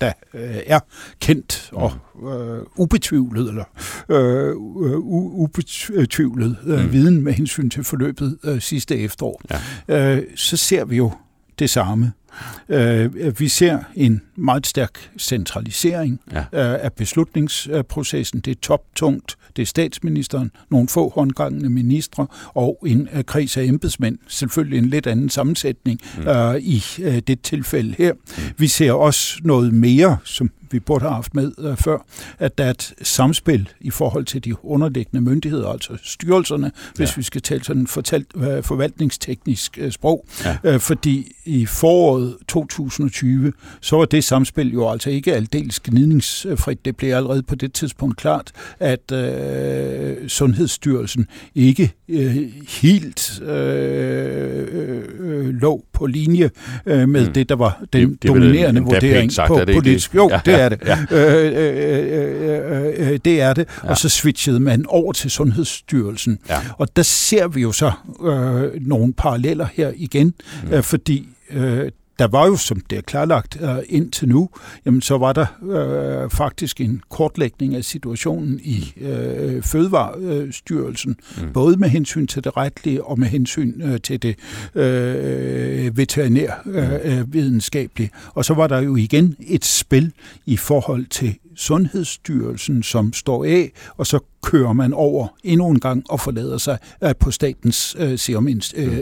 der 0.00 0.12
øh, 0.34 0.56
er 0.66 0.80
kendt 1.20 1.70
og 1.72 1.92
øh, 2.26 2.58
ubetvivlet, 2.76 3.48
eller 3.48 3.64
øh, 4.08 4.52
ubetvivlet 5.36 6.56
øh, 6.66 6.84
mm. 6.84 6.92
viden 6.92 7.22
med 7.22 7.32
hensyn 7.32 7.70
til 7.70 7.84
forløbet 7.84 8.38
øh, 8.44 8.60
sidste 8.60 8.98
efterår, 8.98 9.42
ja. 9.88 10.16
øh, 10.16 10.22
så 10.34 10.56
ser 10.56 10.84
vi 10.84 10.96
jo 10.96 11.12
det 11.58 11.70
samme. 11.70 12.12
Øh, 12.68 13.40
vi 13.40 13.48
ser 13.48 13.78
en 13.94 14.22
meget 14.36 14.66
stærk 14.66 15.10
centralisering 15.18 16.20
ja. 16.32 16.38
øh, 16.38 16.84
af 16.84 16.92
beslutningsprocessen. 16.92 18.40
Det 18.40 18.50
er 18.50 18.60
toptungt. 18.62 19.36
Det 19.56 19.62
er 19.62 19.66
statsministeren, 19.66 20.50
nogle 20.70 20.88
få 20.88 21.08
håndgangende 21.08 21.70
ministre 21.70 22.26
og 22.54 22.82
en 22.86 23.08
uh, 23.14 23.22
kreds 23.22 23.56
af 23.56 23.64
embedsmænd. 23.64 24.18
Selvfølgelig 24.28 24.78
en 24.78 24.88
lidt 24.88 25.06
anden 25.06 25.30
sammensætning 25.30 26.00
mm. 26.18 26.28
øh, 26.28 26.56
i 26.56 26.84
øh, 27.02 27.18
det 27.18 27.40
tilfælde 27.40 27.94
her. 27.98 28.12
Mm. 28.12 28.42
Vi 28.58 28.68
ser 28.68 28.92
også 28.92 29.38
noget 29.42 29.74
mere, 29.74 30.16
som 30.24 30.50
vi 30.70 30.80
burde 30.80 31.02
have 31.02 31.14
haft 31.14 31.34
med 31.34 31.52
uh, 31.58 31.76
før, 31.76 31.98
at 32.38 32.58
der 32.58 32.64
er 32.64 32.70
et 32.70 32.94
samspil 33.02 33.68
i 33.80 33.90
forhold 33.90 34.24
til 34.24 34.44
de 34.44 34.64
underliggende 34.64 35.20
myndigheder, 35.20 35.68
altså 35.68 35.92
styrelserne, 36.02 36.66
ja. 36.66 36.90
hvis 36.96 37.16
vi 37.16 37.22
skal 37.22 37.42
tale 37.42 37.64
sådan 37.64 37.86
fortalt, 37.86 38.26
uh, 38.34 38.42
forvaltningsteknisk 38.62 39.78
uh, 39.84 39.90
sprog. 39.90 40.26
Ja. 40.44 40.74
Uh, 40.74 40.80
fordi 40.80 41.32
i 41.44 41.66
foråret 41.66 42.08
foråret 42.08 42.34
2020, 42.48 43.52
så 43.80 43.96
var 43.96 44.04
det 44.04 44.24
samspil 44.24 44.72
jo 44.72 44.90
altså 44.90 45.10
ikke 45.10 45.34
aldeles 45.34 45.80
gnidningsfrit. 45.80 46.84
Det 46.84 46.96
blev 46.96 47.14
allerede 47.14 47.42
på 47.42 47.54
det 47.54 47.72
tidspunkt 47.72 48.16
klart, 48.16 48.52
at 48.80 49.12
øh, 49.12 50.28
Sundhedsstyrelsen 50.28 51.26
ikke 51.54 51.92
øh, 52.08 52.36
helt 52.82 53.42
øh, 53.42 54.66
øh, 55.18 55.48
lå 55.48 55.84
på 55.92 56.06
linje 56.06 56.50
øh, 56.86 57.08
med 57.08 57.26
mm. 57.26 57.32
det, 57.32 57.48
der 57.48 57.56
var 57.56 57.82
den 57.92 58.10
det, 58.10 58.22
det 58.22 58.28
dominerende 58.28 58.80
vurdering 58.80 59.32
sagt, 59.32 59.48
på 59.48 59.60
politisk. 59.74 60.14
Jo, 60.14 60.28
ja, 60.30 60.40
det 60.44 60.57
er 60.58 60.68
det. 60.68 60.78
Ja. 60.88 60.98
Øh, 61.10 61.52
øh, 61.56 62.98
øh, 62.98 63.12
øh, 63.12 63.18
det 63.24 63.40
er 63.40 63.54
det. 63.54 63.68
Ja. 63.84 63.90
Og 63.90 63.98
så 63.98 64.08
switchede 64.08 64.60
man 64.60 64.86
over 64.88 65.12
til 65.12 65.30
Sundhedsstyrelsen. 65.30 66.38
Ja. 66.48 66.58
Og 66.78 66.96
der 66.96 67.02
ser 67.02 67.48
vi 67.48 67.60
jo 67.60 67.72
så 67.72 67.92
øh, 68.24 68.86
nogle 68.86 69.12
paralleller 69.12 69.66
her 69.74 69.92
igen, 69.96 70.34
mm. 70.64 70.72
øh, 70.72 70.82
fordi 70.82 71.28
øh, 71.50 71.90
der 72.18 72.26
var 72.26 72.46
jo, 72.46 72.56
som 72.56 72.80
det 72.80 72.98
er 72.98 73.02
klarlagt 73.02 73.58
øh, 73.60 73.76
indtil 73.88 74.28
nu, 74.28 74.48
jamen 74.86 75.00
så 75.00 75.18
var 75.18 75.32
der 75.32 75.46
øh, 75.62 76.30
faktisk 76.30 76.80
en 76.80 77.02
kortlægning 77.10 77.74
af 77.74 77.84
situationen 77.84 78.60
i 78.62 78.92
øh, 79.00 79.62
Fødevarestyrelsen, 79.62 81.16
mm. 81.42 81.52
både 81.52 81.76
med 81.76 81.88
hensyn 81.88 82.26
til 82.26 82.44
det 82.44 82.56
retlige 82.56 83.04
og 83.04 83.18
med 83.18 83.28
hensyn 83.28 83.82
øh, 83.82 84.00
til 84.00 84.22
det 84.22 84.36
øh, 84.74 85.96
veterinær 85.96 86.52
øh, 86.66 87.18
øh, 87.18 87.32
videnskabelige. 87.32 88.10
Og 88.34 88.44
så 88.44 88.54
var 88.54 88.66
der 88.66 88.80
jo 88.80 88.96
igen 88.96 89.36
et 89.40 89.64
spil 89.64 90.12
i 90.46 90.56
forhold 90.56 91.06
til 91.06 91.34
Sundhedsstyrelsen, 91.56 92.82
som 92.82 93.12
står 93.12 93.44
af, 93.44 93.72
og 93.96 94.06
så 94.06 94.20
kører 94.42 94.72
man 94.72 94.92
over 94.92 95.28
endnu 95.44 95.68
en 95.68 95.80
gang 95.80 96.04
og 96.08 96.20
forlader 96.20 96.58
sig 96.58 96.78
uh, 97.04 97.10
på 97.20 97.30
Statens 97.30 97.96
uh, 98.00 98.18
Serum 98.18 98.48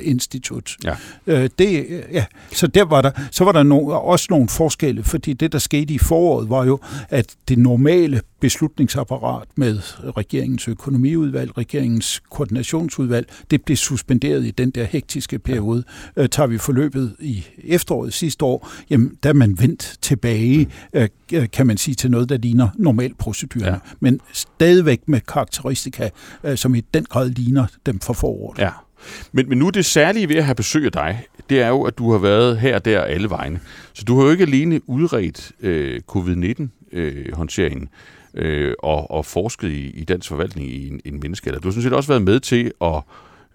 Institut. 0.03 0.77
Ja. 0.85 0.93
Uh, 1.27 1.49
det, 1.59 2.03
ja. 2.13 2.25
Så 2.53 2.67
der 2.67 2.85
var 2.85 3.03
der, 3.03 3.11
så 3.31 3.45
var 3.45 3.53
der 3.53 3.63
no, 3.63 3.89
også 3.89 4.27
nogle 4.31 4.49
forskelle, 4.49 5.05
fordi 5.05 5.33
det, 5.33 5.53
der 5.53 5.59
skete 5.59 5.95
i 5.95 5.99
foråret, 5.99 6.51
var 6.51 6.65
jo, 6.65 6.81
at 7.09 7.35
det 7.49 7.59
normale 7.59 8.21
beslutningsapparat 8.41 9.49
med 9.57 9.81
regeringens 10.17 10.69
økonomiudvalg, 10.69 11.59
regeringens 11.59 12.23
koordinationsudvalg, 12.31 13.33
det 13.51 13.63
blev 13.63 13.77
suspenderet 13.77 14.45
i 14.45 14.51
den 14.51 14.71
der 14.71 14.85
hektiske 14.85 15.39
periode. 15.39 15.85
Uh, 16.17 16.27
tager 16.27 16.47
vi 16.47 16.59
forløbet 16.59 17.17
i 17.21 17.45
efteråret 17.65 18.13
sidste 18.13 18.45
år, 18.45 18.69
jamen, 18.91 19.19
der 19.23 19.29
er 19.29 19.35
man 19.35 19.59
vendt 19.61 19.99
tilbage, 20.03 20.69
uh, 20.97 21.05
kan 21.53 21.67
man 21.67 21.77
sige, 21.77 21.95
til 21.95 22.11
noget, 22.11 22.29
der 22.29 22.37
ligner 22.37 22.69
normalprocedurerne. 22.79 23.71
Ja. 23.73 23.79
Men 24.01 24.21
stadigvæk 24.33 25.01
med 25.07 25.21
karakteristika, 25.29 26.09
øh, 26.45 26.57
som 26.57 26.75
i 26.75 26.81
den 26.81 27.05
grad 27.05 27.31
ligner 27.31 27.67
dem 27.87 28.01
fra 28.01 28.13
foråret. 28.13 28.59
Ja. 28.59 28.71
Men, 29.33 29.49
men 29.49 29.59
nu 29.59 29.71
det 29.71 29.85
særlige 29.85 30.29
ved 30.29 30.37
at 30.37 30.45
have 30.45 30.55
besøg 30.55 30.85
af 30.85 30.93
dig, 30.93 31.23
det 31.51 31.61
er 31.61 31.69
jo, 31.69 31.83
at 31.83 31.99
du 31.99 32.13
har 32.13 32.19
været 32.19 32.59
her 32.59 32.75
og 32.75 32.85
der 32.85 33.01
alle 33.01 33.31
vegne. 33.31 33.61
Så 33.93 34.05
du 34.05 34.19
har 34.19 34.25
jo 34.25 34.31
ikke 34.31 34.45
alene 34.45 34.81
udredt 34.89 35.53
øh, 35.61 36.01
covid-19-håndteringen 36.01 37.89
øh, 38.35 38.75
og, 38.79 39.11
og 39.11 39.27
forsket 39.27 39.69
i, 39.69 39.91
i 39.91 40.05
dansk 40.05 40.29
forvaltning 40.29 40.71
i 40.71 40.89
en, 40.89 41.01
en 41.05 41.21
menneskealder. 41.21 41.61
Du 41.61 41.69
har 41.69 41.73
sådan 41.73 41.83
set 41.83 41.93
også 41.93 42.09
været 42.09 42.23
med 42.23 42.41
til 42.41 42.73
at 42.81 43.03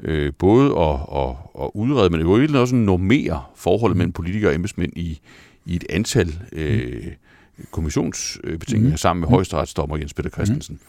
øh, 0.03 0.33
både 0.39 0.77
at, 0.79 0.99
at, 1.15 1.35
at 1.61 1.69
udrede, 1.73 2.09
men 2.09 2.21
jo 2.21 2.59
også 2.59 2.75
normere 2.75 3.43
forholdet 3.55 3.97
mellem 3.97 4.11
politikere 4.11 4.51
og 4.51 4.55
embedsmænd 4.55 4.93
i, 4.95 5.19
i 5.65 5.75
et 5.75 5.83
antal 5.89 6.39
øh, 6.51 7.07
kommissionsbetænkninger 7.71 8.89
mm. 8.89 8.97
sammen 8.97 9.19
med 9.19 9.27
mm. 9.27 9.33
højesteretsdommer 9.33 9.97
Jens 9.97 10.13
Peter 10.13 10.29
Christensen. 10.29 10.79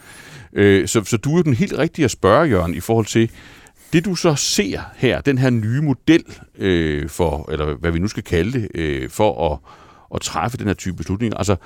Mm. 0.52 0.58
Øh, 0.58 0.88
så, 0.88 1.04
så 1.04 1.16
du 1.16 1.38
er 1.38 1.42
den 1.42 1.54
helt 1.54 1.78
rigtige 1.78 2.04
at 2.04 2.10
spørge, 2.10 2.48
Jørgen, 2.48 2.74
i 2.74 2.80
forhold 2.80 3.06
til 3.06 3.30
det, 3.92 4.04
du 4.04 4.14
så 4.14 4.34
ser 4.34 4.80
her, 4.96 5.20
den 5.20 5.38
her 5.38 5.50
nye 5.50 5.80
model 5.80 6.24
øh, 6.58 7.08
for, 7.08 7.50
eller 7.50 7.74
hvad 7.74 7.90
vi 7.90 7.98
nu 7.98 8.08
skal 8.08 8.22
kalde 8.22 8.60
det, 8.60 8.68
øh, 8.74 9.10
for 9.10 9.52
at, 9.52 9.58
at 10.14 10.20
træffe 10.20 10.58
den 10.58 10.66
her 10.66 10.74
type 10.74 10.96
beslutninger. 10.96 11.36
Altså, 11.36 11.56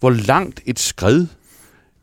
hvor 0.00 0.10
langt 0.10 0.60
et 0.66 0.78
skred 0.78 1.26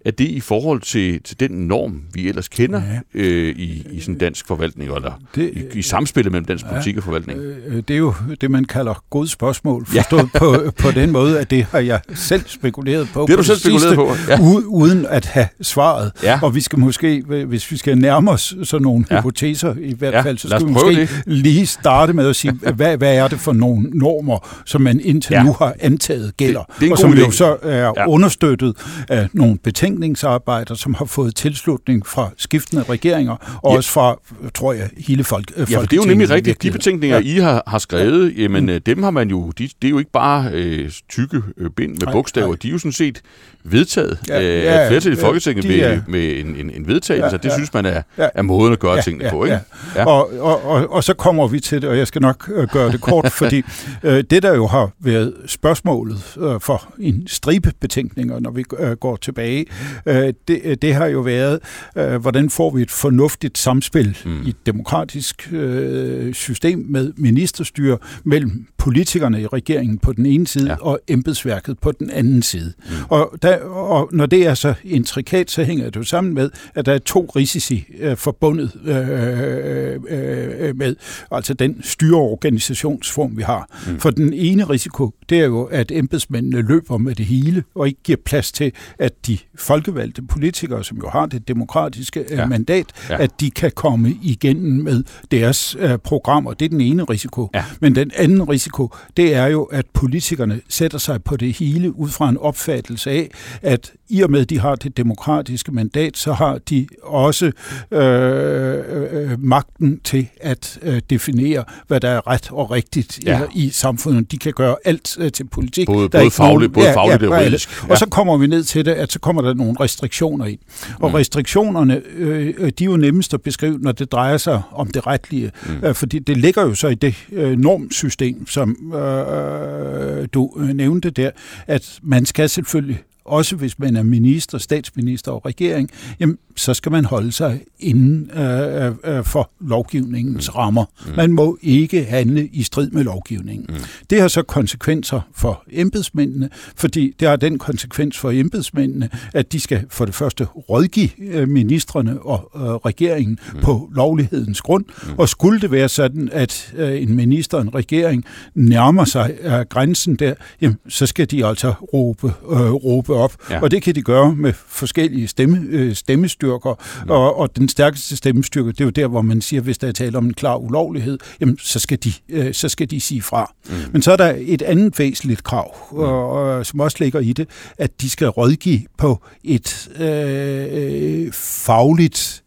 er 0.06 0.12
det 0.12 0.28
i 0.28 0.40
forhold 0.40 0.82
til, 0.82 1.22
til 1.24 1.40
den 1.40 1.52
norm, 1.52 2.02
vi 2.14 2.30
ellers 2.30 2.48
kender 2.48 2.82
ja. 3.16 3.22
øh, 3.22 3.56
i, 3.56 3.88
i 3.92 4.00
sådan 4.00 4.18
dansk 4.18 4.48
forvaltning, 4.48 4.96
eller 4.96 5.22
det, 5.36 5.52
i, 5.74 5.80
i 5.80 5.82
samspillet 5.82 6.32
mellem 6.32 6.46
dansk 6.46 6.66
ja, 6.66 6.70
politik 6.70 6.98
og 6.98 7.04
forvaltning? 7.04 7.40
Øh, 7.40 7.84
det 7.88 7.94
er 7.94 7.98
jo 7.98 8.14
det, 8.42 8.52
man 8.52 8.66
kalder 8.66 9.04
god 9.10 9.28
spørgsmål, 9.28 9.86
forstået 9.86 10.30
ja. 10.34 10.40
på, 10.40 10.72
på 10.78 10.92
den 10.92 11.12
måde, 11.12 11.40
at 11.40 11.50
det 11.50 11.64
har 11.64 11.80
jeg 11.80 12.00
selv 12.16 12.44
spekuleret 12.46 13.10
på. 13.14 13.22
Det 13.22 13.30
har 13.30 13.38
du 13.38 13.44
selv 13.44 13.58
spekuleret 13.58 13.96
på, 13.96 14.12
ja. 14.28 14.40
uden 14.66 15.06
at 15.06 15.26
have 15.26 15.48
svaret. 15.62 16.12
Ja. 16.24 16.40
Og 16.44 16.56
vi 16.56 16.62
skal 16.62 16.80
måske, 16.80 17.24
hvis 17.48 17.72
vi 17.72 17.78
skal 17.78 17.98
nærme 17.98 18.32
os 18.32 18.56
sådan 18.64 18.84
nogle 18.84 19.06
ja. 19.12 19.18
hypoteser 19.18 19.76
i 19.82 19.94
hvert 19.94 20.14
ja. 20.14 20.22
fald, 20.22 20.38
så 20.38 20.48
skal 20.48 20.68
vi 20.68 20.72
måske 20.72 20.96
det. 20.96 21.24
lige 21.26 21.66
starte 21.66 22.14
med 22.14 22.28
at 22.28 22.36
sige, 22.36 22.54
hvad, 22.76 22.98
hvad 22.98 23.16
er 23.16 23.28
det 23.28 23.40
for 23.40 23.54
nogle 23.54 23.90
normer, 23.94 24.62
som 24.66 24.82
man 24.82 25.00
indtil 25.00 25.34
ja. 25.34 25.44
nu 25.44 25.56
har 25.60 25.76
antaget 25.80 26.38
gælder, 26.38 26.64
det, 26.64 26.82
det 26.82 26.92
og 26.92 26.98
som 26.98 27.14
jo 27.14 27.32
så 27.32 27.58
er 27.62 27.94
ja. 27.98 28.08
understøttet 28.08 28.76
af 29.10 29.28
nogle 29.34 29.58
betænkeligheder 29.58 29.89
betænkningsarbejder, 29.90 30.76
som 30.76 30.94
har 30.94 31.06
fået 31.06 31.36
tilslutning 31.36 32.08
fra 32.08 32.30
skiftende 32.38 32.84
regeringer, 32.84 33.60
og 33.64 33.72
ja. 33.72 33.78
også 33.78 33.92
fra, 33.92 34.20
tror 34.56 34.74
jeg, 34.74 34.90
hele 34.98 35.24
folk. 35.24 35.52
Ja, 35.58 35.64
for 35.64 35.82
det 35.82 35.94
er 35.94 35.98
jo 35.98 36.04
nemlig 36.04 36.30
rigtigt. 36.30 36.64
De 36.64 36.72
betænkninger, 36.72 37.18
ja. 37.20 37.24
I 37.24 37.38
har, 37.38 37.64
har 37.68 37.78
skrevet, 37.78 38.34
jamen 38.38 38.64
mm. 38.64 38.70
Øh, 38.70 38.82
dem 38.86 39.04
har 39.04 39.12
man 39.12 39.30
jo, 39.30 39.52
de, 39.58 39.70
det 39.82 39.88
er 39.88 39.90
jo 39.90 39.98
ikke 39.98 40.12
bare 40.12 40.52
øh, 40.54 40.92
tykke 41.10 41.42
øh, 41.58 41.70
bind 41.70 41.92
med 41.92 42.08
bogstaver, 42.12 42.48
nej. 42.48 42.58
de 42.62 42.68
er 42.68 42.72
jo 42.72 42.78
sådan 42.78 42.92
set 42.92 43.22
vedtaget 43.64 44.20
ja, 44.28 44.42
øh, 44.42 44.64
ja, 44.64 44.90
flertal 44.90 45.14
i 45.14 45.16
Folketinget 45.16 45.64
de, 45.64 45.70
med, 45.70 46.02
med 46.08 46.40
en, 46.40 46.56
en, 46.56 46.70
en 46.70 46.88
vedtagelse. 46.88 47.32
Ja, 47.32 47.38
det 47.38 47.46
ja, 47.46 47.54
synes 47.54 47.74
man 47.74 47.86
er, 47.86 48.02
ja, 48.18 48.28
er 48.36 48.42
måden 48.42 48.74
at 48.74 48.80
gøre 48.80 48.96
ja, 48.96 49.02
tingene 49.02 49.26
ja, 49.26 49.32
på. 49.32 49.44
Ikke? 49.44 49.60
Ja. 49.96 50.02
Ja. 50.02 50.06
Og, 50.06 50.40
og, 50.40 50.66
og, 50.66 50.94
og 50.94 51.04
så 51.04 51.14
kommer 51.14 51.48
vi 51.48 51.60
til 51.60 51.82
det, 51.82 51.90
og 51.90 51.98
jeg 51.98 52.08
skal 52.08 52.22
nok 52.22 52.50
øh, 52.56 52.68
gøre 52.68 52.92
det 52.92 53.02
kort, 53.02 53.32
fordi 53.42 53.64
øh, 54.04 54.24
det 54.30 54.44
der 54.44 54.56
jo 54.56 54.68
har 54.68 54.92
været 55.00 55.34
spørgsmålet 55.46 56.38
øh, 56.42 56.62
for 56.62 56.94
en 57.00 57.28
stribe 57.28 57.74
betænkninger, 57.82 58.40
når 58.40 58.52
vi 58.52 58.64
øh, 58.80 58.92
går 58.92 59.16
tilbage, 59.16 59.66
øh, 60.06 60.34
det, 60.48 60.82
det 60.82 60.94
har 60.94 61.06
jo 61.06 61.20
været, 61.20 61.60
øh, 61.96 62.16
hvordan 62.16 62.50
får 62.50 62.76
vi 62.76 62.82
et 62.82 62.92
fornuftigt 62.92 63.58
samspil 63.58 64.18
mm. 64.26 64.42
i 64.46 64.50
et 64.50 64.66
demokratisk 64.66 65.54
øh, 65.54 66.34
system 66.34 66.86
med 66.90 67.14
ministerstyre 67.18 67.98
mellem 68.24 68.68
politikerne 68.78 69.42
i 69.42 69.48
regeringen 69.48 69.98
på 69.98 70.14
den 70.14 70.26
ene 70.26 70.48
side 70.48 70.70
ja. 70.70 70.76
og 70.82 71.00
embedsværket 71.08 71.80
på 71.80 71.92
den 71.92 72.10
anden 72.10 72.42
side. 72.42 72.74
Mm. 72.78 72.96
Og 73.10 73.34
der 73.42 73.58
og 73.64 74.10
når 74.12 74.26
det 74.26 74.48
er 74.48 74.54
så 74.54 74.74
intrikat, 74.84 75.52
så 75.52 75.64
hænger 75.64 75.86
det 75.86 75.96
jo 75.96 76.04
sammen 76.04 76.34
med, 76.34 76.50
at 76.76 76.86
der 76.86 76.94
er 76.94 77.00
to 77.00 77.32
risici 77.36 77.86
øh, 78.00 78.18
forbundet 78.18 78.72
øh, 78.86 79.10
øh, 79.10 80.00
øh, 80.10 80.78
med, 80.78 80.96
altså 81.32 81.54
den 81.54 81.84
styreorganisationsform, 81.84 83.38
vi 83.38 83.44
har. 83.44 83.80
Mm. 83.88 84.00
For 84.00 84.10
den 84.10 84.34
ene 84.34 84.64
risiko, 84.64 85.12
det 85.30 85.40
er 85.40 85.46
jo, 85.46 85.64
at 85.64 85.92
embedsmændene 85.92 86.62
løber 86.62 86.98
med 86.98 87.16
det 87.16 87.26
hele, 87.26 87.64
og 87.76 87.88
ikke 87.88 88.04
giver 88.04 88.18
plads 88.26 88.52
til, 88.52 88.72
at 89.00 89.28
de 89.28 89.38
folkevalgte 89.62 90.22
politikere, 90.22 90.84
som 90.84 90.98
jo 90.98 91.10
har 91.10 91.26
det 91.26 91.48
demokratiske 91.48 92.20
øh, 92.20 92.38
ja. 92.38 92.46
mandat, 92.46 92.86
ja. 93.10 93.22
at 93.24 93.32
de 93.40 93.52
kan 93.52 93.72
komme 93.76 94.18
igennem 94.22 94.84
med 94.84 95.04
deres 95.32 95.76
øh, 95.80 95.98
programmer. 95.98 96.54
Det 96.54 96.66
er 96.66 96.70
den 96.70 96.82
ene 96.82 97.04
risiko. 97.04 97.50
Ja. 97.54 97.64
Men 97.80 97.96
den 97.96 98.12
anden 98.16 98.50
risiko, 98.50 98.90
det 99.18 99.36
er 99.36 99.46
jo, 99.46 99.64
at 99.64 99.86
politikerne 99.94 100.62
sætter 100.70 100.98
sig 100.98 101.24
på 101.24 101.38
det 101.38 101.54
hele 101.54 102.00
ud 102.00 102.10
fra 102.10 102.30
en 102.30 102.38
opfattelse 102.38 103.12
af, 103.12 103.30
at 103.62 103.92
i 104.10 104.22
og 104.22 104.32
med, 104.32 104.42
at 104.42 104.50
de 104.50 104.60
har 104.60 104.76
det 104.76 104.98
demokratiske 104.98 105.72
mandat, 105.72 106.18
så 106.18 106.34
har 106.34 106.58
de 106.70 106.88
også 107.04 107.52
øh, 107.92 108.02
øh, 108.02 109.44
magten 109.44 110.00
til 110.04 110.28
at 110.42 110.80
øh, 110.82 111.02
definere, 111.10 111.64
hvad 111.88 112.00
der 112.00 112.10
er 112.10 112.28
ret 112.28 112.52
og 112.52 112.72
rigtigt 112.72 113.20
ja. 113.26 113.42
i, 113.56 113.66
i 113.66 113.70
samfundet. 113.70 114.32
De 114.32 114.38
kan 114.38 114.54
gøre 114.54 114.76
alt 114.86 115.18
øh, 115.20 115.32
til 115.32 115.48
politik. 115.48 115.88
Både, 115.88 116.10
både 116.10 116.32
fagligt, 116.32 116.74
både 116.74 116.88
ja, 116.88 116.96
fagligt 116.96 117.22
ja, 117.22 117.28
og 117.28 117.42
juridisk. 117.42 117.84
Ja. 117.84 117.92
Og 117.92 117.98
så 117.98 118.06
kommer 118.06 118.38
vi 118.38 118.48
ned 118.48 118.64
til 118.64 118.86
det, 118.86 118.92
at 118.92 119.12
så 119.12 119.20
kommer 119.20 119.42
der 119.42 119.49
nogle 119.54 119.76
restriktioner 119.80 120.46
ind. 120.46 120.60
Og 121.00 121.10
mm. 121.10 121.16
restriktionerne, 121.16 122.02
øh, 122.16 122.72
de 122.80 122.84
er 122.84 122.86
jo 122.86 122.98
nemmest 122.98 123.34
at 123.34 123.42
beskrive, 123.42 123.78
når 123.80 123.92
det 123.92 124.12
drejer 124.12 124.38
sig 124.38 124.62
om 124.72 124.88
det 124.88 125.08
retlige. 125.08 125.52
Mm. 125.68 125.86
Øh, 125.88 125.96
fordi 125.96 126.20
det 126.20 126.38
ligger 126.38 126.62
jo 126.62 126.76
så 126.76 126.88
i 126.88 126.96
det 126.96 127.16
øh, 127.32 127.60
normsystem, 127.60 128.48
som 128.48 128.94
øh, 128.94 130.28
du 130.34 130.52
øh, 130.60 130.70
nævnte 130.70 131.10
der, 131.10 131.32
at 131.68 132.00
man 132.04 132.26
skal 132.26 132.50
selvfølgelig 132.50 133.04
også 133.30 133.56
hvis 133.56 133.80
man 133.80 133.96
er 133.96 134.04
minister, 134.04 134.58
statsminister 134.58 135.32
og 135.32 135.46
regering, 135.46 135.90
jamen, 136.20 136.38
så 136.56 136.74
skal 136.74 136.92
man 136.92 137.06
holde 137.06 137.32
sig 137.32 137.62
inden 137.80 138.32
øh, 138.34 138.86
øh, 138.86 138.92
øh, 139.04 139.24
for 139.24 139.52
lovgivningens 139.62 140.50
mm. 140.50 140.56
rammer. 140.56 140.86
Mm. 141.08 141.16
Man 141.16 141.32
må 141.32 141.58
ikke 141.62 142.04
handle 142.04 142.48
i 142.48 142.64
strid 142.64 142.90
med 142.90 143.04
lovgivningen. 143.04 143.66
Mm. 143.70 143.76
Det 144.10 144.22
har 144.22 144.28
så 144.28 144.42
konsekvenser 144.42 145.22
for 145.36 145.64
embedsmændene, 145.72 146.50
fordi 146.76 147.16
det 147.20 147.28
har 147.28 147.36
den 147.36 147.58
konsekvens 147.58 148.18
for 148.18 148.32
embedsmændene, 148.32 149.10
at 149.34 149.52
de 149.52 149.60
skal 149.60 149.86
for 149.90 150.06
det 150.06 150.16
første 150.16 150.46
rådgive 150.46 151.10
øh, 151.20 151.48
ministerne 151.48 152.22
og 152.22 152.52
øh, 152.56 152.62
regeringen 152.62 153.40
mm. 153.54 153.62
på 153.62 153.90
lovlighedens 153.96 154.62
grund, 154.62 154.86
mm. 154.86 155.14
og 155.18 155.30
skulle 155.30 155.62
det 155.62 155.72
være 155.72 155.90
sådan, 155.90 156.30
at 156.32 156.74
øh, 156.76 157.02
en 157.02 157.16
minister 157.16 157.58
og 157.58 157.64
en 157.64 157.76
regering 157.76 158.26
nærmer 158.56 159.06
sig 159.06 159.34
øh, 159.42 159.60
grænsen 159.70 160.16
der, 160.16 160.34
jamen, 160.62 160.78
så 160.90 161.06
skal 161.06 161.32
de 161.32 161.46
altså 161.46 161.74
råbe, 161.94 162.28
øh, 162.28 162.72
råbe 162.72 163.14
op. 163.20 163.34
Ja. 163.50 163.62
Og 163.62 163.72
det 163.72 163.84
kan 163.84 163.96
de 163.96 164.02
gøre 164.02 164.36
med 164.36 164.54
forskellige 164.68 165.28
stemme, 165.28 165.68
øh, 165.70 165.96
stemmestyrker. 165.96 166.76
Ja. 167.08 167.14
Og, 167.14 167.38
og 167.40 167.56
den 167.56 167.70
stærkeste 167.70 168.18
stemmestyrke, 168.18 168.70
det 168.72 168.82
er 168.82 168.86
jo 168.86 168.90
der, 168.90 169.08
hvor 169.08 169.22
man 169.22 169.42
siger, 169.42 169.62
hvis 169.62 169.78
der 169.78 169.88
er 169.88 169.92
tale 169.92 170.18
om 170.18 170.26
en 170.26 170.34
klar 170.34 170.56
ulovlighed, 170.56 171.18
jamen, 171.42 171.58
så 171.58 171.80
skal 171.80 171.98
de, 172.04 172.14
øh, 172.30 172.54
så 172.54 172.70
skal 172.70 172.90
de 172.92 173.02
sige 173.02 173.22
fra. 173.22 173.54
Mm. 173.70 173.76
Men 173.92 174.02
så 174.02 174.12
er 174.12 174.18
der 174.18 174.36
et 174.38 174.62
andet 174.62 175.00
væsentligt 175.00 175.44
krav, 175.44 175.76
mm. 175.92 175.98
og, 175.98 176.32
og, 176.32 176.66
som 176.66 176.80
også 176.80 176.98
ligger 177.00 177.20
i 177.20 177.34
det, 177.34 177.50
at 177.78 178.02
de 178.02 178.10
skal 178.10 178.28
rådgive 178.28 178.82
på 178.98 179.24
et 179.44 179.90
øh, 180.00 181.34
fagligt 181.34 182.44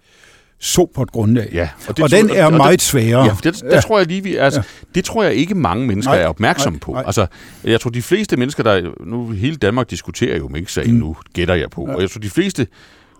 sobert 0.63 1.13
grundlag. 1.13 1.49
Ja, 1.53 1.69
og, 1.89 1.97
det, 1.97 2.05
og 2.05 2.11
den 2.11 2.31
er 2.31 2.45
og 2.45 2.53
meget 2.53 2.73
det, 2.73 2.83
sværere. 2.83 3.25
Ja, 3.25 3.37
det, 3.45 3.55
det 3.55 3.63
ja. 3.73 3.81
tror 3.81 3.99
jeg 3.99 4.07
lige, 4.07 4.23
vi, 4.23 4.37
altså, 4.37 4.61
ja. 4.61 4.87
det 4.95 5.05
tror 5.05 5.23
jeg 5.23 5.35
ikke 5.35 5.55
mange 5.55 5.87
mennesker 5.87 6.13
nej, 6.13 6.23
er 6.23 6.27
opmærksomme 6.27 6.79
på. 6.79 6.93
Nej. 6.93 7.03
Altså, 7.07 7.27
jeg 7.65 7.81
tror 7.81 7.91
de 7.91 8.03
fleste 8.03 8.37
mennesker, 8.37 8.63
der 8.63 8.91
nu 9.07 9.31
hele 9.31 9.57
Danmark 9.57 9.91
diskuterer 9.91 10.37
jo 10.37 10.49
Mink-sagen 10.49 10.93
mm. 10.93 10.99
nu, 10.99 11.17
gætter 11.35 11.55
jeg 11.55 11.71
på. 11.71 11.87
Ja. 11.89 11.95
Og 11.95 12.03
jeg 12.03 12.11
tror 12.11 12.19
de 12.19 12.31
fleste 12.31 12.67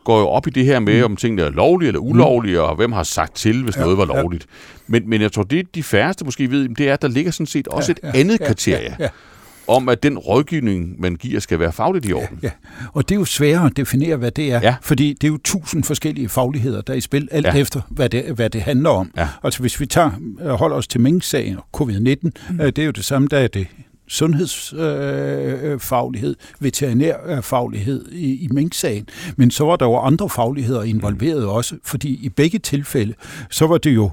går 0.05 0.21
jo 0.21 0.29
op 0.29 0.47
i 0.47 0.51
det 0.51 0.65
her 0.65 0.81
med, 0.81 0.99
mm. 0.99 1.05
om 1.05 1.17
tingene 1.17 1.43
er 1.43 1.51
lovlige 1.51 1.89
eller 1.89 2.01
ulovlige, 2.01 2.59
mm. 2.59 2.65
og 2.65 2.77
hvem 2.77 2.93
har 2.93 3.03
sagt 3.03 3.37
til, 3.37 3.63
hvis 3.63 3.77
ja, 3.77 3.81
noget 3.81 3.99
var 3.99 4.05
lovligt. 4.05 4.47
Ja. 4.49 4.83
Men, 4.87 5.09
men 5.09 5.23
jeg 5.23 5.33
tror, 5.33 5.43
det 5.43 5.75
de 5.75 5.83
færreste 5.83 6.25
måske 6.25 6.51
ved, 6.51 6.69
det 6.69 6.89
er, 6.89 6.93
at 6.93 7.03
der 7.03 7.09
ligger 7.09 7.31
sådan 7.31 7.47
set 7.47 7.69
også 7.69 7.95
ja, 8.03 8.09
et 8.09 8.15
ja, 8.15 8.21
andet 8.21 8.41
ja, 8.41 8.47
kriterie. 8.47 8.97
Ja, 8.99 9.05
ja 9.05 9.09
om, 9.67 9.89
at 9.89 10.03
den 10.03 10.19
rådgivning, 10.19 11.01
man 11.01 11.17
giver, 11.17 11.41
skal 11.41 11.59
være 11.59 11.73
fagligt 11.73 12.09
i 12.09 12.13
orden. 12.13 12.39
Ja, 12.43 12.47
ja. 12.47 12.51
og 12.93 13.09
det 13.09 13.15
er 13.15 13.19
jo 13.19 13.25
sværere 13.25 13.67
at 13.67 13.77
definere, 13.77 14.17
hvad 14.17 14.31
det 14.31 14.53
er, 14.53 14.61
ja. 14.63 14.75
fordi 14.83 15.13
det 15.13 15.25
er 15.25 15.29
jo 15.29 15.39
tusind 15.45 15.85
forskellige 15.85 16.29
fagligheder, 16.29 16.81
der 16.81 16.93
er 16.93 16.97
i 16.97 17.01
spil, 17.01 17.29
alt 17.31 17.47
ja. 17.47 17.55
efter, 17.55 17.81
hvad 17.89 18.09
det, 18.09 18.25
hvad 18.25 18.51
det 18.51 18.63
handler 18.63 18.91
om. 18.91 19.11
Ja. 19.17 19.29
Altså 19.45 19.61
hvis 19.61 19.81
vi 19.81 19.87
tager, 19.87 20.11
øh, 20.41 20.51
holder 20.51 20.77
os 20.77 20.87
til 20.87 21.01
Mink-sagen 21.01 21.57
og 21.57 21.67
covid-19, 21.77 22.31
mm. 22.51 22.61
Øh, 22.61 22.67
det 22.67 22.79
er 22.79 22.85
jo 22.85 22.91
det 22.91 23.05
samme, 23.05 23.29
der 23.29 23.39
er 23.39 23.49
det 23.49 23.67
sundhedsfaglighed, 24.09 26.31
øh, 26.31 26.65
veterinærfaglighed 26.65 28.13
i, 28.13 28.45
i 28.45 28.49
Mink-sagen. 28.51 29.09
Men 29.37 29.51
så 29.51 29.65
var 29.65 29.77
der 29.77 29.87
jo 29.87 29.99
andre 29.99 30.29
fagligheder 30.29 30.83
involveret 30.83 31.47
også, 31.47 31.77
fordi 31.85 32.25
i 32.25 32.29
begge 32.29 32.59
tilfælde, 32.59 33.15
så 33.51 33.67
var 33.67 33.79
det 33.79 33.95
jo 33.95 34.11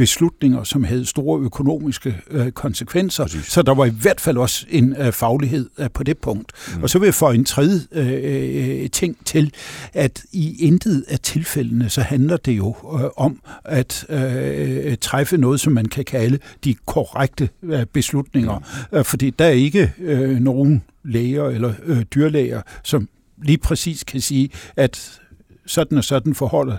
beslutninger, 0.00 0.64
som 0.64 0.84
havde 0.84 1.06
store 1.06 1.40
økonomiske 1.40 2.16
øh, 2.30 2.50
konsekvenser. 2.50 3.24
Præcis. 3.24 3.44
Så 3.44 3.62
der 3.62 3.74
var 3.74 3.84
i 3.84 3.90
hvert 3.90 4.20
fald 4.20 4.36
også 4.36 4.66
en 4.70 4.96
øh, 4.98 5.12
faglighed 5.12 5.70
øh, 5.78 5.90
på 5.94 6.02
det 6.02 6.18
punkt. 6.18 6.52
Mm. 6.76 6.82
Og 6.82 6.90
så 6.90 6.98
vil 6.98 7.06
jeg 7.06 7.14
få 7.14 7.30
en 7.30 7.44
tredje 7.44 7.80
øh, 7.92 8.82
øh, 8.82 8.90
ting 8.90 9.16
til, 9.24 9.52
at 9.92 10.22
i 10.32 10.66
intet 10.66 11.04
af 11.08 11.18
tilfældene, 11.18 11.88
så 11.88 12.00
handler 12.00 12.36
det 12.36 12.52
jo 12.52 12.76
øh, 12.94 13.10
om 13.16 13.40
at 13.64 14.06
øh, 14.08 14.96
træffe 15.00 15.36
noget, 15.36 15.60
som 15.60 15.72
man 15.72 15.86
kan 15.86 16.04
kalde 16.04 16.38
de 16.64 16.74
korrekte 16.86 17.48
øh, 17.62 17.86
beslutninger. 17.86 18.58
Mm. 18.58 18.98
Øh, 18.98 19.04
fordi 19.04 19.30
der 19.30 19.44
er 19.44 19.50
ikke 19.50 19.92
øh, 19.98 20.38
nogen 20.38 20.82
læger 21.04 21.44
eller 21.44 21.72
øh, 21.84 22.02
dyrlæger, 22.02 22.62
som 22.84 23.08
lige 23.42 23.58
præcis 23.58 24.04
kan 24.04 24.20
sige, 24.20 24.50
at 24.76 25.20
sådan 25.66 25.98
og 25.98 26.04
sådan 26.04 26.34
forholder 26.34 26.76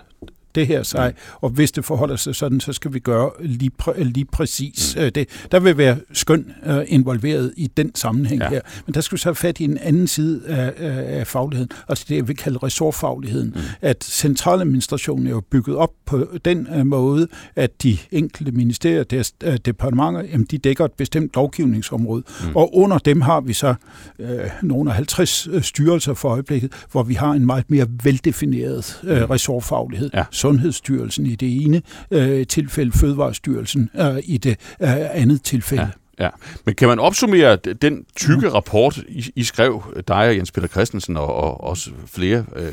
det 0.56 0.68
her 0.68 0.84
sig, 0.84 1.14
og 1.42 1.50
hvis 1.50 1.72
det 1.72 1.86
forholder 1.86 2.16
sig 2.16 2.36
sådan, 2.36 2.60
så 2.60 2.74
skal 2.74 2.94
vi 2.94 3.00
gøre 3.00 3.32
lige, 3.40 3.72
præ- 3.84 4.04
lige 4.04 4.26
præcis 4.26 4.96
mm. 4.96 5.02
Øh, 5.02 5.12
det. 5.16 5.30
Der 5.52 5.60
vil 5.60 5.78
være 5.78 5.98
skøn 6.14 6.54
uh, 6.70 6.76
involveret 6.88 7.54
i 7.58 7.68
den 7.78 7.96
sammenhæng 7.96 8.42
ja. 8.42 8.50
her, 8.50 8.62
men 8.86 8.94
der 8.94 9.02
skal 9.02 9.16
vi 9.16 9.20
så 9.20 9.30
have 9.30 9.36
fat 9.36 9.60
i 9.60 9.64
en 9.64 9.78
anden 9.78 10.08
side 10.08 10.42
af, 10.48 10.74
af 11.20 11.28
fagligheden, 11.28 11.72
altså 11.90 12.06
det, 12.10 12.28
vi 12.28 12.34
kalder 12.34 12.64
ressortfagligheden, 12.64 13.54
mm. 13.56 13.62
at 13.82 14.04
centraladministrationen 14.04 15.28
er 15.28 15.32
jo 15.32 15.42
bygget 15.52 15.76
op 15.76 15.92
på 16.06 16.28
den 16.46 16.68
uh, 16.76 16.86
måde, 16.86 17.28
at 17.56 17.84
de 17.84 17.98
enkelte 18.12 18.52
ministerier, 18.52 19.04
deres 19.04 19.34
uh, 19.48 19.56
departementer, 19.66 20.22
jamen, 20.32 20.48
de 20.52 20.58
dækker 20.58 20.86
et 20.86 20.94
bestemt 20.94 21.32
lovgivningsområde, 21.36 22.24
mm. 22.44 22.56
og 22.56 22.76
under 22.76 22.98
dem 22.98 23.22
har 23.22 23.42
vi 23.42 23.54
så 23.54 23.76
uh, 24.20 24.26
nogle 24.62 24.90
af 24.90 24.96
50 24.96 25.48
styrelser 25.62 26.14
for 26.14 26.30
øjeblikket, 26.30 26.72
hvor 26.92 27.04
vi 27.04 27.14
har 27.14 27.32
en 27.32 27.46
meget 27.46 27.70
mere 27.70 27.88
veldefineret 28.04 29.00
uh, 29.04 29.10
ressortfaglighed, 29.10 30.10
ja 30.14 30.24
Sundhedsstyrelsen 30.42 31.26
i 31.26 31.36
det 31.36 31.64
ene 31.64 31.82
øh, 32.12 32.48
tilfælde, 32.48 32.92
Fødevarestyrelsen 32.92 33.90
øh, 34.00 34.18
i 34.24 34.38
det 34.38 34.58
øh, 34.82 34.90
andet 35.22 35.44
tilfælde. 35.44 35.84
Ja. 35.84 35.90
Ja. 36.20 36.30
Men 36.66 36.76
kan 36.76 36.88
man 36.88 37.00
opsummere 37.00 37.56
den 37.56 38.06
tykke 38.16 38.48
mm. 38.48 38.54
rapport, 38.54 38.98
I, 39.08 39.32
I 39.36 39.44
skrev, 39.44 39.84
dig 40.08 40.28
og 40.28 40.36
Jens 40.36 40.52
Peter 40.52 40.68
Christensen 40.68 41.18
og, 41.18 41.36
og 41.36 41.64
også 41.64 41.90
flere, 42.08 42.46
øh, 42.56 42.72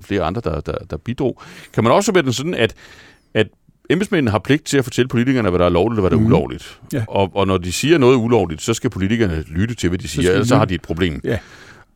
flere 0.00 0.22
andre, 0.22 0.40
der, 0.44 0.60
der, 0.60 0.78
der 0.90 0.96
bidrog, 0.96 1.42
kan 1.72 1.84
man 1.84 1.92
opsummere 1.92 2.24
den 2.24 2.32
sådan, 2.32 2.54
at, 2.54 2.74
at 3.34 3.46
embedsmændene 3.90 4.30
har 4.30 4.38
pligt 4.38 4.64
til 4.64 4.78
at 4.78 4.84
fortælle 4.84 5.08
politikerne, 5.08 5.50
hvad 5.50 5.58
der 5.58 5.64
er 5.64 5.68
lovligt 5.70 5.98
og 5.98 6.02
hvad 6.02 6.10
der 6.10 6.16
er 6.16 6.20
mm. 6.20 6.26
ulovligt. 6.26 6.80
Ja. 6.92 7.04
Og, 7.08 7.30
og 7.34 7.46
når 7.46 7.58
de 7.58 7.72
siger 7.72 7.98
noget 7.98 8.16
ulovligt, 8.16 8.62
så 8.62 8.74
skal 8.74 8.90
politikerne 8.90 9.44
lytte 9.48 9.74
til, 9.74 9.88
hvad 9.88 9.98
de 9.98 10.08
siger, 10.08 10.30
ellers 10.30 10.48
så 10.48 10.56
har 10.56 10.64
de 10.64 10.74
et 10.74 10.82
problem. 10.82 11.20
Ja. 11.24 11.38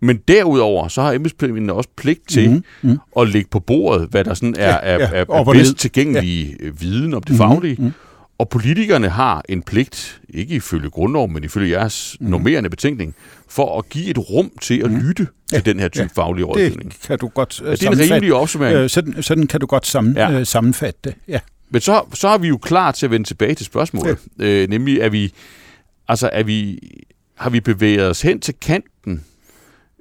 Men 0.05 0.17
derudover, 0.29 0.89
så 0.89 1.03
har 1.03 1.13
embedsmændene 1.13 1.73
også 1.73 1.91
pligt 1.97 2.29
til 2.29 2.51
mm, 2.51 2.63
mm. 2.83 2.99
at 3.21 3.29
lægge 3.29 3.49
på 3.51 3.61
bordet, 3.61 4.09
hvad 4.11 4.25
der 4.25 4.35
sådan 4.35 4.55
er, 4.59 4.69
ja, 4.69 4.79
er, 4.83 4.99
er, 4.99 5.25
er 5.29 5.45
bedst 5.45 5.77
tilgængelig 5.77 6.57
ja. 6.61 6.71
viden 6.81 7.15
om 7.15 7.23
det 7.23 7.31
mm, 7.31 7.39
faglige. 7.39 7.77
Mm. 7.79 7.93
Og 8.39 8.49
politikerne 8.49 9.09
har 9.09 9.43
en 9.49 9.63
pligt, 9.63 10.21
ikke 10.29 10.55
ifølge 10.55 10.91
grundlov, 10.91 11.29
men 11.29 11.45
ifølge 11.45 11.71
jeres 11.71 12.17
mm. 12.21 12.27
normerende 12.27 12.71
betænkning, 12.71 13.15
for 13.49 13.79
at 13.79 13.89
give 13.89 14.07
et 14.07 14.19
rum 14.19 14.51
til 14.61 14.81
at 14.81 14.91
mm. 14.91 14.97
lytte 14.97 15.27
ja, 15.53 15.57
til 15.57 15.67
den 15.67 15.81
her 15.81 15.89
type 15.89 16.11
ja, 16.17 16.23
faglige 16.23 16.45
rådgivning. 16.45 16.93
Det 16.93 17.01
kan 17.01 17.19
du 17.19 17.29
godt 17.29 17.61
uh, 17.61 17.69
er 17.69 17.77
det 17.77 17.83
en 17.83 17.99
rimelig 18.01 18.35
opsummering? 18.35 18.77
Øh, 18.77 18.91
sådan, 18.91 19.23
sådan 19.23 19.47
kan 19.47 19.61
du 19.61 19.67
godt 19.67 19.87
sammen, 19.87 20.17
ja. 20.17 20.41
uh, 20.41 20.47
sammenfatte 20.47 21.01
det, 21.05 21.15
ja. 21.29 21.41
Men 21.71 21.81
så, 21.81 22.03
så 22.15 22.29
er 22.29 22.39
vi 22.39 22.49
jo 22.49 22.57
klar 22.57 22.93
til 22.93 23.07
at 23.07 23.11
vende 23.11 23.27
tilbage 23.27 23.55
til 23.55 23.67
spørgsmålet. 23.67 24.19
Ja. 24.39 24.45
Øh, 24.45 24.69
nemlig, 24.69 24.99
er 24.99 25.09
vi, 25.09 25.33
altså, 26.09 26.31
er 26.33 26.43
vi, 26.43 26.79
har 27.35 27.51
vi 27.51 27.61
bevæget 27.61 28.11
os 28.11 28.23
hen 28.23 28.41
til 28.41 28.55
kanten 28.61 29.25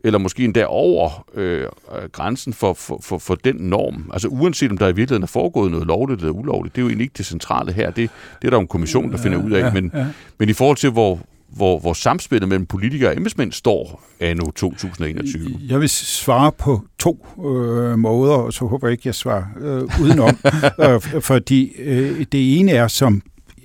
eller 0.03 0.19
måske 0.19 0.43
endda 0.43 0.65
over 0.65 1.25
øh, 1.33 1.67
grænsen 2.11 2.53
for, 2.53 2.73
for, 2.73 2.99
for, 3.01 3.17
for 3.17 3.35
den 3.35 3.55
norm. 3.55 4.09
Altså 4.13 4.27
uanset 4.27 4.71
om 4.71 4.77
der 4.77 4.87
i 4.87 4.95
virkeligheden 4.95 5.23
er 5.23 5.27
foregået 5.27 5.71
noget 5.71 5.87
lovligt 5.87 6.19
eller 6.19 6.33
ulovligt, 6.33 6.75
det 6.75 6.81
er 6.81 6.83
jo 6.83 6.89
egentlig 6.89 7.05
ikke 7.05 7.17
det 7.17 7.25
centrale 7.25 7.71
her. 7.71 7.91
Det, 7.91 8.09
det 8.41 8.47
er 8.47 8.49
der 8.49 8.57
en 8.57 8.67
kommission, 8.67 9.11
der 9.11 9.17
finder 9.17 9.43
ud 9.43 9.51
af. 9.51 9.73
Men, 9.73 9.91
men 10.39 10.49
i 10.49 10.53
forhold 10.53 10.77
til, 10.77 10.89
hvor, 10.89 11.19
hvor, 11.55 11.79
hvor 11.79 11.93
samspillet 11.93 12.49
mellem 12.49 12.65
politikere 12.65 13.09
og 13.09 13.17
embedsmænd 13.17 13.51
står 13.51 14.03
anno 14.19 14.51
2021? 14.51 15.59
Jeg 15.67 15.79
vil 15.79 15.89
svare 15.89 16.51
på 16.51 16.81
to 16.99 17.27
øh, 17.45 17.99
måder, 17.99 18.33
og 18.33 18.53
så 18.53 18.65
håber 18.65 18.87
jeg 18.87 18.91
ikke, 18.91 19.03
jeg 19.05 19.15
svarer 19.15 19.43
øh, 19.59 20.01
udenom. 20.01 20.37
øh, 20.89 21.21
fordi 21.21 21.71
øh, 21.79 22.25
det 22.31 22.59
ene 22.59 22.71
er, 22.71 22.87
som 22.87 23.21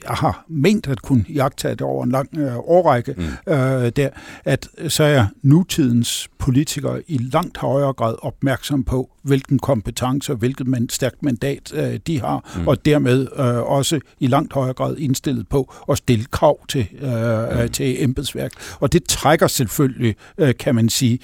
jeg 0.08 0.14
har 0.14 0.44
ment 0.48 0.88
at 0.88 1.02
kunne 1.02 1.24
jagtage 1.28 1.74
det 1.74 1.80
over 1.80 2.04
en 2.04 2.10
lang 2.10 2.38
øh, 2.38 2.56
årrække, 2.56 3.14
mm. 3.16 3.52
øh, 3.52 3.92
der, 3.96 4.08
at 4.44 4.68
så 4.88 5.04
er 5.04 5.26
nutidens 5.42 6.28
politikere 6.38 7.02
i 7.10 7.18
langt 7.32 7.56
højere 7.56 7.92
grad 7.92 8.14
opmærksom 8.22 8.84
på, 8.84 9.10
hvilken 9.22 9.58
kompetence 9.58 10.32
og 10.32 10.38
hvilket 10.38 10.66
man, 10.66 10.88
stærkt 10.88 11.22
mandat 11.22 11.72
øh, 11.74 12.00
de 12.06 12.20
har, 12.20 12.50
mm. 12.56 12.68
og 12.68 12.84
dermed 12.84 13.28
øh, 13.36 13.58
også 13.58 14.00
i 14.20 14.26
langt 14.26 14.52
højere 14.52 14.74
grad 14.74 14.96
indstillet 14.96 15.48
på 15.48 15.74
at 15.90 15.98
stille 15.98 16.24
krav 16.24 16.66
til, 16.68 16.86
øh, 17.00 17.62
mm. 17.62 17.68
til 17.68 18.02
embedsværk. 18.04 18.52
Og 18.80 18.92
det 18.92 19.04
trækker 19.04 19.46
selvfølgelig, 19.46 20.16
øh, 20.38 20.54
kan 20.58 20.74
man 20.74 20.88
sige, 20.88 21.18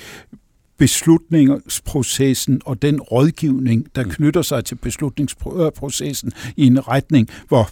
beslutningsprocessen 0.78 2.60
og 2.64 2.82
den 2.82 3.00
rådgivning, 3.00 3.86
der 3.94 4.04
mm. 4.04 4.10
knytter 4.10 4.42
sig 4.42 4.64
til 4.64 4.74
beslutningsprocessen 4.74 6.32
i 6.56 6.66
en 6.66 6.88
retning, 6.88 7.28
hvor 7.48 7.68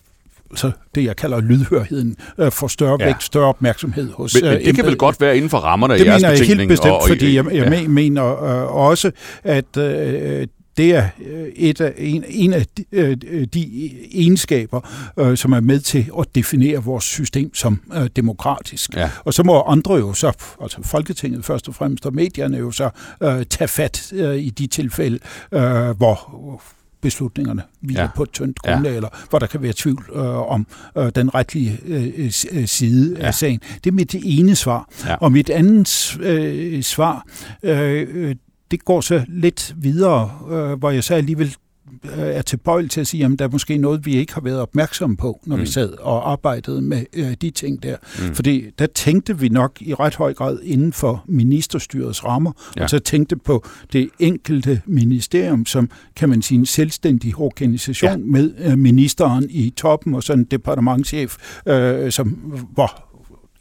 så 0.54 0.70
det, 0.94 1.04
jeg 1.04 1.16
kalder 1.16 1.40
lydhørheden, 1.40 2.16
øh, 2.38 2.52
får 2.52 2.68
større 2.68 2.96
ja. 3.00 3.06
vægt, 3.06 3.22
større 3.22 3.46
opmærksomhed 3.46 4.12
hos... 4.12 4.34
Men, 4.34 4.44
men 4.44 4.58
øh, 4.58 4.64
det 4.64 4.74
kan 4.74 4.86
vel 4.86 4.96
godt 4.96 5.20
være 5.20 5.36
inden 5.36 5.50
for 5.50 5.58
rammerne 5.58 5.94
af 5.94 5.98
jeres? 5.98 6.22
Det 6.22 6.30
mener 6.30 6.38
jeg 6.38 6.46
helt 6.46 6.68
bestemt, 6.68 6.92
og, 6.92 7.02
fordi 7.08 7.36
jeg, 7.36 7.44
jeg 7.52 7.72
ja. 7.72 7.88
mener 7.88 8.42
øh, 8.42 8.76
også, 8.76 9.10
at 9.44 9.76
øh, 9.76 10.46
det 10.76 10.94
er 10.94 11.08
øh, 11.26 11.48
et 11.56 11.80
af, 11.80 11.94
en, 11.98 12.24
en 12.28 12.52
af 12.52 12.66
de, 12.76 12.84
øh, 12.92 13.16
de 13.54 13.90
egenskaber, 14.12 14.80
øh, 15.18 15.36
som 15.36 15.52
er 15.52 15.60
med 15.60 15.80
til 15.80 16.10
at 16.18 16.26
definere 16.34 16.84
vores 16.84 17.04
system 17.04 17.54
som 17.54 17.80
øh, 17.94 18.08
demokratisk. 18.16 18.96
Ja. 18.96 19.10
Og 19.24 19.34
så 19.34 19.42
må 19.42 19.62
andre 19.62 19.94
jo 19.94 20.12
så, 20.12 20.32
altså 20.62 20.78
Folketinget 20.84 21.44
først 21.44 21.68
og 21.68 21.74
fremmest, 21.74 22.06
og 22.06 22.14
medierne 22.14 22.58
jo 22.58 22.70
så 22.70 22.90
øh, 23.22 23.46
tage 23.50 23.68
fat 23.68 24.12
øh, 24.12 24.36
i 24.36 24.50
de 24.50 24.66
tilfælde, 24.66 25.18
øh, 25.52 25.90
hvor 25.90 26.62
beslutningerne 27.02 27.62
hviler 27.80 28.02
ja. 28.02 28.08
på 28.16 28.22
et 28.22 28.32
tyndt 28.32 28.58
grundlag, 28.58 28.90
ja. 28.90 28.96
eller 28.96 29.08
hvor 29.30 29.38
der 29.38 29.46
kan 29.46 29.62
være 29.62 29.72
tvivl 29.76 30.04
øh, 30.14 30.50
om 30.52 30.66
øh, 30.98 31.12
den 31.14 31.34
retlige 31.34 31.78
øh, 31.84 32.32
øh 32.52 32.66
side 32.66 33.16
ja. 33.18 33.26
af 33.26 33.34
sagen. 33.34 33.60
Det 33.84 33.90
er 33.90 33.94
mit 33.94 34.14
ene 34.24 34.56
svar. 34.56 34.88
Ja. 35.06 35.14
Og 35.14 35.32
mit 35.32 35.50
andet 35.50 36.16
øh, 36.20 36.82
svar, 36.82 37.26
øh, 37.62 38.34
det 38.70 38.84
går 38.84 39.00
så 39.00 39.24
lidt 39.28 39.74
videre, 39.76 40.30
øh, 40.50 40.78
hvor 40.78 40.90
jeg 40.90 41.04
så 41.04 41.14
alligevel 41.14 41.46
Øh, 41.46 41.71
er 42.12 42.42
tilbøjelig 42.42 42.90
til 42.90 43.00
at 43.00 43.06
sige, 43.06 43.24
at 43.24 43.38
der 43.38 43.44
er 43.44 43.48
måske 43.48 43.78
noget, 43.78 44.06
vi 44.06 44.16
ikke 44.16 44.34
har 44.34 44.40
været 44.40 44.60
opmærksom 44.60 45.16
på, 45.16 45.40
når 45.46 45.56
mm. 45.56 45.62
vi 45.62 45.66
sad 45.66 45.92
og 45.92 46.32
arbejdede 46.32 46.82
med 46.82 47.04
øh, 47.12 47.32
de 47.42 47.50
ting 47.50 47.82
der. 47.82 47.96
Mm. 48.18 48.34
Fordi 48.34 48.70
der 48.78 48.86
tænkte 48.86 49.38
vi 49.38 49.48
nok 49.48 49.76
i 49.80 49.94
ret 49.94 50.14
høj 50.14 50.34
grad 50.34 50.58
inden 50.62 50.92
for 50.92 51.24
ministerstyrets 51.26 52.24
rammer, 52.24 52.52
ja. 52.76 52.82
og 52.82 52.90
så 52.90 52.98
tænkte 52.98 53.36
på 53.36 53.66
det 53.92 54.08
enkelte 54.18 54.82
ministerium, 54.86 55.66
som 55.66 55.90
kan 56.16 56.28
man 56.28 56.42
sige 56.42 56.58
en 56.58 56.66
selvstændig 56.66 57.38
organisation 57.38 58.10
ja. 58.10 58.16
med 58.16 58.54
øh, 58.58 58.78
ministeren 58.78 59.46
i 59.50 59.70
toppen 59.70 60.14
og 60.14 60.22
sådan 60.22 60.40
en 60.40 60.44
departementchef, 60.44 61.36
øh, 61.66 62.12
som 62.12 62.52
var 62.76 63.08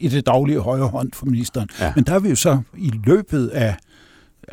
i 0.00 0.08
det 0.08 0.26
daglige 0.26 0.60
højre 0.60 0.86
hånd 0.86 1.12
for 1.14 1.26
ministeren. 1.26 1.68
Ja. 1.80 1.92
Men 1.96 2.04
der 2.04 2.14
er 2.14 2.18
vi 2.18 2.28
jo 2.28 2.36
så 2.36 2.60
i 2.78 2.90
løbet 3.04 3.48
af 3.48 3.76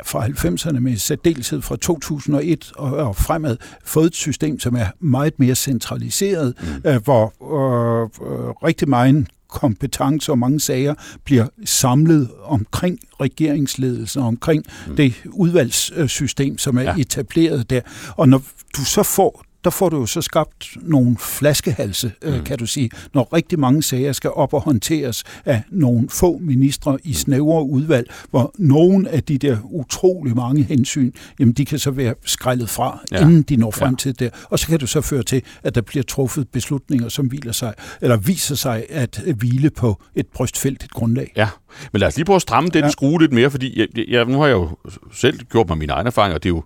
fra 0.04 0.26
90'erne 0.26 0.78
med 0.78 0.96
særdeleshed 0.96 1.62
fra 1.62 1.76
2001 1.76 2.72
og, 2.76 2.92
og 2.92 3.16
fremad 3.16 3.56
fået 3.84 4.06
et 4.06 4.14
system, 4.14 4.60
som 4.60 4.74
er 4.76 4.86
meget 5.00 5.38
mere 5.38 5.54
centraliseret, 5.54 6.54
mm. 6.62 6.90
øh, 6.90 7.02
hvor 7.04 7.32
øh, 7.42 8.02
øh, 8.02 8.50
rigtig 8.50 8.88
meget 8.88 9.26
kompetence 9.48 10.32
og 10.32 10.38
mange 10.38 10.60
sager 10.60 10.94
bliver 11.24 11.46
samlet 11.64 12.30
omkring 12.42 12.98
regeringsledelsen, 13.20 14.22
omkring 14.22 14.64
mm. 14.88 14.96
det 14.96 15.14
udvalgssystem, 15.26 16.58
som 16.58 16.78
er 16.78 16.82
ja. 16.82 16.94
etableret 16.98 17.70
der. 17.70 17.80
Og 18.16 18.28
når 18.28 18.42
du 18.76 18.84
så 18.84 19.02
får 19.02 19.44
der 19.64 19.70
får 19.70 19.88
du 19.88 19.96
jo 19.96 20.06
så 20.06 20.22
skabt 20.22 20.76
nogle 20.82 21.16
flaskehalse, 21.18 22.12
øh, 22.22 22.34
mm. 22.34 22.44
kan 22.44 22.58
du 22.58 22.66
sige, 22.66 22.90
når 23.14 23.28
rigtig 23.32 23.58
mange 23.58 23.82
sager 23.82 24.12
skal 24.12 24.30
op 24.30 24.54
og 24.54 24.60
håndteres 24.60 25.24
af 25.44 25.62
nogle 25.70 26.08
få 26.08 26.38
ministre 26.38 26.98
i 27.04 27.12
snævre 27.12 27.64
udvalg, 27.64 28.10
hvor 28.30 28.54
nogle 28.58 29.08
af 29.08 29.22
de 29.22 29.38
der 29.38 29.58
utrolig 29.64 30.36
mange 30.36 30.62
hensyn, 30.62 31.12
jamen 31.38 31.52
de 31.52 31.64
kan 31.64 31.78
så 31.78 31.90
være 31.90 32.14
skrællet 32.24 32.68
fra, 32.68 33.00
ja. 33.12 33.20
inden 33.20 33.42
de 33.42 33.56
når 33.56 33.70
frem 33.70 33.90
ja. 33.90 33.96
til 33.96 34.18
det. 34.18 34.30
Og 34.44 34.58
så 34.58 34.66
kan 34.66 34.78
du 34.78 34.86
så 34.86 35.00
føre 35.00 35.22
til, 35.22 35.42
at 35.62 35.74
der 35.74 35.80
bliver 35.80 36.02
truffet 36.02 36.48
beslutninger, 36.48 37.08
som 37.08 37.26
hviler 37.26 37.52
sig, 37.52 37.74
eller 38.00 38.16
viser 38.16 38.54
sig 38.54 38.84
at 38.90 39.22
hvile 39.36 39.70
på 39.70 40.02
et 40.14 40.26
brystfældigt 40.26 40.92
grundlag. 40.92 41.32
Ja, 41.36 41.48
men 41.92 42.00
lad 42.00 42.08
os 42.08 42.16
lige 42.16 42.24
prøve 42.24 42.36
at 42.36 42.42
stramme 42.42 42.70
den 42.72 42.84
ja. 42.84 42.90
skrue 42.90 43.20
lidt 43.20 43.32
mere, 43.32 43.50
fordi 43.50 43.80
jeg, 43.80 44.08
jeg, 44.08 44.24
nu 44.24 44.38
har 44.38 44.46
jeg 44.46 44.54
jo 44.54 44.76
selv 45.12 45.38
gjort 45.38 45.68
mig 45.68 45.78
mine 45.78 45.92
egne 45.92 46.06
erfaringer, 46.06 46.34
og 46.34 46.42
det 46.42 46.48
er 46.48 46.54
jo, 46.54 46.64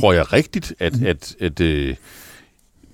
tror 0.00 0.12
jeg, 0.12 0.32
rigtigt, 0.32 0.74
at, 0.78 1.00
mm. 1.00 1.06
at, 1.06 1.34
at, 1.40 1.60
øh, 1.60 1.94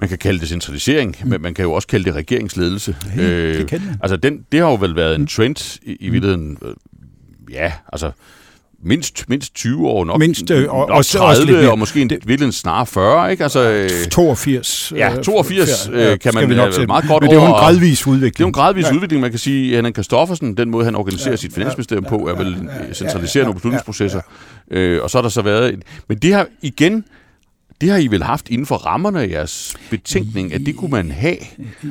man 0.00 0.08
kan 0.08 0.18
kalde 0.18 0.40
det 0.40 0.48
centralisering, 0.48 1.16
mm. 1.22 1.30
men 1.30 1.42
man 1.42 1.54
kan 1.54 1.62
jo 1.62 1.72
også 1.72 1.88
kalde 1.88 2.04
det 2.04 2.14
regeringsledelse. 2.14 2.96
Ja, 3.16 3.22
øh, 3.22 3.58
det 3.58 3.68
kan 3.68 3.80
man. 3.86 3.98
Altså, 4.02 4.16
den, 4.16 4.46
det 4.52 4.60
har 4.60 4.68
jo 4.68 4.74
vel 4.74 4.96
været 4.96 5.14
en 5.14 5.20
mm. 5.20 5.26
trend 5.26 5.78
i, 5.82 5.96
i 6.00 6.08
virkeligheden. 6.08 6.58
Øh, 6.62 6.74
ja, 7.52 7.72
altså 7.92 8.10
mindst, 8.82 9.24
mindst 9.28 9.54
20 9.54 9.88
år, 9.88 10.04
nok, 10.04 10.18
mindst, 10.18 10.50
øh, 10.50 10.74
og, 10.74 10.88
nok 10.88 11.04
30, 11.04 11.26
også 11.26 11.44
lidt 11.44 11.68
og 11.68 11.78
måske 11.78 12.02
en, 12.02 12.10
virkelig 12.24 12.54
snarere 12.54 12.86
40, 12.86 13.30
ikke? 13.30 13.42
Altså, 13.42 13.88
82. 14.10 14.92
Øh, 14.92 14.98
ja, 14.98 15.16
82 15.22 15.90
øh, 15.92 16.18
kan 16.18 16.34
man 16.34 16.48
nok 16.48 16.86
meget 16.86 17.04
godt 17.08 17.22
Men 17.22 17.30
det 17.30 17.36
er 17.36 17.42
jo 17.42 17.46
en 17.46 17.52
gradvis 17.52 18.06
udvikling. 18.06 18.32
Det 18.32 18.40
er 18.40 18.44
jo 18.44 18.46
en 18.46 18.52
gradvis 18.52 18.84
ja. 18.84 18.94
udvikling, 18.94 19.20
man 19.20 19.30
kan 19.30 19.38
sige. 19.38 19.76
Henrik 19.76 19.94
Kristoffersen, 19.94 20.56
den 20.56 20.70
måde, 20.70 20.84
han 20.84 20.96
organiserer 20.96 21.32
ja, 21.32 21.36
sit 21.36 21.54
finansministerium 21.54 22.04
ja, 22.04 22.10
på, 22.10 22.28
er 22.28 22.34
vel 22.34 22.56
ja, 22.88 22.94
centraliserende 22.94 23.50
ja, 23.50 23.54
beslutningsprocesser. 23.54 24.20
Ja, 24.70 24.80
ja. 24.80 24.86
Øh, 24.86 25.02
og 25.02 25.10
så 25.10 25.18
har 25.18 25.22
der 25.22 25.28
så 25.28 25.42
været... 25.42 25.74
En, 25.74 25.82
men 26.08 26.18
det 26.18 26.34
har 26.34 26.46
igen 26.62 27.04
det 27.82 27.90
har 27.90 27.98
I 27.98 28.06
vel 28.06 28.22
haft 28.22 28.48
inden 28.50 28.66
for 28.66 28.76
rammerne 28.76 29.22
af 29.22 29.28
jeres 29.28 29.76
betænkning, 29.90 30.54
at 30.54 30.60
det 30.66 30.76
kunne 30.76 30.90
man 30.90 31.10
have 31.10 31.36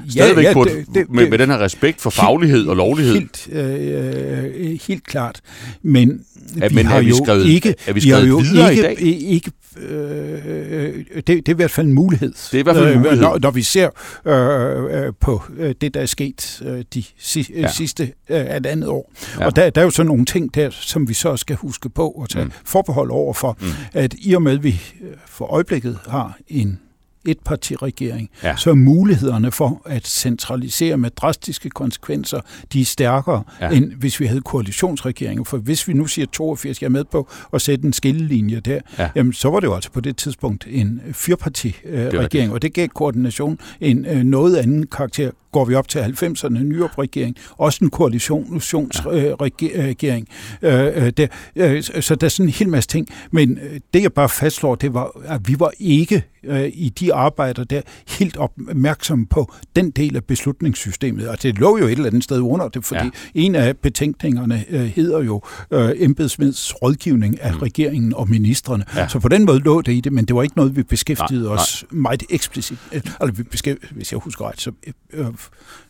stadigvæk 0.10 0.44
ja, 0.44 0.50
ja, 0.50 0.54
på, 0.54 0.64
det, 0.64 0.86
det, 0.94 1.10
med, 1.10 1.30
med 1.30 1.38
den 1.38 1.50
her 1.50 1.60
respekt 1.60 2.02
for 2.02 2.10
faglighed 2.10 2.68
og 2.68 2.76
lovlighed? 2.76 3.14
Helt, 3.14 3.50
øh, 3.52 4.80
helt 4.88 5.04
klart. 5.04 5.42
Men 5.82 6.26
ja, 6.58 6.68
vi 6.68 6.76
men 6.76 6.86
har 6.86 7.02
vi 7.02 7.10
jo 7.10 7.16
skrevet, 7.24 7.46
ikke, 7.46 7.76
vi 7.94 8.02
skrevet 8.02 8.04
vi 8.04 8.10
har 8.10 8.22
jo 8.22 8.38
videre 8.38 8.72
ikke, 8.72 8.84
i 8.84 8.86
dag? 8.86 9.02
ikke 9.32 9.52
øh, 9.78 11.06
det, 11.16 11.28
det 11.28 11.48
er 11.48 11.52
i 11.52 11.54
hvert 11.54 11.72
fald 11.72 11.88
en 11.88 11.94
mulighed. 11.94 12.32
Det 12.32 12.54
er 12.54 12.60
i 12.60 12.62
hvert 12.62 12.76
fald 12.76 12.88
en 12.88 12.92
øh, 12.92 12.98
mulighed. 12.98 13.22
Når, 13.22 13.40
når 13.42 13.52
vi 13.52 13.62
ser 13.62 13.90
øh, 14.26 15.06
øh, 15.06 15.14
på 15.20 15.42
øh, 15.58 15.76
det, 15.82 15.94
der 15.94 16.02
er 16.02 16.06
sket 16.06 16.62
øh, 16.66 16.84
de 16.94 17.04
si, 17.18 17.54
ja. 17.56 17.68
sidste 17.68 18.14
øh, 18.30 18.40
et 18.40 18.66
andet 18.66 18.90
år. 18.90 19.12
Ja. 19.40 19.46
Og 19.46 19.56
der, 19.56 19.70
der 19.70 19.82
er 19.82 19.86
jo 19.86 19.92
så 19.92 20.04
nogle 20.04 20.26
ting 20.26 20.56
der, 20.56 20.70
som 20.70 21.10
vi 21.10 21.14
så 21.14 21.38
skal 21.38 21.56
huske 21.56 21.90
på 21.90 22.10
og 22.10 22.30
tage 22.30 22.46
mm. 22.46 22.52
forbehold 22.66 23.12
over 23.12 23.34
for, 23.34 23.58
mm. 23.62 23.68
at 23.94 24.16
i 24.18 24.34
og 24.34 24.42
med, 24.42 24.52
at 24.52 24.64
vi 24.64 24.82
for 25.26 25.46
øjeblikket 25.46 26.00
har 26.08 26.38
en 26.48 26.80
etpartiregering, 27.26 28.30
ja. 28.44 28.56
så 28.56 28.70
er 28.70 28.76
mulighederne 28.76 29.52
for 29.52 29.82
at 29.86 30.08
centralisere 30.08 30.98
med 30.98 31.10
drastiske 31.10 31.70
konsekvenser, 31.70 32.42
de 32.74 32.82
er 32.82 32.86
stærkere, 32.86 33.44
ja. 33.62 33.70
end 33.70 33.94
hvis 33.94 34.20
vi 34.20 34.26
havde 34.26 34.42
koalitionsregeringer. 34.42 35.44
For 35.44 35.58
hvis 35.58 35.88
vi 35.88 35.94
nu 35.94 36.08
siger 36.08 36.26
82, 36.26 36.82
jeg 36.82 36.88
er 36.88 36.92
med 36.92 37.04
på 37.04 37.30
at 37.54 37.62
sætte 37.62 37.86
en 37.86 37.94
skillelinje 37.94 38.60
der, 38.60 38.80
ja. 38.98 39.10
jamen, 39.16 39.34
så 39.34 39.50
var 39.50 39.60
det 39.60 39.68
jo 39.68 39.76
altså 39.76 39.92
på 39.92 40.02
det 40.02 40.18
tidspunkt 40.18 40.68
en 40.70 41.02
firpartiregering, 41.12 42.50
øh, 42.50 42.54
og 42.54 42.62
det 42.62 42.74
gav 42.74 42.88
koordination 42.88 43.60
en 43.82 44.06
øh, 44.06 44.24
noget 44.24 44.58
anden 44.58 44.88
karakter 44.88 45.32
går 45.52 45.66
vi 45.66 45.76
op 45.76 45.88
til 45.88 46.00
90'erne, 46.00 46.64
Nyrup-regering, 46.64 47.36
også 47.58 47.80
en 47.82 47.90
koalitionsregering. 47.90 50.28
Øh, 50.62 50.98
øh, 50.98 51.12
øh, 51.56 51.84
så 51.84 52.16
der 52.16 52.26
er 52.26 52.30
sådan 52.30 52.46
en 52.46 52.54
hel 52.54 52.70
masse 52.70 52.90
ting. 52.90 53.08
Men 53.32 53.58
øh, 53.58 53.80
det, 53.94 54.02
jeg 54.02 54.14
bare 54.14 54.30
fastslår, 54.30 54.76
det 54.76 54.94
var, 54.94 55.22
at 55.26 55.48
vi 55.48 55.56
var 55.60 55.72
ikke 55.80 56.24
øh, 56.44 56.70
i 56.74 56.90
de 56.90 57.14
arbejder 57.14 57.64
der 57.64 57.82
helt 58.08 58.38
opmærksomme 58.38 59.26
på 59.26 59.54
den 59.76 59.92
del 59.92 60.16
af 60.16 60.24
beslutningssystemet. 60.24 61.28
Og 61.28 61.44
det 61.44 61.60
lå 61.60 61.78
jo 61.78 61.86
et 61.86 61.92
eller 61.92 62.06
andet 62.06 62.24
sted 62.24 62.40
under 62.40 62.68
det, 62.68 62.86
fordi 62.86 63.04
ja. 63.04 63.10
en 63.36 63.56
af 63.56 63.78
betænkningerne 63.78 64.66
øh, 64.70 64.82
hedder 64.82 65.24
jo 65.24 65.42
øh, 65.72 65.92
embedsmænds 65.96 66.82
rådgivning 66.82 67.42
af 67.42 67.54
mm. 67.54 67.60
regeringen 67.60 68.14
og 68.14 68.30
ministerne. 68.30 68.86
Ja. 68.96 69.08
Så 69.08 69.20
på 69.20 69.28
den 69.28 69.46
måde 69.46 69.60
lå 69.60 69.82
det 69.82 69.94
i 69.94 70.00
det, 70.00 70.14
men 70.14 70.26
det 70.26 70.36
var 70.36 70.44
ikke 70.44 70.58
noget, 70.58 70.76
vi 70.76 70.84
beskæftigede 70.84 71.46
nej, 71.46 71.54
os 71.54 71.86
nej. 71.92 72.02
meget 72.02 72.24
eksplicit. 72.30 72.78
Altså, 72.92 73.32
vi 73.34 73.44
beskæftigede, 73.44 73.96
hvis 73.96 74.12
jeg 74.12 74.20
husker 74.20 74.50
ret, 74.50 74.62
så 74.62 74.72
øh, 75.14 75.26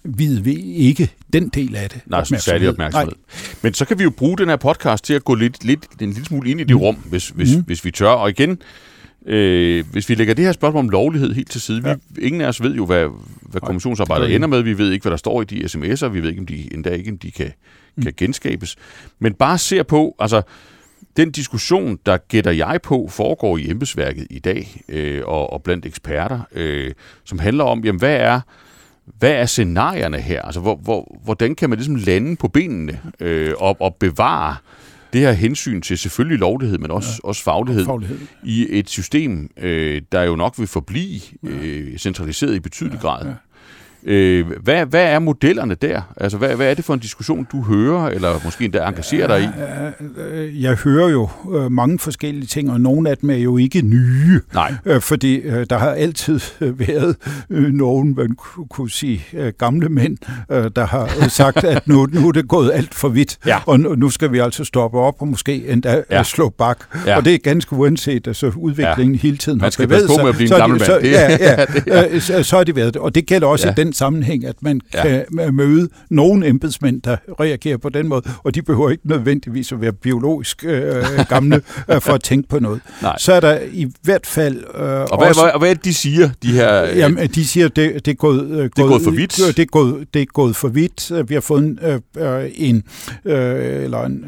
ved 0.03 0.39
vi 0.39 0.53
ikke 0.61 1.11
den 1.33 1.49
del 1.49 1.75
af 1.75 1.89
det. 1.89 2.01
Nej, 2.05 2.23
særlig 2.23 2.69
opmærksomhed. 2.69 3.11
Nej. 3.11 3.55
Men 3.61 3.73
så 3.73 3.85
kan 3.85 3.99
vi 3.99 4.03
jo 4.03 4.09
bruge 4.09 4.37
den 4.37 4.49
her 4.49 4.55
podcast 4.55 5.03
til 5.03 5.13
at 5.13 5.23
gå 5.23 5.35
lidt, 5.35 5.63
lidt, 5.65 5.85
en 6.01 6.09
lille 6.11 6.25
smule 6.25 6.51
ind 6.51 6.59
i 6.59 6.63
det 6.63 6.75
mm. 6.75 6.81
rum, 6.81 6.95
hvis, 6.95 7.29
hvis, 7.29 7.55
mm. 7.55 7.63
hvis 7.63 7.85
vi 7.85 7.91
tør. 7.91 8.09
Og 8.09 8.29
igen, 8.29 8.61
øh, 9.25 9.85
hvis 9.91 10.09
vi 10.09 10.15
lægger 10.15 10.33
det 10.33 10.45
her 10.45 10.51
spørgsmål 10.51 10.79
om 10.79 10.89
lovlighed 10.89 11.33
helt 11.33 11.51
til 11.51 11.61
side, 11.61 11.89
ja. 11.89 11.95
vi, 12.09 12.21
ingen 12.21 12.41
af 12.41 12.47
os 12.47 12.63
ved 12.63 12.75
jo, 12.75 12.85
hvad, 12.85 13.07
hvad 13.41 13.61
kommissionsarbejdet 13.61 14.35
ender 14.35 14.47
med. 14.47 14.61
Vi 14.61 14.77
ved 14.77 14.91
ikke, 14.91 15.03
hvad 15.03 15.11
der 15.11 15.17
står 15.17 15.41
i 15.41 15.45
de 15.45 15.65
sms'er. 15.65 16.07
Vi 16.07 16.21
ved 16.21 16.29
ikke, 16.29 16.39
om 16.39 16.45
de 16.45 16.73
endda 16.73 16.89
ikke 16.89 17.11
om 17.11 17.17
de 17.17 17.31
kan, 17.31 17.51
mm. 17.95 18.03
kan 18.03 18.13
genskabes. 18.17 18.75
Men 19.19 19.33
bare 19.33 19.57
ser 19.57 19.83
på, 19.83 20.15
altså 20.19 20.41
den 21.17 21.31
diskussion, 21.31 21.99
der 22.05 22.17
gætter 22.17 22.51
jeg 22.51 22.79
på, 22.83 23.07
foregår 23.11 23.57
i 23.57 23.69
embedsværket 23.69 24.27
i 24.29 24.39
dag, 24.39 24.81
øh, 24.89 25.21
og, 25.25 25.53
og 25.53 25.63
blandt 25.63 25.85
eksperter, 25.85 26.39
øh, 26.51 26.91
som 27.23 27.39
handler 27.39 27.63
om, 27.63 27.83
jamen, 27.85 27.99
hvad 27.99 28.15
er 28.15 28.41
hvad 29.20 29.32
er 29.32 29.45
scenarierne 29.45 30.18
her? 30.18 30.41
Altså, 30.41 30.59
hvor, 30.59 30.76
hvor, 30.76 31.18
hvordan 31.24 31.55
kan 31.55 31.70
man 31.70 31.80
ligesom 31.80 31.95
lande 31.95 32.36
på 32.36 32.47
benene 32.47 32.99
øh, 33.20 33.53
og, 33.57 33.82
og 33.82 33.95
bevare 33.95 34.55
det 35.14 35.22
her 35.22 35.32
hensyn 35.32 35.82
til 35.82 35.97
selvfølgelig 35.97 36.39
lovlighed, 36.39 36.78
men 36.78 36.91
også, 36.91 37.09
ja, 37.24 37.28
også 37.28 37.43
faglighed, 37.43 37.86
faglighed 37.86 38.20
i 38.43 38.68
et 38.70 38.89
system, 38.89 39.49
øh, 39.57 40.01
der 40.12 40.24
jo 40.24 40.36
nok 40.36 40.59
vil 40.59 40.68
forblive 40.68 41.22
øh, 41.43 41.97
centraliseret 41.97 42.55
i 42.55 42.59
betydelig 42.59 42.95
ja, 42.95 43.01
grad. 43.01 43.26
Ja. 43.26 43.34
Øh, 44.03 44.45
hvad, 44.63 44.85
hvad 44.85 45.03
er 45.03 45.19
modellerne 45.19 45.75
der? 45.75 46.01
Altså, 46.17 46.37
hvad, 46.37 46.55
hvad 46.55 46.69
er 46.69 46.73
det 46.73 46.85
for 46.85 46.93
en 46.93 46.99
diskussion, 46.99 47.47
du 47.51 47.61
hører, 47.61 48.07
eller 48.07 48.39
måske 48.43 48.65
endda 48.65 48.87
engagerer 48.87 49.27
dig 49.27 49.41
i? 49.43 50.63
Jeg 50.63 50.75
hører 50.75 51.09
jo 51.09 51.29
øh, 51.53 51.71
mange 51.71 51.99
forskellige 51.99 52.45
ting, 52.45 52.71
og 52.71 52.81
nogle 52.81 53.09
af 53.09 53.17
dem 53.17 53.29
er 53.29 53.35
jo 53.35 53.57
ikke 53.57 53.81
nye. 53.81 54.41
Nej. 54.53 54.73
Øh, 54.85 55.01
fordi 55.01 55.35
øh, 55.35 55.65
der 55.69 55.77
har 55.77 55.89
altid 55.89 56.39
været 56.59 57.15
nogen, 57.73 58.15
man 58.15 58.35
kunne 58.69 58.89
sige, 58.89 59.23
gamle 59.57 59.89
mænd, 59.89 60.17
der 60.49 60.85
har 60.85 61.29
sagt, 61.29 61.63
at 61.63 61.87
nu, 61.87 62.07
nu 62.11 62.27
er 62.27 62.31
det 62.31 62.47
gået 62.47 62.71
alt 62.73 62.93
for 62.93 63.09
vidt, 63.09 63.37
ja. 63.45 63.59
og 63.65 63.79
nu 63.79 64.09
skal 64.09 64.31
vi 64.31 64.39
altså 64.39 64.63
stoppe 64.63 64.99
op 64.99 65.15
og 65.19 65.27
måske 65.27 65.67
endda 65.67 66.03
ja. 66.11 66.23
slå 66.23 66.49
bak. 66.49 66.77
Ja. 67.05 67.17
Og 67.17 67.25
det 67.25 67.33
er 67.33 67.37
ganske 67.37 67.73
uanset, 67.73 68.27
altså 68.27 68.51
udviklingen 68.55 69.15
ja. 69.15 69.19
hele 69.21 69.37
tiden 69.37 69.59
man 69.61 69.71
skal 69.71 69.87
passe 69.87 70.07
på 70.07 70.17
med 70.17 70.29
at 70.29 70.35
blive 70.35 70.53
en 70.53 70.59
gammel 70.59 70.79
mand. 70.79 70.85
Så, 70.85 70.99
ja, 71.03 71.37
ja, 71.87 72.43
så 72.49 72.57
har 72.57 72.63
det 72.63 72.75
været 72.75 72.93
det. 72.93 73.01
Og 73.01 73.15
det 73.15 73.25
gælder 73.25 73.47
også 73.47 73.67
ja. 73.67 73.73
den 73.73 73.90
den 73.91 73.95
sammenhæng, 73.95 74.45
at 74.45 74.55
man 74.61 74.81
ja. 74.93 75.01
kan 75.01 75.25
møde 75.55 75.89
nogle 76.09 76.47
embedsmænd, 76.47 77.01
der 77.01 77.17
reagerer 77.39 77.77
på 77.77 77.89
den 77.89 78.07
måde, 78.07 78.21
og 78.43 78.55
de 78.55 78.61
behøver 78.61 78.89
ikke 78.89 79.07
nødvendigvis 79.07 79.71
at 79.71 79.81
være 79.81 79.93
biologisk 79.93 80.65
øh, 80.65 81.03
gamle 81.29 81.61
øh, 81.91 82.01
for 82.01 82.13
at 82.13 82.23
tænke 82.23 82.49
på 82.49 82.59
noget. 82.59 82.81
Nej. 83.01 83.17
Så 83.17 83.33
er 83.33 83.39
der 83.39 83.59
i 83.71 83.87
hvert 84.01 84.25
fald 84.25 84.57
øh, 84.57 84.83
og 84.83 85.17
hvad, 85.17 85.27
også... 85.27 85.51
Og 85.53 85.59
hvad 85.59 85.69
er 85.69 85.73
det, 85.73 85.85
de 85.85 85.93
siger, 85.93 86.29
de 86.43 86.51
her... 86.51 86.83
Øh, 86.83 86.97
jamen, 86.97 87.27
de 87.27 87.47
siger, 87.47 87.65
at 87.65 87.75
det, 87.75 88.05
det, 88.05 88.11
er 88.11 88.15
gået, 88.15 88.45
øh, 88.45 88.57
det 88.57 88.79
er 88.79 88.87
gået 88.87 89.01
for 89.01 89.11
vidt. 89.11 89.37
Det 89.37 89.59
er 89.59 89.65
gået, 89.65 90.07
det 90.13 90.21
er 90.21 90.25
gået 90.25 90.55
for 90.55 90.67
vidt. 90.67 91.29
Vi 91.29 91.33
har 91.33 91.41
fået 91.41 91.63
en, 91.63 91.79
øh, 91.81 91.99
øh 92.17 92.49
en, 92.55 92.83
øh, 93.25 93.83
eller 93.83 94.05
en 94.05 94.25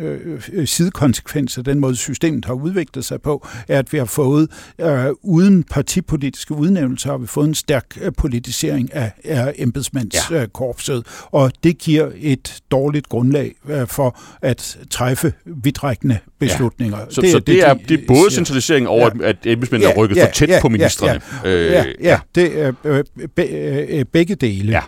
øh, 0.53 0.67
sidekonsekvens 0.67 1.57
af 1.57 1.63
den 1.63 1.79
måde, 1.79 1.95
systemet 1.95 2.45
har 2.45 2.53
udviklet 2.53 3.05
sig 3.05 3.21
på, 3.21 3.47
er, 3.67 3.79
at 3.79 3.93
vi 3.93 3.97
har 3.97 4.05
fået, 4.05 4.49
øh, 4.81 5.05
uden 5.21 5.63
partipolitiske 5.63 6.53
udnævnelser, 6.53 7.11
har 7.11 7.17
vi 7.17 7.27
fået 7.27 7.47
en 7.47 7.55
stærk 7.55 7.85
øh, 8.01 8.11
politisering 8.17 8.93
af, 8.93 9.11
af 9.23 9.52
embedsmandskorpset, 9.57 10.95
ja. 10.95 11.37
og 11.39 11.51
det 11.63 11.77
giver 11.77 12.11
et 12.15 12.59
dårligt 12.71 13.09
grundlag 13.09 13.55
øh, 13.69 13.87
for 13.87 14.19
at 14.41 14.77
træffe 14.89 15.33
vidtrækkende 15.45 16.17
beslutninger. 16.39 16.99
Ja. 16.99 17.05
Så 17.09 17.21
det, 17.21 17.31
så 17.31 17.39
det, 17.39 17.47
det, 17.47 17.67
er, 17.67 17.73
det 17.73 17.99
er 18.01 18.07
både 18.07 18.31
centralisering 18.31 18.87
over, 18.87 19.09
ja. 19.21 19.27
at 19.29 19.37
embedsmændene 19.45 19.89
ja, 19.89 19.93
er 19.93 19.97
rykket 19.97 20.17
ja, 20.17 20.25
for 20.25 20.31
tæt 20.31 20.49
ja, 20.49 20.61
på 20.61 20.69
ministerne. 20.69 21.21
Ja, 21.43 21.49
ja. 21.49 21.55
Øh, 21.55 21.71
ja, 21.71 21.83
ja, 22.01 22.19
det 22.35 22.61
er 22.61 22.73
øh, 22.83 23.03
be, 23.35 23.43
øh, 23.43 24.05
begge 24.05 24.35
dele. 24.35 24.71
Ja. 24.71 24.81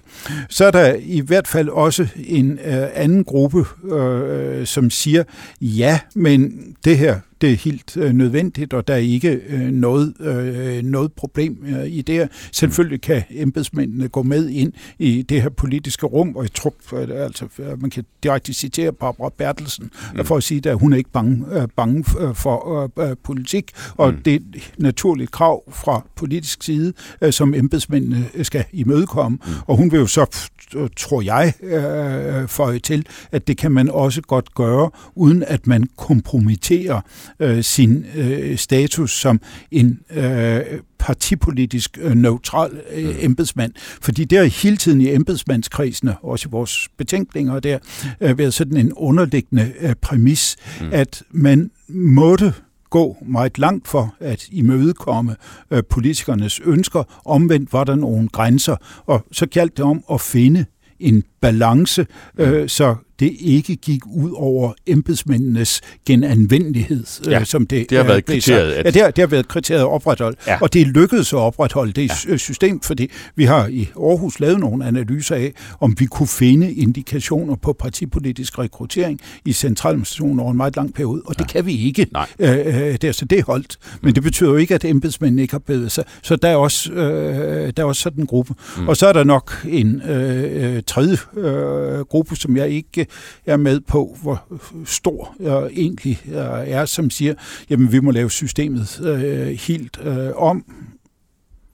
Så 0.50 0.66
er 0.66 0.72
der 0.72 0.96
i 1.00 1.20
hvert 1.20 1.48
fald 1.48 1.70
også 1.70 2.08
en 2.28 2.60
øh, 2.66 2.88
anden 2.94 3.24
gruppe, 3.24 3.66
øh, 3.96 4.66
som 4.66 4.90
siger, 4.90 5.24
ja, 5.62 6.00
men 6.16 6.60
det 6.86 6.98
her 6.98 7.20
det 7.42 7.52
er 7.52 7.56
helt 7.56 7.98
øh, 7.98 8.14
nødvendigt, 8.14 8.74
og 8.74 8.88
der 8.88 8.94
er 8.94 8.98
ikke 8.98 9.40
øh, 9.50 9.72
noget, 9.72 10.14
øh, 10.20 10.84
noget 10.84 11.14
problem 11.14 11.66
øh, 11.68 11.88
i 11.88 12.02
det 12.02 12.16
her. 12.16 12.28
Selvfølgelig 12.52 13.02
kan 13.02 13.24
embedsmændene 13.30 14.08
gå 14.08 14.24
med 14.24 14.50
ind 14.50 14.74
i 15.00 15.22
det 15.22 15.42
her 15.42 15.50
politiske 15.50 16.06
rum, 16.06 16.36
og 16.36 16.44
jeg 16.44 16.54
tror, 16.54 16.74
øh, 16.94 17.26
altså, 17.26 17.48
man 17.78 17.90
kan 17.90 18.06
direkte 18.24 18.54
citere 18.54 18.94
Barbara 18.94 19.32
Bertelsen 19.38 19.92
mm. 20.16 20.26
for 20.26 20.38
at 20.38 20.44
sige, 20.44 20.70
at 20.70 20.80
hun 20.80 20.94
er 20.94 20.98
ikke 20.98 21.12
bange, 21.12 21.46
øh, 21.52 21.68
bange 21.76 22.04
for 22.34 22.84
øh, 23.00 23.10
øh, 23.10 23.16
politik, 23.24 23.72
og 23.98 24.12
mm. 24.12 24.22
det 24.22 24.34
er 24.34 24.38
et 24.56 24.74
naturligt 24.78 25.32
krav 25.32 25.64
fra 25.72 26.06
politisk 26.16 26.64
side, 26.64 26.94
øh, 27.22 27.34
som 27.34 27.54
embedsmændene 27.54 28.26
skal 28.44 28.66
imødekomme. 28.74 29.38
Mm. 29.46 29.54
Og 29.66 29.78
hun 29.78 29.92
vil 29.92 30.00
jo 30.00 30.08
så, 30.08 30.50
tror 30.98 31.22
jeg, 31.22 31.54
øh, 31.64 32.48
få 32.48 32.78
til, 32.80 33.06
at 33.32 33.48
det 33.48 33.58
kan 33.58 33.72
man 33.72 33.90
også 33.90 34.22
godt 34.22 34.56
gøre, 34.56 34.90
uden 35.16 35.44
at 35.44 35.68
man 35.68 35.84
kompromitterer 35.98 37.02
øh, 37.40 37.64
sin 37.64 38.06
øh, 38.16 38.58
status 38.58 39.12
som 39.12 39.42
en 39.72 40.00
øh, 40.12 40.62
partipolitisk 41.00 41.98
øh, 42.02 42.16
neutral 42.16 42.72
øh, 42.94 43.06
mm. 43.06 43.16
embedsmand. 43.20 43.72
Fordi 44.02 44.26
det 44.26 44.38
har 44.38 44.46
hele 44.46 44.78
tiden 44.78 45.02
i 45.02 45.14
embedsmandskredsene, 45.14 46.16
også 46.22 46.50
i 46.50 46.52
vores 46.52 46.90
betænkninger 46.98 47.60
der, 47.60 47.80
øh, 48.22 48.38
været 48.38 48.54
sådan 48.54 48.78
en 48.78 48.94
underliggende 48.94 49.74
øh, 49.80 49.96
præmis, 50.02 50.56
mm. 50.82 50.90
at 50.92 51.24
man 51.32 51.72
måtte 51.90 52.54
gå 52.96 53.18
meget 53.22 53.60
langt 53.60 53.88
for 53.88 54.16
at 54.20 54.48
imødekomme 54.52 55.36
øh, 55.72 55.84
politikernes 55.90 56.60
ønsker. 56.60 57.04
Omvendt 57.26 57.74
var 57.74 57.84
der 57.84 57.96
nogle 57.96 58.28
grænser, 58.28 58.76
og 59.06 59.26
så 59.32 59.46
galt 59.46 59.78
det 59.78 59.86
om 59.86 60.04
at 60.12 60.22
finde 60.22 60.66
en 61.00 61.24
balance, 61.42 62.08
øh, 62.38 62.70
så 62.70 62.96
det 63.20 63.36
ikke 63.40 63.76
gik 63.76 64.02
ud 64.06 64.32
over 64.36 64.74
embedsmændenes 64.88 65.82
genanvendelighed, 66.06 67.04
øh, 67.28 67.32
ja, 67.32 67.44
som 67.44 67.68
det, 67.68 67.90
det 67.90 67.98
har 67.98 68.06
været 68.06 68.26
kriteriet. 68.26 68.72
At... 68.72 68.86
Ja, 68.86 68.92
det 68.92 69.02
har, 69.02 69.12
det 69.12 69.22
har 69.22 69.28
været 69.28 69.48
kriteriet 69.48 69.84
opretholdt, 69.84 70.40
ja. 70.48 70.58
og 70.62 70.74
det 70.74 70.82
er 70.82 70.86
lykkedes 70.86 71.34
at 71.34 71.40
opretholde 71.40 71.92
det 71.92 72.28
ja. 72.30 72.38
system, 72.38 72.82
fordi 72.82 73.12
vi 73.36 73.44
har 73.44 73.68
i 73.68 73.90
Aarhus 73.96 74.40
lavet 74.40 74.60
nogle 74.60 74.86
analyser 74.86 75.36
af, 75.36 75.54
om 75.80 75.96
vi 76.00 76.06
kunne 76.06 76.28
finde 76.28 76.74
indikationer 76.74 77.56
på 77.56 77.74
partipolitisk 77.74 78.60
rekruttering 78.60 79.20
i 79.46 79.54
centraladministrationen 79.54 80.40
over 80.40 80.52
en 80.52 80.58
meget 80.58 80.76
lang 80.76 80.94
periode, 80.94 81.22
og 81.26 81.40
det 81.40 81.42
ja. 81.42 81.48
kan 81.48 81.66
vi 81.66 81.88
ikke. 81.88 82.08
Nej. 82.14 82.28
Øh, 82.40 82.50
øh, 82.50 82.66
det 82.76 83.04
er, 83.04 83.12
så 83.12 83.26
det 83.26 83.40
er 83.40 83.44
holdt. 83.44 83.78
Men 84.02 84.16
det 84.16 84.24
betyder 84.24 84.50
jo 84.50 84.56
ikke, 84.56 84.76
at 84.76 84.86
embedsmændene 84.86 85.42
ikke 85.42 85.54
har 85.54 85.60
bevæget 85.60 85.92
sig. 85.92 86.04
Så 86.22 86.36
der 86.36 86.48
er 86.48 86.56
også, 86.56 86.92
øh, 86.92 87.74
der 87.78 87.84
er 87.84 87.88
også 87.88 88.02
sådan 88.02 88.20
en 88.20 88.28
gruppe. 88.28 88.54
Mm. 88.78 88.88
Og 88.88 88.98
så 88.98 89.08
er 89.08 89.14
der 89.14 89.24
nok 89.24 89.66
en 89.70 90.02
øh, 90.02 90.84
tredje 90.88 91.18
øh, 91.38 92.00
gruppe, 92.00 92.36
som 92.36 92.58
jeg 92.58 92.70
ikke 92.70 93.05
er 93.46 93.58
med 93.58 93.80
på, 93.80 94.18
hvor 94.22 94.44
stor 94.86 95.36
jeg 95.40 95.70
egentlig 95.72 96.22
øh, 96.28 96.70
er, 96.70 96.86
som 96.86 97.10
siger, 97.10 97.34
jamen 97.70 97.92
vi 97.92 98.00
må 98.00 98.12
lave 98.12 98.32
systemet 98.32 99.02
øh, 99.06 99.48
helt 99.48 100.00
øh, 100.04 100.30
om, 100.36 100.66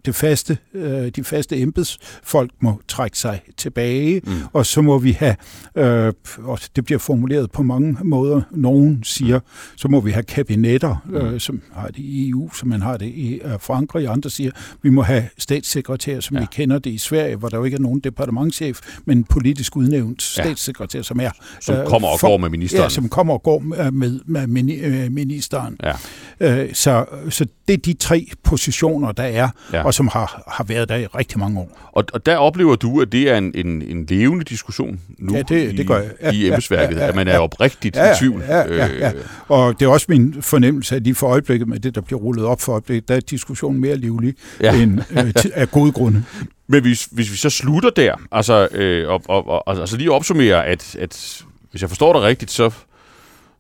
det 0.06 0.16
faste, 0.16 0.58
øh, 0.74 1.08
de 1.08 1.24
faste 1.24 1.58
embedsfolk 1.58 2.52
må 2.60 2.82
trække 2.88 3.18
sig 3.18 3.41
tilbage, 3.58 4.22
mm. 4.24 4.34
og 4.54 4.66
så 4.66 4.82
må 4.82 4.97
vi 4.97 5.12
have, 5.12 5.36
øh, 5.76 6.14
og 6.43 6.60
det 6.76 6.86
bliver 6.86 6.99
formuleret 6.99 7.52
på 7.52 7.64
mange 7.64 7.97
måder, 8.04 8.41
nogen 8.52 9.04
siger, 9.04 9.39
så 9.76 9.88
må 9.88 9.99
vi 9.99 10.12
have 10.12 10.24
kabinetter, 10.24 10.95
mm. 11.06 11.16
øh, 11.16 11.39
som 11.39 11.62
har 11.74 11.88
det 11.88 11.97
i 11.97 12.30
EU, 12.30 12.49
som 12.54 12.70
man 12.70 12.82
har 12.82 12.97
det 12.97 13.06
i 13.06 13.41
øh, 13.43 13.60
Frankrig, 13.60 14.08
andre 14.08 14.30
siger, 14.30 14.52
vi 14.82 14.89
må 14.89 15.02
have 15.02 15.24
statssekretær, 15.38 16.20
som 16.20 16.36
ja. 16.36 16.41
vi 16.41 16.47
kender 16.52 16.80
det 16.80 16.89
i 16.89 16.97
Sverige, 16.97 17.36
hvor 17.36 17.49
der 17.49 17.58
jo 17.58 17.64
ikke 17.64 17.76
er 17.76 17.82
nogen 17.82 17.99
departementchef, 17.99 18.80
men 19.06 19.18
en 19.18 19.24
politisk 19.24 19.76
udnævnt 19.76 20.38
ja. 20.38 20.43
statssekretær, 20.43 21.02
som 21.02 21.20
er... 21.20 21.30
Som 21.62 21.76
øh, 21.76 21.86
kommer 21.86 22.08
og 22.08 22.20
for, 22.20 22.28
går 22.28 22.38
med 22.38 22.49
ministeren. 22.49 22.84
Ja, 22.84 22.89
som 22.89 23.10
kommer 23.10 23.34
og 23.34 23.43
går 23.43 23.60
med, 23.60 23.91
med, 23.91 24.20
med 24.26 25.10
ministeren. 25.10 25.78
Ja. 26.39 26.64
Øh, 26.64 26.74
så, 26.74 27.06
så 27.30 27.45
det 27.68 27.74
er 27.74 27.78
de 27.78 27.93
tre 27.93 28.28
positioner, 28.43 29.12
der 29.12 29.24
er, 29.24 29.49
ja 29.74 29.91
og 29.92 29.96
som 29.96 30.08
har, 30.08 30.44
har 30.48 30.64
været 30.64 30.89
der 30.89 30.96
i 30.96 31.06
rigtig 31.06 31.39
mange 31.39 31.60
år. 31.60 31.89
Og, 31.92 32.06
og 32.14 32.26
der 32.26 32.38
oplever 32.38 32.76
du, 32.76 33.02
at 33.02 33.12
det 33.12 33.30
er 33.30 33.38
en, 33.38 33.52
en, 33.56 33.82
en 33.82 34.06
levende 34.06 34.46
diskussion 34.46 35.00
nu 35.18 35.36
ja, 35.36 35.42
det, 35.42 35.78
det 35.78 35.88
gør 35.88 35.98
jeg. 35.98 36.12
Ja, 36.22 36.32
i 36.32 36.48
embedsværket, 36.48 36.96
ja, 36.96 37.00
ja, 37.00 37.04
ja, 37.04 37.10
at 37.10 37.16
man 37.16 37.28
er 37.28 37.39
oprigtigt 37.39 37.96
ja, 37.96 38.14
i 38.14 38.16
tvivl. 38.20 38.44
Ja, 38.48 38.58
ja, 38.58 38.86
ja, 38.86 38.88
ja. 39.00 39.12
Og 39.48 39.80
det 39.80 39.86
er 39.86 39.89
også 39.89 40.06
min 40.10 40.42
fornemmelse, 40.42 40.96
at 40.96 41.04
lige 41.04 41.16
for 41.16 41.28
øjeblikket 41.28 41.68
med 41.68 41.80
det, 41.80 41.96
der 41.96 42.02
bliver 42.02 42.20
rullet 42.20 42.46
op 42.46 42.62
for 42.62 42.72
øjeblikket, 42.72 43.08
der 43.08 43.16
er 43.16 43.20
diskussionen 43.20 43.82
mere 43.82 43.96
livlig 43.96 44.34
ja. 44.62 44.82
end 44.82 45.00
øh, 45.12 45.34
af 45.54 45.72
gode 45.72 45.92
grunde. 45.92 46.24
Men 46.68 46.82
hvis, 46.82 47.08
hvis 47.12 47.32
vi 47.32 47.38
så 47.38 47.50
slutter 47.50 47.89
der, 47.89 48.16
altså, 48.32 48.68
øh, 48.72 49.10
og, 49.10 49.22
og, 49.28 49.68
og, 49.68 49.80
altså 49.80 49.98
lige 49.98 50.12
opsummerer, 50.12 50.62
at, 50.62 50.96
at 50.96 51.44
hvis 51.72 51.82
jeg 51.82 51.89
forstår 51.89 52.14
det 52.14 52.22
rigtigt, 52.22 52.52
så 52.52 52.72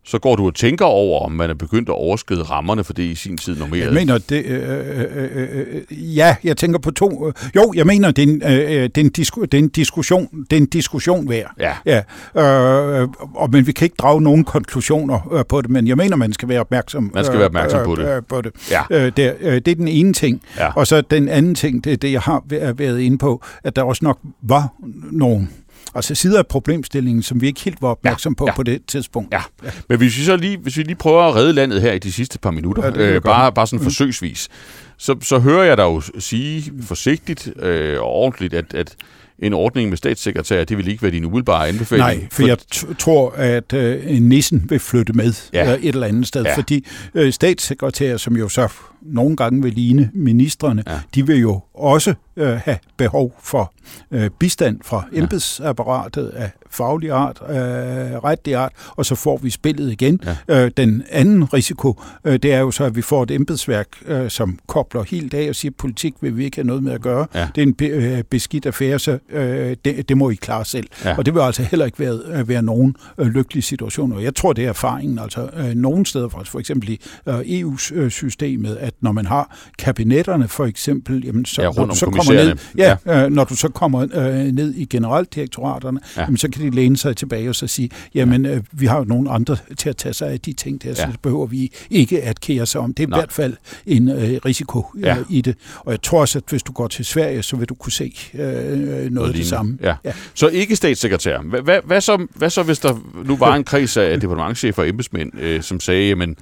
så 0.05 0.19
går 0.19 0.35
du 0.35 0.45
og 0.45 0.55
tænker 0.55 0.85
over, 0.85 1.25
om 1.25 1.31
man 1.31 1.49
er 1.49 1.53
begyndt 1.53 1.89
at 1.89 1.93
overskride 1.93 2.43
rammerne 2.43 2.83
for 2.83 2.93
det 2.93 3.03
i 3.03 3.15
sin 3.15 3.37
tid 3.37 3.57
normeret. 3.57 3.85
Jeg 3.85 3.93
mener, 3.93 4.17
det, 4.17 4.45
øh, 4.45 4.79
øh, 4.89 5.29
øh, 5.35 5.67
øh, 5.89 6.17
ja, 6.17 6.35
jeg 6.43 6.57
tænker 6.57 6.79
på 6.79 6.91
to. 6.91 7.27
Øh, 7.27 7.33
jo, 7.55 7.73
jeg 7.75 7.85
mener, 7.85 8.11
det 8.11 8.23
er 8.23 8.33
en, 8.33 8.43
øh, 8.43 8.83
det 8.83 8.97
er 8.97 9.01
en, 9.01 9.09
disku, 9.09 9.41
det 9.41 9.53
er 9.53 9.57
en 9.57 9.69
diskussion, 9.69 10.27
det 10.49 10.57
er 10.57 10.61
en 10.61 10.65
diskussion 10.65 11.29
værd. 11.29 11.51
Ja. 11.59 11.73
ja 11.85 12.01
øh, 12.41 13.07
og, 13.35 13.49
men 13.51 13.67
vi 13.67 13.71
kan 13.71 13.85
ikke 13.85 13.95
drage 13.99 14.21
nogen 14.21 14.43
konklusioner 14.43 15.33
øh, 15.33 15.45
på 15.45 15.61
det, 15.61 15.69
men 15.69 15.87
jeg 15.87 15.97
mener, 15.97 16.15
man 16.15 16.33
skal 16.33 16.49
være 16.49 16.59
opmærksom, 16.59 17.11
man 17.13 17.25
skal 17.25 17.37
være 17.37 17.47
opmærksom 17.47 17.79
øh, 17.79 17.85
på 17.85 17.95
det. 17.95 18.15
Øh, 18.15 18.21
på 18.29 18.41
det. 18.41 18.51
Ja. 18.71 18.81
Øh, 18.89 19.11
det, 19.17 19.35
øh, 19.39 19.53
det 19.53 19.67
er 19.67 19.75
den 19.75 19.87
ene 19.87 20.13
ting. 20.13 20.41
Ja. 20.57 20.71
Og 20.75 20.87
så 20.87 21.01
den 21.01 21.29
anden 21.29 21.55
ting, 21.55 21.83
det 21.83 21.93
er 21.93 21.97
det, 21.97 22.11
jeg 22.11 22.21
har 22.21 22.43
været 22.73 22.99
inde 22.99 23.17
på, 23.17 23.43
at 23.63 23.75
der 23.75 23.83
også 23.83 24.05
nok 24.05 24.19
var 24.41 24.73
nogen 25.11 25.49
altså 25.95 26.15
sider 26.15 26.39
af 26.39 26.47
problemstillingen, 26.47 27.23
som 27.23 27.41
vi 27.41 27.47
ikke 27.47 27.61
helt 27.61 27.81
var 27.81 27.87
opmærksom 27.87 28.35
på 28.35 28.45
ja, 28.47 28.55
på 28.55 28.63
det 28.63 28.81
tidspunkt. 28.87 29.33
Ja. 29.33 29.41
ja. 29.63 29.69
Men 29.89 29.97
hvis 29.97 30.17
vi 30.17 30.23
så 30.23 30.35
lige, 30.35 30.57
hvis 30.57 30.77
vi 30.77 30.83
lige 30.83 30.95
prøver 30.95 31.23
at 31.23 31.35
redde 31.35 31.53
landet 31.53 31.81
her 31.81 31.93
i 31.93 31.99
de 31.99 32.11
sidste 32.11 32.39
par 32.39 32.51
minutter, 32.51 32.85
ja, 32.85 32.91
øh, 32.91 33.21
bare, 33.21 33.53
bare 33.53 33.67
sådan 33.67 33.79
mm. 33.79 33.83
forsøgsvis, 33.83 34.49
så, 34.97 35.15
så 35.21 35.39
hører 35.39 35.63
jeg 35.63 35.77
dig 35.77 35.83
jo 35.83 36.01
sige 36.19 36.73
forsigtigt 36.81 37.53
øh, 37.59 37.99
og 37.99 38.07
ordentligt, 38.07 38.53
at, 38.53 38.73
at 38.73 38.95
en 39.39 39.53
ordning 39.53 39.89
med 39.89 39.97
statssekretær, 39.97 40.63
det 40.63 40.77
vil 40.77 40.87
ikke 40.87 41.01
være 41.01 41.11
din 41.11 41.25
umiddelbare 41.25 41.67
anbefaling? 41.67 42.07
Nej, 42.07 42.27
for, 42.31 42.41
for 42.41 42.47
jeg 42.47 42.57
tror, 42.99 43.31
at 43.31 43.73
øh, 43.73 44.21
nissen 44.21 44.65
vil 44.69 44.79
flytte 44.79 45.13
med 45.13 45.33
ja. 45.53 45.73
øh, 45.73 45.79
et 45.79 45.93
eller 45.95 46.07
andet 46.07 46.27
sted, 46.27 46.43
ja. 46.43 46.55
fordi 46.55 46.87
øh, 47.13 47.33
statssekretærer, 47.33 48.17
som 48.17 48.37
jo 48.37 48.49
så 48.49 48.67
nogle 49.01 49.35
gange 49.35 49.63
vil 49.63 49.73
ligne 49.73 50.11
ministerne, 50.13 50.83
ja. 50.87 50.99
de 51.15 51.27
vil 51.27 51.39
jo 51.39 51.61
også 51.73 52.13
øh, 52.35 52.59
have 52.65 52.77
behov 52.97 53.35
for 53.43 53.73
øh, 54.11 54.29
bistand 54.29 54.79
fra 54.83 55.05
embedsapparatet 55.13 56.27
af 56.27 56.51
faglig 56.69 57.11
art, 57.11 57.41
øh, 57.49 57.55
retlig 57.55 58.55
art, 58.55 58.71
og 58.95 59.05
så 59.05 59.15
får 59.15 59.37
vi 59.37 59.49
spillet 59.49 59.91
igen. 59.91 60.19
Ja. 60.47 60.65
Øh, 60.65 60.71
den 60.77 61.03
anden 61.09 61.53
risiko, 61.53 62.01
øh, 62.25 62.33
det 62.33 62.53
er 62.53 62.59
jo 62.59 62.71
så, 62.71 62.83
at 62.83 62.95
vi 62.95 63.01
får 63.01 63.23
et 63.23 63.31
embedsværk, 63.31 63.87
øh, 64.05 64.29
som 64.29 64.59
kobler 64.67 65.03
helt 65.03 65.33
af 65.33 65.49
og 65.49 65.55
siger, 65.55 65.71
at 65.71 65.75
politik 65.75 66.13
vil 66.21 66.37
vi 66.37 66.45
ikke 66.45 66.57
have 66.57 66.67
noget 66.67 66.83
med 66.83 66.91
at 66.91 67.01
gøre. 67.01 67.27
Ja. 67.35 67.47
Det 67.55 67.61
er 67.61 67.65
en 67.65 67.73
be, 67.73 67.85
øh, 67.85 68.23
beskidt 68.23 68.65
affære, 68.65 68.99
så 68.99 69.17
øh, 69.29 69.75
det, 69.85 70.09
det 70.09 70.17
må 70.17 70.29
I 70.29 70.35
klare 70.35 70.65
selv. 70.65 70.87
Ja. 71.05 71.17
Og 71.17 71.25
det 71.25 71.33
vil 71.33 71.39
altså 71.39 71.63
heller 71.63 71.85
ikke 71.85 71.99
være, 71.99 72.19
øh, 72.39 72.49
være 72.49 72.61
nogen 72.61 72.95
øh, 73.17 73.27
lykkelig 73.27 73.63
situation. 73.63 74.11
Og 74.11 74.23
jeg 74.23 74.35
tror, 74.35 74.53
det 74.53 74.65
er 74.65 74.69
erfaringen, 74.69 75.19
altså 75.19 75.49
øh, 75.57 75.75
nogen 75.75 76.05
steder, 76.05 76.29
for, 76.29 76.43
for 76.45 76.59
eksempel 76.59 76.89
i 76.89 76.99
øh, 77.27 77.35
EU-systemet, 77.45 78.75
at 78.75 78.90
når 79.01 79.11
man 79.11 79.25
har 79.25 79.57
kabinetterne 79.77 80.47
for 80.47 80.65
eksempel, 80.65 81.25
jamen, 81.25 81.45
så, 81.45 81.61
ja, 81.61 81.69
når 81.75 81.85
du 81.85 81.95
så 81.95 82.05
kommer 82.05 82.33
ned, 82.33 82.55
ja, 82.77 82.97
ja. 83.05 83.25
Øh, 83.25 83.31
når 83.31 83.43
du 83.43 83.55
så 83.55 83.67
kommer 83.69 84.07
øh, 84.13 84.33
ned 84.33 84.73
i 84.75 84.85
generaldirektoraterne, 84.85 85.99
ja. 86.17 86.21
jamen, 86.21 86.37
så 86.37 86.49
kan 86.49 86.61
de 86.61 86.69
læne 86.69 86.97
sig 86.97 87.17
tilbage 87.17 87.49
og 87.49 87.55
så 87.55 87.67
sige, 87.67 87.89
jamen 88.15 88.45
øh, 88.45 88.63
vi 88.71 88.85
har 88.85 88.97
jo 88.97 89.03
nogle 89.03 89.31
andre 89.31 89.57
til 89.77 89.89
at 89.89 89.97
tage 89.97 90.13
sig 90.13 90.29
af 90.29 90.39
de 90.39 90.53
ting 90.53 90.83
der, 90.83 90.89
ja. 90.89 90.95
så 90.95 91.07
det 91.11 91.19
behøver 91.19 91.45
vi 91.45 91.71
ikke 91.89 92.23
at 92.23 92.39
kære 92.39 92.65
sig 92.65 92.81
om. 92.81 92.93
Det 92.93 93.03
er 93.03 93.07
Nej. 93.07 93.17
i 93.17 93.21
hvert 93.21 93.31
fald 93.31 93.53
en 93.85 94.09
øh, 94.09 94.39
risiko 94.45 94.85
øh, 94.95 95.03
ja. 95.03 95.17
i 95.29 95.41
det. 95.41 95.55
Og 95.79 95.91
jeg 95.91 96.01
tror 96.01 96.21
også, 96.21 96.37
at 96.37 96.43
hvis 96.49 96.63
du 96.63 96.71
går 96.71 96.87
til 96.87 97.05
Sverige, 97.05 97.43
så 97.43 97.55
vil 97.55 97.69
du 97.69 97.75
kunne 97.75 97.91
se 97.91 98.15
øh, 98.33 98.39
noget, 98.41 99.11
noget 99.11 99.27
af 99.27 99.33
det 99.33 99.45
samme. 99.45 99.77
Ja. 99.81 99.95
Ja. 100.05 100.11
Så 100.33 100.47
ikke 100.47 100.75
statssekretær. 100.75 101.61
Hvad, 101.63 101.79
hvad, 101.85 102.01
så, 102.01 102.27
hvad 102.35 102.49
så, 102.49 102.63
hvis 102.63 102.79
der 102.79 102.99
nu 103.25 103.35
var 103.35 103.55
en 103.55 103.63
kreds 103.63 103.97
af 103.97 104.19
departementchefer 104.19 104.81
og 104.81 104.89
embedsmænd, 104.89 105.31
øh, 105.39 105.61
som 105.61 105.79
sagde, 105.79 106.07
jamen, 106.07 106.35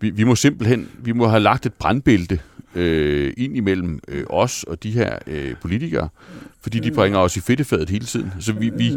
vi, 0.00 0.10
vi 0.10 0.24
må 0.24 0.34
simpelthen 0.34 0.88
vi 0.98 1.12
må 1.12 1.28
have 1.28 1.40
lagt 1.40 1.66
et 1.66 1.72
brandbælte 1.72 2.40
øh, 2.74 3.32
ind 3.36 3.56
imellem 3.56 4.00
øh, 4.08 4.24
os 4.30 4.62
og 4.62 4.82
de 4.82 4.90
her 4.90 5.18
øh, 5.26 5.54
politikere, 5.62 6.08
fordi 6.60 6.78
de 6.78 6.90
bringer 6.90 7.18
os 7.18 7.36
i 7.36 7.40
fedtefadet 7.40 7.90
hele 7.90 8.04
tiden. 8.04 8.32
Så 8.40 8.52
vi, 8.52 8.70
vi, 8.76 8.96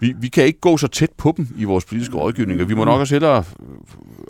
vi, 0.00 0.14
vi 0.20 0.28
kan 0.28 0.44
ikke 0.44 0.60
gå 0.60 0.76
så 0.76 0.88
tæt 0.88 1.10
på 1.16 1.34
dem 1.36 1.48
i 1.58 1.64
vores 1.64 1.84
politiske 1.84 2.16
rådgivning, 2.16 2.60
og 2.60 2.68
vi 2.68 2.74
må 2.74 2.84
nok 2.84 3.00
også 3.00 3.14
hellere 3.14 3.44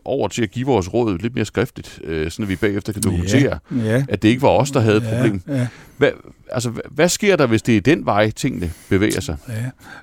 over 0.04 0.28
til 0.28 0.42
at 0.42 0.50
give 0.50 0.66
vores 0.66 0.94
råd 0.94 1.18
lidt 1.18 1.34
mere 1.34 1.44
skriftligt, 1.44 2.00
øh, 2.04 2.30
sådan 2.30 2.42
at 2.42 2.48
vi 2.48 2.56
bagefter 2.56 2.92
kan 2.92 3.02
dokumentere, 3.02 3.58
ja, 3.76 3.84
ja. 3.84 4.04
at 4.08 4.22
det 4.22 4.28
ikke 4.28 4.42
var 4.42 4.48
os, 4.48 4.70
der 4.70 4.80
havde 4.80 4.96
et 4.96 5.02
problem. 5.02 5.42
Ja, 5.48 5.56
ja. 5.56 5.66
Hvad, 5.96 6.10
altså, 6.50 6.72
hvad 6.90 7.08
sker 7.08 7.36
der, 7.36 7.46
hvis 7.46 7.62
det 7.62 7.76
er 7.76 7.80
den 7.80 8.06
vej, 8.06 8.30
tingene 8.30 8.72
bevæger 8.88 9.20
sig? 9.20 9.36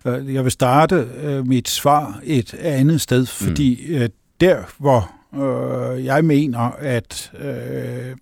Ja. 0.06 0.12
Jeg 0.12 0.44
vil 0.44 0.52
starte 0.52 1.08
øh, 1.24 1.48
mit 1.48 1.70
svar 1.70 2.20
et 2.24 2.54
andet 2.54 3.02
sted, 3.02 3.26
fordi 3.26 3.86
mm. 3.90 3.96
øh, 3.96 4.10
der, 4.42 4.58
hvor 4.78 5.17
Øh, 5.42 6.06
jeg 6.06 6.26
mener, 6.26 6.60
at 6.80 7.32
øh, 7.40 8.16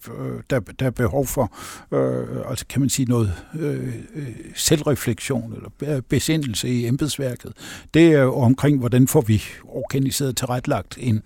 der, 0.49 0.59
der 0.79 0.85
er 0.85 0.89
behov 0.91 1.27
for, 1.27 1.51
øh, 1.91 2.49
altså 2.49 2.65
kan 2.69 2.81
man 2.81 2.89
sige 2.89 3.05
noget 3.05 3.33
øh, 3.59 3.93
selvreflektion 4.55 5.53
eller 5.53 6.01
besindelse 6.09 6.69
i 6.69 6.87
embedsværket. 6.87 7.53
Det 7.93 8.05
er 8.07 8.21
jo 8.21 8.35
omkring, 8.35 8.79
hvordan 8.79 9.07
får 9.07 9.21
vi 9.21 9.43
organiseret 9.67 10.37
tilrettelagt 10.37 10.97
en, 10.99 11.21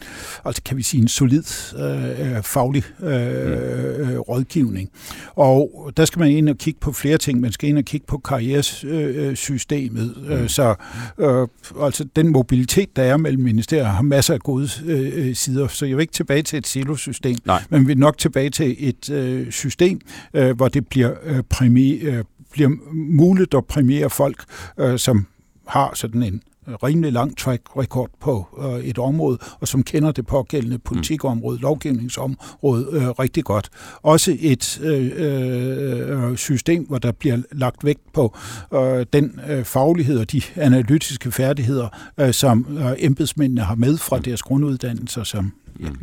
altså 0.45 0.61
kan 0.63 0.77
vi 0.77 0.83
sige 0.83 1.01
en 1.01 1.07
solid 1.07 1.43
øh, 1.79 2.43
faglig 2.43 2.83
øh, 3.03 4.09
mm. 4.09 4.17
rådgivning. 4.19 4.89
Og 5.35 5.91
der 5.97 6.05
skal 6.05 6.19
man 6.19 6.31
ind 6.31 6.49
og 6.49 6.57
kigge 6.57 6.79
på 6.79 6.91
flere 6.91 7.17
ting. 7.17 7.39
Man 7.41 7.51
skal 7.51 7.69
ind 7.69 7.77
og 7.77 7.83
kigge 7.83 8.05
på 8.07 8.17
karrieresystemet. 8.17 10.15
Mm. 10.41 10.47
Så 10.47 10.75
øh, 11.17 11.47
altså 11.81 12.05
den 12.15 12.27
mobilitet, 12.27 12.95
der 12.95 13.03
er 13.03 13.17
mellem 13.17 13.43
ministerier, 13.43 13.85
har 13.85 14.01
masser 14.01 14.33
af 14.33 14.39
gode 14.39 14.69
øh, 14.85 15.35
sider 15.35 15.67
så 15.79 15.85
jeg 15.85 15.97
vil 15.97 16.01
ikke 16.01 16.13
tilbage 16.13 16.41
til 16.41 16.57
et 16.57 16.67
silosystem, 16.67 17.37
Nej. 17.45 17.63
men 17.69 17.87
vi 17.87 17.91
er 17.91 17.95
nok 17.95 18.17
tilbage 18.17 18.49
til 18.49 18.75
et 18.79 19.09
øh, 19.09 19.51
system, 19.51 20.01
øh, 20.33 20.55
hvor 20.55 20.67
det 20.67 20.87
bliver, 20.87 21.13
øh, 21.23 21.43
præmi- 21.53 22.05
øh, 22.05 22.23
bliver 22.51 22.69
muligt 22.93 23.53
at 23.53 23.65
præmiere 23.65 24.09
folk, 24.09 24.43
øh, 24.79 24.99
som 24.99 25.27
har 25.67 25.91
sådan 25.95 26.23
en 26.23 26.41
rimelig 26.83 27.13
lang 27.13 27.37
track 27.37 27.61
record 27.77 28.09
på 28.21 28.47
øh, 28.63 28.85
et 28.85 28.97
område, 28.97 29.37
og 29.59 29.67
som 29.67 29.83
kender 29.83 30.11
det 30.11 30.25
pågældende 30.25 30.75
mm. 30.75 30.81
politikområde, 30.85 31.57
mm. 31.57 31.61
lovgivningsområde 31.61 32.87
øh, 32.91 33.09
rigtig 33.09 33.43
godt. 33.43 33.69
Også 34.01 34.37
et 34.39 34.81
øh, 34.83 35.11
øh, 35.15 36.37
system, 36.37 36.87
hvor 36.87 36.97
der 36.97 37.11
bliver 37.11 37.37
lagt 37.51 37.85
vægt 37.85 38.13
på 38.13 38.37
øh, 38.73 39.05
den 39.13 39.39
øh, 39.49 39.63
faglighed 39.63 40.19
og 40.19 40.31
de 40.31 40.41
analytiske 40.55 41.31
færdigheder, 41.31 41.87
øh, 42.17 42.33
som 42.33 42.77
øh, 42.79 42.91
embedsmændene 42.97 43.61
har 43.61 43.75
med 43.75 43.97
fra 43.97 44.17
mm. 44.17 44.23
deres 44.23 44.41
grunduddannelser 44.41 45.23
som. 45.23 45.53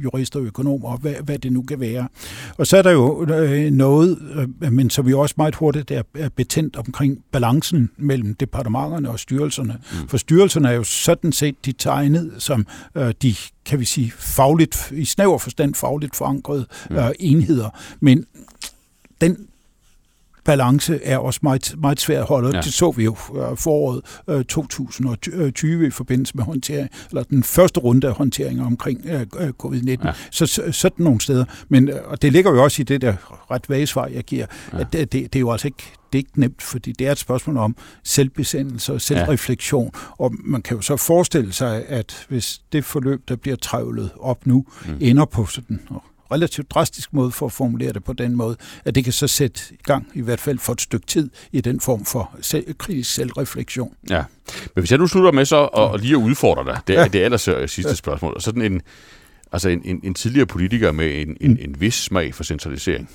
Jurister 0.05 0.41
og 0.41 0.47
økonomer, 0.47 0.89
og 0.89 0.99
hvad, 0.99 1.15
hvad 1.25 1.39
det 1.39 1.53
nu 1.53 1.63
kan 1.63 1.81
være. 1.81 2.09
Og 2.59 2.67
så 2.67 2.77
er 2.77 2.83
der 2.83 2.91
jo 2.91 3.27
øh, 3.31 3.71
noget, 3.71 4.19
øh, 4.63 4.73
men 4.73 4.91
som 4.91 5.07
vi 5.07 5.13
også 5.13 5.35
meget 5.39 5.55
hurtigt 5.55 5.91
er 5.91 6.03
betændt 6.37 6.77
omkring 6.77 7.19
balancen 7.33 7.91
mellem 7.97 8.35
departementerne 8.35 9.11
og 9.11 9.21
styrelserne. 9.21 9.79
Mm. 9.93 10.09
For 10.09 10.17
styrelserne 10.17 10.69
er 10.69 10.73
jo 10.73 10.85
sådan 10.85 11.33
set 11.33 11.55
de 11.65 11.73
tegnet 11.73 12.33
som 12.39 12.67
øh, 12.95 13.15
de 13.23 13.35
kan 13.65 13.81
vi 13.81 13.85
sige, 13.85 14.13
fagligt, 14.19 14.93
i 14.95 15.05
snæver 15.05 15.39
forstand 15.39 15.75
fagligt 15.75 16.17
forankrede 16.17 16.67
mm. 16.91 16.97
øh, 16.97 17.11
enheder. 17.19 17.71
Men 18.01 18.25
den 19.21 19.47
balance 20.47 21.01
er 21.03 21.19
også 21.19 21.41
meget, 21.43 21.75
meget 21.79 22.01
svært 22.01 22.21
at 22.21 22.27
holde. 22.27 22.57
Ja. 22.57 22.63
Det 22.63 22.73
så 22.73 22.91
vi 22.91 23.05
jo 23.05 23.17
øh, 23.35 23.57
foråret 23.57 24.47
2020 24.47 25.87
i 25.87 25.91
forbindelse 25.91 26.37
med 26.37 26.45
håndtering, 26.45 26.91
eller 27.11 27.23
den 27.23 27.43
første 27.43 27.81
runde 27.81 28.07
af 28.07 28.15
håndteringer 28.15 28.67
omkring 28.67 29.01
øh, 29.05 29.21
øh, 29.39 29.53
covid-19. 29.63 30.07
Ja. 30.07 30.13
Så, 30.31 30.47
så 30.47 30.73
sådan 30.73 31.05
nogle 31.05 31.21
steder. 31.21 31.45
Men 31.69 31.91
og 32.05 32.23
det 32.23 32.33
ligger 32.33 32.51
jo 32.51 32.63
også 32.63 32.83
i 32.83 32.85
det 32.85 33.01
der 33.01 33.15
ret 33.51 33.69
vage 33.69 33.87
svar, 33.87 34.07
jeg 34.07 34.25
giver, 34.25 34.47
ja. 34.73 34.79
at 34.81 34.93
det, 34.93 35.13
det 35.13 35.37
er 35.37 35.41
jo 35.41 35.53
altså 35.53 35.69
ikke 35.69 35.85
det 36.13 36.19
er 36.19 36.21
ikke 36.21 36.41
nemt, 36.41 36.63
fordi 36.63 36.93
det 36.93 37.07
er 37.07 37.13
et 37.13 37.19
spørgsmål 37.19 37.57
om 37.57 37.77
selvbesendelse 38.05 38.93
og 38.93 39.01
selvreflektion. 39.01 39.91
Ja. 39.95 40.25
Og 40.25 40.35
man 40.45 40.63
kan 40.63 40.77
jo 40.77 40.83
så 40.83 40.97
forestille 40.97 41.53
sig, 41.53 41.87
at 41.89 42.27
hvis 42.29 42.61
det 42.73 42.85
forløb, 42.85 43.29
der 43.29 43.37
bliver 43.37 43.57
trævlet 43.57 44.11
op 44.21 44.47
nu, 44.47 44.67
mm. 44.87 44.97
ender 45.01 45.25
på 45.25 45.47
sådan 45.47 45.81
relativt 46.33 46.71
drastisk 46.71 47.13
måde 47.13 47.31
for 47.31 47.47
at 47.47 47.53
formulere 47.53 47.93
det 47.93 48.05
på 48.05 48.13
den 48.13 48.37
måde, 48.37 48.57
at 48.85 48.95
det 48.95 49.05
kan 49.05 49.13
så 49.13 49.27
sætte 49.27 49.61
i 49.71 49.79
gang, 49.83 50.11
i 50.15 50.21
hvert 50.21 50.41
fald 50.41 50.59
for 50.59 50.73
et 50.73 50.81
stykke 50.81 51.07
tid, 51.07 51.31
i 51.53 51.61
den 51.61 51.81
form 51.81 52.05
for 52.05 52.37
selv, 52.41 52.75
kritisk 52.79 53.15
selvreflektion. 53.15 53.95
Ja, 54.11 54.25
men 54.75 54.81
hvis 54.81 54.91
jeg 54.91 54.99
nu 54.99 55.07
slutter 55.07 55.33
med 55.33 55.45
så 55.45 55.57
og, 55.57 55.99
lige 55.99 56.13
at 56.13 56.23
udfordre 56.23 56.65
dig, 56.65 56.81
det 56.87 56.97
er 56.97 57.01
ja. 57.01 57.09
det 57.09 57.21
aller 57.21 57.67
sidste 57.67 57.89
ja. 57.89 57.95
spørgsmål, 57.95 58.33
og 58.35 58.43
sådan 58.43 58.63
en, 58.63 58.83
altså 59.53 59.69
en, 59.69 59.83
en, 59.85 60.01
en 60.05 60.15
tidligere 60.15 60.47
politiker 60.47 60.93
med 60.93 61.23
en, 61.23 61.37
en, 61.41 61.59
en 61.61 61.81
vis 61.81 61.95
smag 61.95 62.35
for 62.35 62.45
centralisering, 62.45 63.11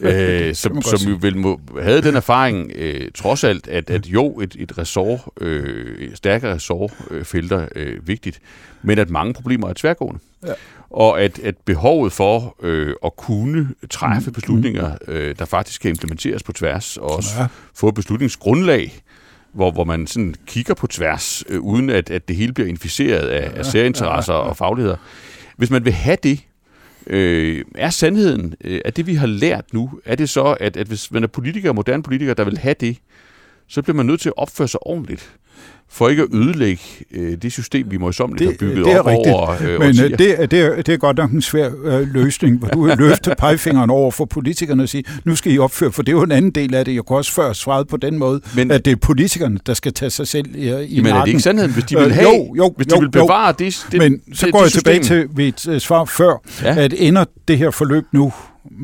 øh, 0.00 0.54
som, 0.54 0.82
som 0.82 1.12
jo 1.12 1.18
vel 1.20 1.36
må, 1.36 1.60
havde 1.82 2.02
den 2.02 2.16
erfaring, 2.16 2.72
øh, 2.74 3.10
trods 3.14 3.44
alt, 3.44 3.68
at, 3.68 3.90
at 3.90 4.06
jo, 4.06 4.40
et, 4.40 4.56
et 4.58 4.78
ressort, 4.78 5.20
øh, 5.40 6.16
stærkere 6.16 6.54
ressortfelter 6.54 7.68
øh, 7.76 8.08
vigtigt, 8.08 8.40
men 8.82 8.98
at 8.98 9.10
mange 9.10 9.34
problemer 9.34 9.68
er 9.68 9.72
tværgående. 9.76 10.20
Ja. 10.46 10.52
Og 10.90 11.22
at, 11.22 11.38
at 11.38 11.56
behovet 11.64 12.12
for 12.12 12.56
øh, 12.62 12.94
at 13.04 13.16
kunne 13.16 13.68
træffe 13.90 14.30
mm. 14.30 14.34
beslutninger, 14.34 14.96
øh, 15.08 15.34
der 15.38 15.44
faktisk 15.44 15.82
kan 15.82 15.90
implementeres 15.90 16.42
på 16.42 16.52
tværs, 16.52 16.96
og 16.96 17.10
også 17.10 17.30
ja. 17.38 17.46
få 17.74 17.88
et 17.88 17.94
beslutningsgrundlag, 17.94 19.00
hvor, 19.52 19.70
hvor 19.70 19.84
man 19.84 20.06
sådan 20.06 20.34
kigger 20.46 20.74
på 20.74 20.86
tværs, 20.86 21.44
øh, 21.48 21.60
uden 21.60 21.90
at, 21.90 22.10
at 22.10 22.28
det 22.28 22.36
hele 22.36 22.52
bliver 22.52 22.68
inficeret 22.68 23.28
af, 23.28 23.58
af 23.58 23.66
særinteresser 23.72 24.32
og 24.32 24.56
fagligheder. 24.56 24.96
Hvis 25.56 25.70
man 25.70 25.84
vil 25.84 25.92
have 25.92 26.16
det, 26.22 26.40
Øh, 27.06 27.64
er 27.74 27.90
sandheden, 27.90 28.54
øh, 28.64 28.80
at 28.84 28.96
det 28.96 29.06
vi 29.06 29.14
har 29.14 29.26
lært 29.26 29.64
nu, 29.72 29.90
er 30.04 30.14
det 30.14 30.28
så, 30.28 30.56
at, 30.60 30.76
at 30.76 30.86
hvis 30.86 31.10
man 31.12 31.22
er 31.22 31.26
politiker, 31.26 31.72
moderne 31.72 32.02
politiker, 32.02 32.34
der 32.34 32.44
vil 32.44 32.58
have 32.58 32.74
det, 32.80 32.96
så 33.68 33.82
bliver 33.82 33.96
man 33.96 34.06
nødt 34.06 34.20
til 34.20 34.28
at 34.28 34.34
opføre 34.36 34.68
sig 34.68 34.86
ordentligt 34.86 35.32
for 35.92 36.08
ikke 36.08 36.22
at 36.22 36.28
ødelægge 36.32 36.82
øh, 37.12 37.36
det 37.42 37.52
system, 37.52 37.90
vi 37.90 37.96
møjsommeligt 37.96 38.50
har 38.50 38.56
bygget 38.58 38.84
det 38.84 38.92
er 38.92 39.00
op 39.00 39.06
rigtigt. 39.06 39.34
over 39.34 39.50
øh, 39.50 39.80
Men 39.80 39.88
øh, 39.88 40.18
det, 40.18 40.42
er, 40.42 40.46
det, 40.46 40.60
er, 40.60 40.82
det 40.82 40.88
er 40.88 40.96
godt 40.96 41.16
nok 41.16 41.30
en 41.30 41.42
svær 41.42 41.70
øh, 41.84 42.14
løsning, 42.14 42.58
hvor 42.58 42.68
du 42.68 42.94
løfter 43.04 43.34
pegefingeren 43.34 43.90
over 43.90 44.10
for 44.10 44.24
politikerne 44.24 44.82
og 44.82 44.88
siger, 44.88 45.02
nu 45.24 45.36
skal 45.36 45.52
I 45.52 45.58
opføre, 45.58 45.92
for 45.92 46.02
det 46.02 46.12
er 46.12 46.16
jo 46.16 46.22
en 46.22 46.32
anden 46.32 46.50
del 46.50 46.74
af 46.74 46.84
det. 46.84 46.94
Jeg 46.94 47.02
kunne 47.02 47.18
også 47.18 47.32
før 47.32 47.52
svare 47.52 47.84
på 47.84 47.96
den 47.96 48.18
måde, 48.18 48.40
Men, 48.54 48.70
at 48.70 48.84
det 48.84 48.90
er 48.90 48.96
politikerne, 48.96 49.58
der 49.66 49.74
skal 49.74 49.92
tage 49.92 50.10
sig 50.10 50.28
selv 50.28 50.56
i, 50.56 50.84
i 50.84 51.00
Men 51.00 51.12
er 51.12 51.20
det 51.20 51.28
ikke 51.28 51.40
sandheden, 51.40 51.72
hvis 51.72 51.84
de 51.84 51.96
vil 51.96 52.06
øh, 52.06 52.12
have, 52.12 52.28
øh, 52.28 52.34
jo, 52.34 52.54
jo, 52.54 52.74
hvis 52.76 52.86
de 52.86 52.94
jo, 52.94 53.00
vil 53.00 53.10
bevare 53.10 53.54
jo. 53.60 53.64
det, 53.64 53.86
det 53.92 53.98
Men 53.98 54.20
så 54.34 54.46
det, 54.46 54.52
går 54.52 54.58
det 54.58 54.64
jeg 54.64 54.72
tilbage 54.72 55.02
til 55.02 55.28
mit 55.36 55.68
uh, 55.68 55.78
svar 55.78 56.04
før, 56.04 56.42
ja. 56.62 56.74
at 56.76 56.94
ender 56.96 57.24
det 57.48 57.58
her 57.58 57.70
forløb 57.70 58.04
nu 58.12 58.32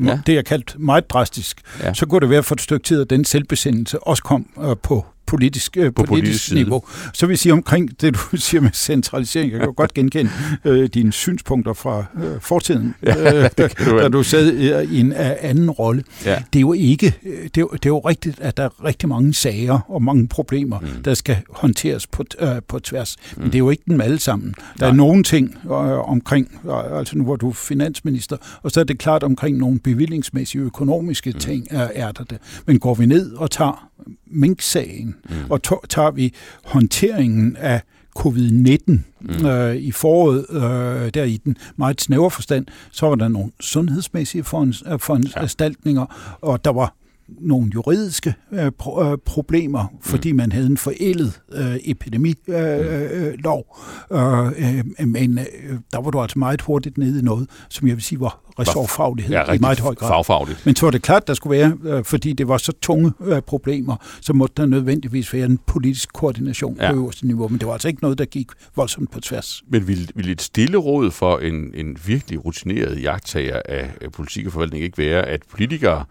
ja. 0.05 0.19
det 0.25 0.37
er 0.37 0.41
kaldt 0.41 0.75
meget 0.79 1.09
drastisk, 1.09 1.61
ja. 1.83 1.93
så 1.93 2.05
kunne 2.05 2.21
det 2.21 2.29
være 2.29 2.43
for 2.43 2.55
et 2.55 2.61
stykke 2.61 2.83
tid, 2.83 3.01
at 3.01 3.09
den 3.09 3.25
selvbesindelse 3.25 3.99
også 3.99 4.23
kom 4.23 4.45
uh, 4.55 4.77
på 4.83 5.05
politisk, 5.27 5.77
øh, 5.77 5.93
på 5.93 6.03
politisk, 6.03 6.09
politisk 6.09 6.53
niveau. 6.53 6.83
Så 7.13 7.25
vil 7.25 7.33
jeg 7.33 7.39
sige 7.39 7.53
omkring 7.53 8.01
det, 8.01 8.13
du 8.13 8.37
siger 8.37 8.61
med 8.61 8.71
centralisering, 8.73 9.51
jeg 9.51 9.59
kan 9.59 9.67
jo 9.67 9.73
godt 9.77 9.93
genkende 9.93 10.31
øh, 10.65 10.89
dine 10.93 11.11
synspunkter 11.11 11.73
fra 11.73 12.05
øh, 12.23 12.41
fortiden, 12.41 12.95
ja, 13.03 13.43
øh, 13.43 13.49
da, 13.57 13.67
da 13.85 14.07
du 14.07 14.23
sad 14.23 14.53
øh, 14.53 14.93
i 14.93 14.99
en 14.99 15.13
anden 15.41 15.71
rolle. 15.71 16.03
Ja. 16.25 16.35
Det 16.53 16.59
er 16.59 16.61
jo 16.61 16.73
ikke, 16.73 17.15
øh, 17.25 17.43
det 17.55 17.57
er, 17.57 17.65
det 17.65 17.85
er 17.85 17.89
jo 17.89 17.99
rigtigt, 17.99 18.39
at 18.39 18.57
der 18.57 18.63
er 18.63 18.83
rigtig 18.83 19.09
mange 19.09 19.33
sager 19.33 19.79
og 19.87 20.03
mange 20.03 20.27
problemer, 20.27 20.79
mm. 20.79 21.03
der 21.05 21.13
skal 21.13 21.37
håndteres 21.49 22.07
på, 22.07 22.23
øh, 22.39 22.49
på 22.67 22.79
tværs. 22.79 23.15
Men 23.35 23.43
mm. 23.43 23.51
det 23.51 23.55
er 23.55 23.59
jo 23.59 23.69
ikke 23.69 23.83
dem 23.87 24.01
alle 24.01 24.19
sammen. 24.19 24.53
Der 24.57 24.63
Nej. 24.79 24.89
er 24.89 24.93
nogle 24.93 25.23
ting 25.23 25.57
øh, 25.65 26.09
omkring, 26.09 26.61
øh, 26.65 26.99
altså 26.99 27.17
nu 27.17 27.23
hvor 27.23 27.35
du 27.35 27.49
er 27.49 27.53
finansminister, 27.53 28.37
og 28.63 28.71
så 28.71 28.79
er 28.79 28.83
det 28.83 28.99
klart 28.99 29.23
omkring 29.23 29.57
nogle 29.67 29.79
bevillingsmæssige 29.79 30.61
økonomiske 30.61 31.31
mm. 31.31 31.39
ting, 31.39 31.67
er, 31.69 31.89
er 31.93 32.11
der 32.11 32.23
det. 32.23 32.37
Men 32.65 32.79
går 32.79 32.93
vi 32.93 33.05
ned 33.05 33.33
og 33.33 33.51
tager 33.51 33.89
Mink-sagen, 34.27 35.15
mm. 35.29 35.35
og 35.49 35.63
tager 35.89 36.11
vi 36.11 36.33
håndteringen 36.63 37.55
af 37.55 37.81
covid-19 38.19 38.99
mm. 39.21 39.45
øh, 39.45 39.75
i 39.75 39.91
foråret, 39.91 40.45
øh, 40.49 41.13
der 41.13 41.23
i 41.23 41.37
den 41.37 41.57
meget 41.75 42.01
snævre 42.01 42.31
forstand, 42.31 42.65
så 42.91 43.07
var 43.07 43.15
der 43.15 43.27
nogle 43.27 43.51
sundhedsmæssige 43.59 44.43
foranstaltninger, 44.43 46.05
ja. 46.09 46.47
og 46.47 46.65
der 46.65 46.71
var 46.71 46.93
nogle 47.29 47.71
juridiske 47.73 48.33
øh, 48.51 48.71
pro- 48.83 49.03
øh, 49.03 49.17
problemer, 49.25 49.85
fordi 50.01 50.31
mm. 50.31 50.37
man 50.37 50.51
havde 50.51 50.65
en 50.65 50.77
forældet 50.77 51.41
øh, 51.51 51.75
epidemilov. 51.83 53.77
Øh, 54.11 54.47
øh, 54.47 54.83
øh, 54.99 55.07
men 55.07 55.39
øh, 55.39 55.45
der 55.93 56.01
var 56.01 56.11
du 56.11 56.21
altså 56.21 56.39
meget 56.39 56.61
hurtigt 56.61 56.97
nede 56.97 57.19
i 57.19 57.21
noget, 57.21 57.49
som 57.69 57.87
jeg 57.87 57.95
vil 57.95 58.03
sige 58.03 58.19
var 58.19 58.41
ressortfaglighed 58.59 59.35
ja, 59.35 59.53
i 59.53 59.57
meget 59.57 59.79
høj 59.79 59.95
grad. 59.95 60.09
Fagfagligt. 60.09 60.65
Men 60.65 60.75
så 60.75 60.85
var 60.85 60.91
det 60.91 61.01
klart, 61.01 61.27
der 61.27 61.33
skulle 61.33 61.59
være, 61.59 61.77
øh, 61.83 62.03
fordi 62.03 62.33
det 62.33 62.47
var 62.47 62.57
så 62.57 62.71
tunge 62.81 63.13
øh, 63.21 63.41
problemer, 63.41 63.95
så 64.21 64.33
måtte 64.33 64.53
der 64.57 64.65
nødvendigvis 64.65 65.33
være 65.33 65.45
en 65.45 65.59
politisk 65.65 66.13
koordination 66.13 66.77
ja. 66.81 66.91
på 66.91 66.97
øverste 66.97 67.27
niveau. 67.27 67.47
Men 67.47 67.59
det 67.59 67.67
var 67.67 67.73
altså 67.73 67.87
ikke 67.87 68.01
noget, 68.01 68.17
der 68.17 68.25
gik 68.25 68.47
voldsomt 68.75 69.11
på 69.11 69.19
tværs. 69.19 69.63
Men 69.69 69.87
vil, 69.87 70.11
vil 70.15 70.29
et 70.29 70.41
stille 70.41 70.77
råd 70.77 71.11
for 71.11 71.39
en, 71.39 71.71
en 71.73 71.97
virkelig 72.05 72.45
rutineret 72.45 73.01
jagttager 73.01 73.61
af 73.65 74.11
politik 74.13 74.45
og 74.45 74.51
forvaltning 74.51 74.83
ikke 74.83 74.97
være, 74.97 75.25
at 75.25 75.41
politikere 75.51 76.05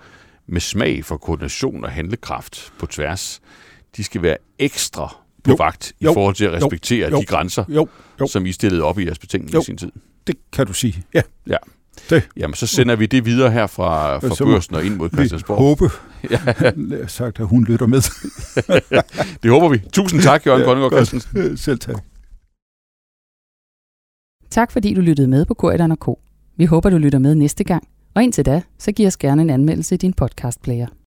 med 0.48 0.60
smag 0.60 1.04
for 1.04 1.16
koordination 1.16 1.84
og 1.84 1.90
handlekraft 1.90 2.72
på 2.78 2.86
tværs, 2.86 3.40
de 3.96 4.04
skal 4.04 4.22
være 4.22 4.36
ekstra 4.58 5.16
på 5.44 5.50
jo. 5.50 5.56
vagt 5.58 5.92
i 6.00 6.04
jo. 6.04 6.12
forhold 6.12 6.34
til 6.34 6.44
at 6.44 6.52
respektere 6.52 7.10
jo. 7.10 7.20
de 7.20 7.24
grænser, 7.24 7.64
jo. 7.68 7.88
Jo. 8.20 8.26
som 8.26 8.46
I 8.46 8.52
stillede 8.52 8.82
op 8.82 8.98
i 8.98 9.04
jeres 9.04 9.18
betænkning 9.18 9.62
i 9.62 9.64
sin 9.64 9.76
tid. 9.76 9.92
Det 10.26 10.36
kan 10.52 10.66
du 10.66 10.72
sige, 10.72 11.04
ja. 11.14 11.22
ja. 11.46 11.56
Det. 12.10 12.28
Jamen, 12.36 12.54
så 12.54 12.66
sender 12.66 12.96
vi 12.96 13.06
det 13.06 13.24
videre 13.24 13.50
her 13.50 13.66
fra, 13.66 14.18
fra 14.18 14.44
børsen 14.44 14.74
og 14.74 14.84
ind 14.84 14.96
mod 14.96 15.10
Christiansborg. 15.10 15.58
håbe, 15.58 15.84
ja. 16.30 17.06
sagt, 17.06 17.40
at 17.40 17.46
hun 17.46 17.64
lytter 17.64 17.86
med. 17.86 18.02
det 19.42 19.50
håber 19.50 19.68
vi. 19.68 19.82
Tusind 19.92 20.22
tak, 20.22 20.46
Jørgen 20.46 20.60
ja, 20.60 20.66
Grønnegård 20.66 20.92
Christensen. 20.92 21.56
Selv 21.66 21.78
tak. 21.78 21.96
Tak 24.50 24.72
fordi 24.72 24.94
du 24.94 25.00
lyttede 25.00 25.28
med 25.28 25.44
på 25.44 25.54
Korridoren 25.54 25.96
K. 25.96 26.08
Vi 26.56 26.64
håber, 26.64 26.90
du 26.90 26.98
lytter 26.98 27.18
med 27.18 27.34
næste 27.34 27.64
gang. 27.64 27.88
Og 28.16 28.22
indtil 28.22 28.46
da, 28.46 28.62
så 28.78 28.92
giv 28.92 29.06
os 29.06 29.16
gerne 29.16 29.42
en 29.42 29.50
anmeldelse 29.50 29.94
i 29.94 29.98
din 29.98 30.12
podcastplayer. 30.12 30.86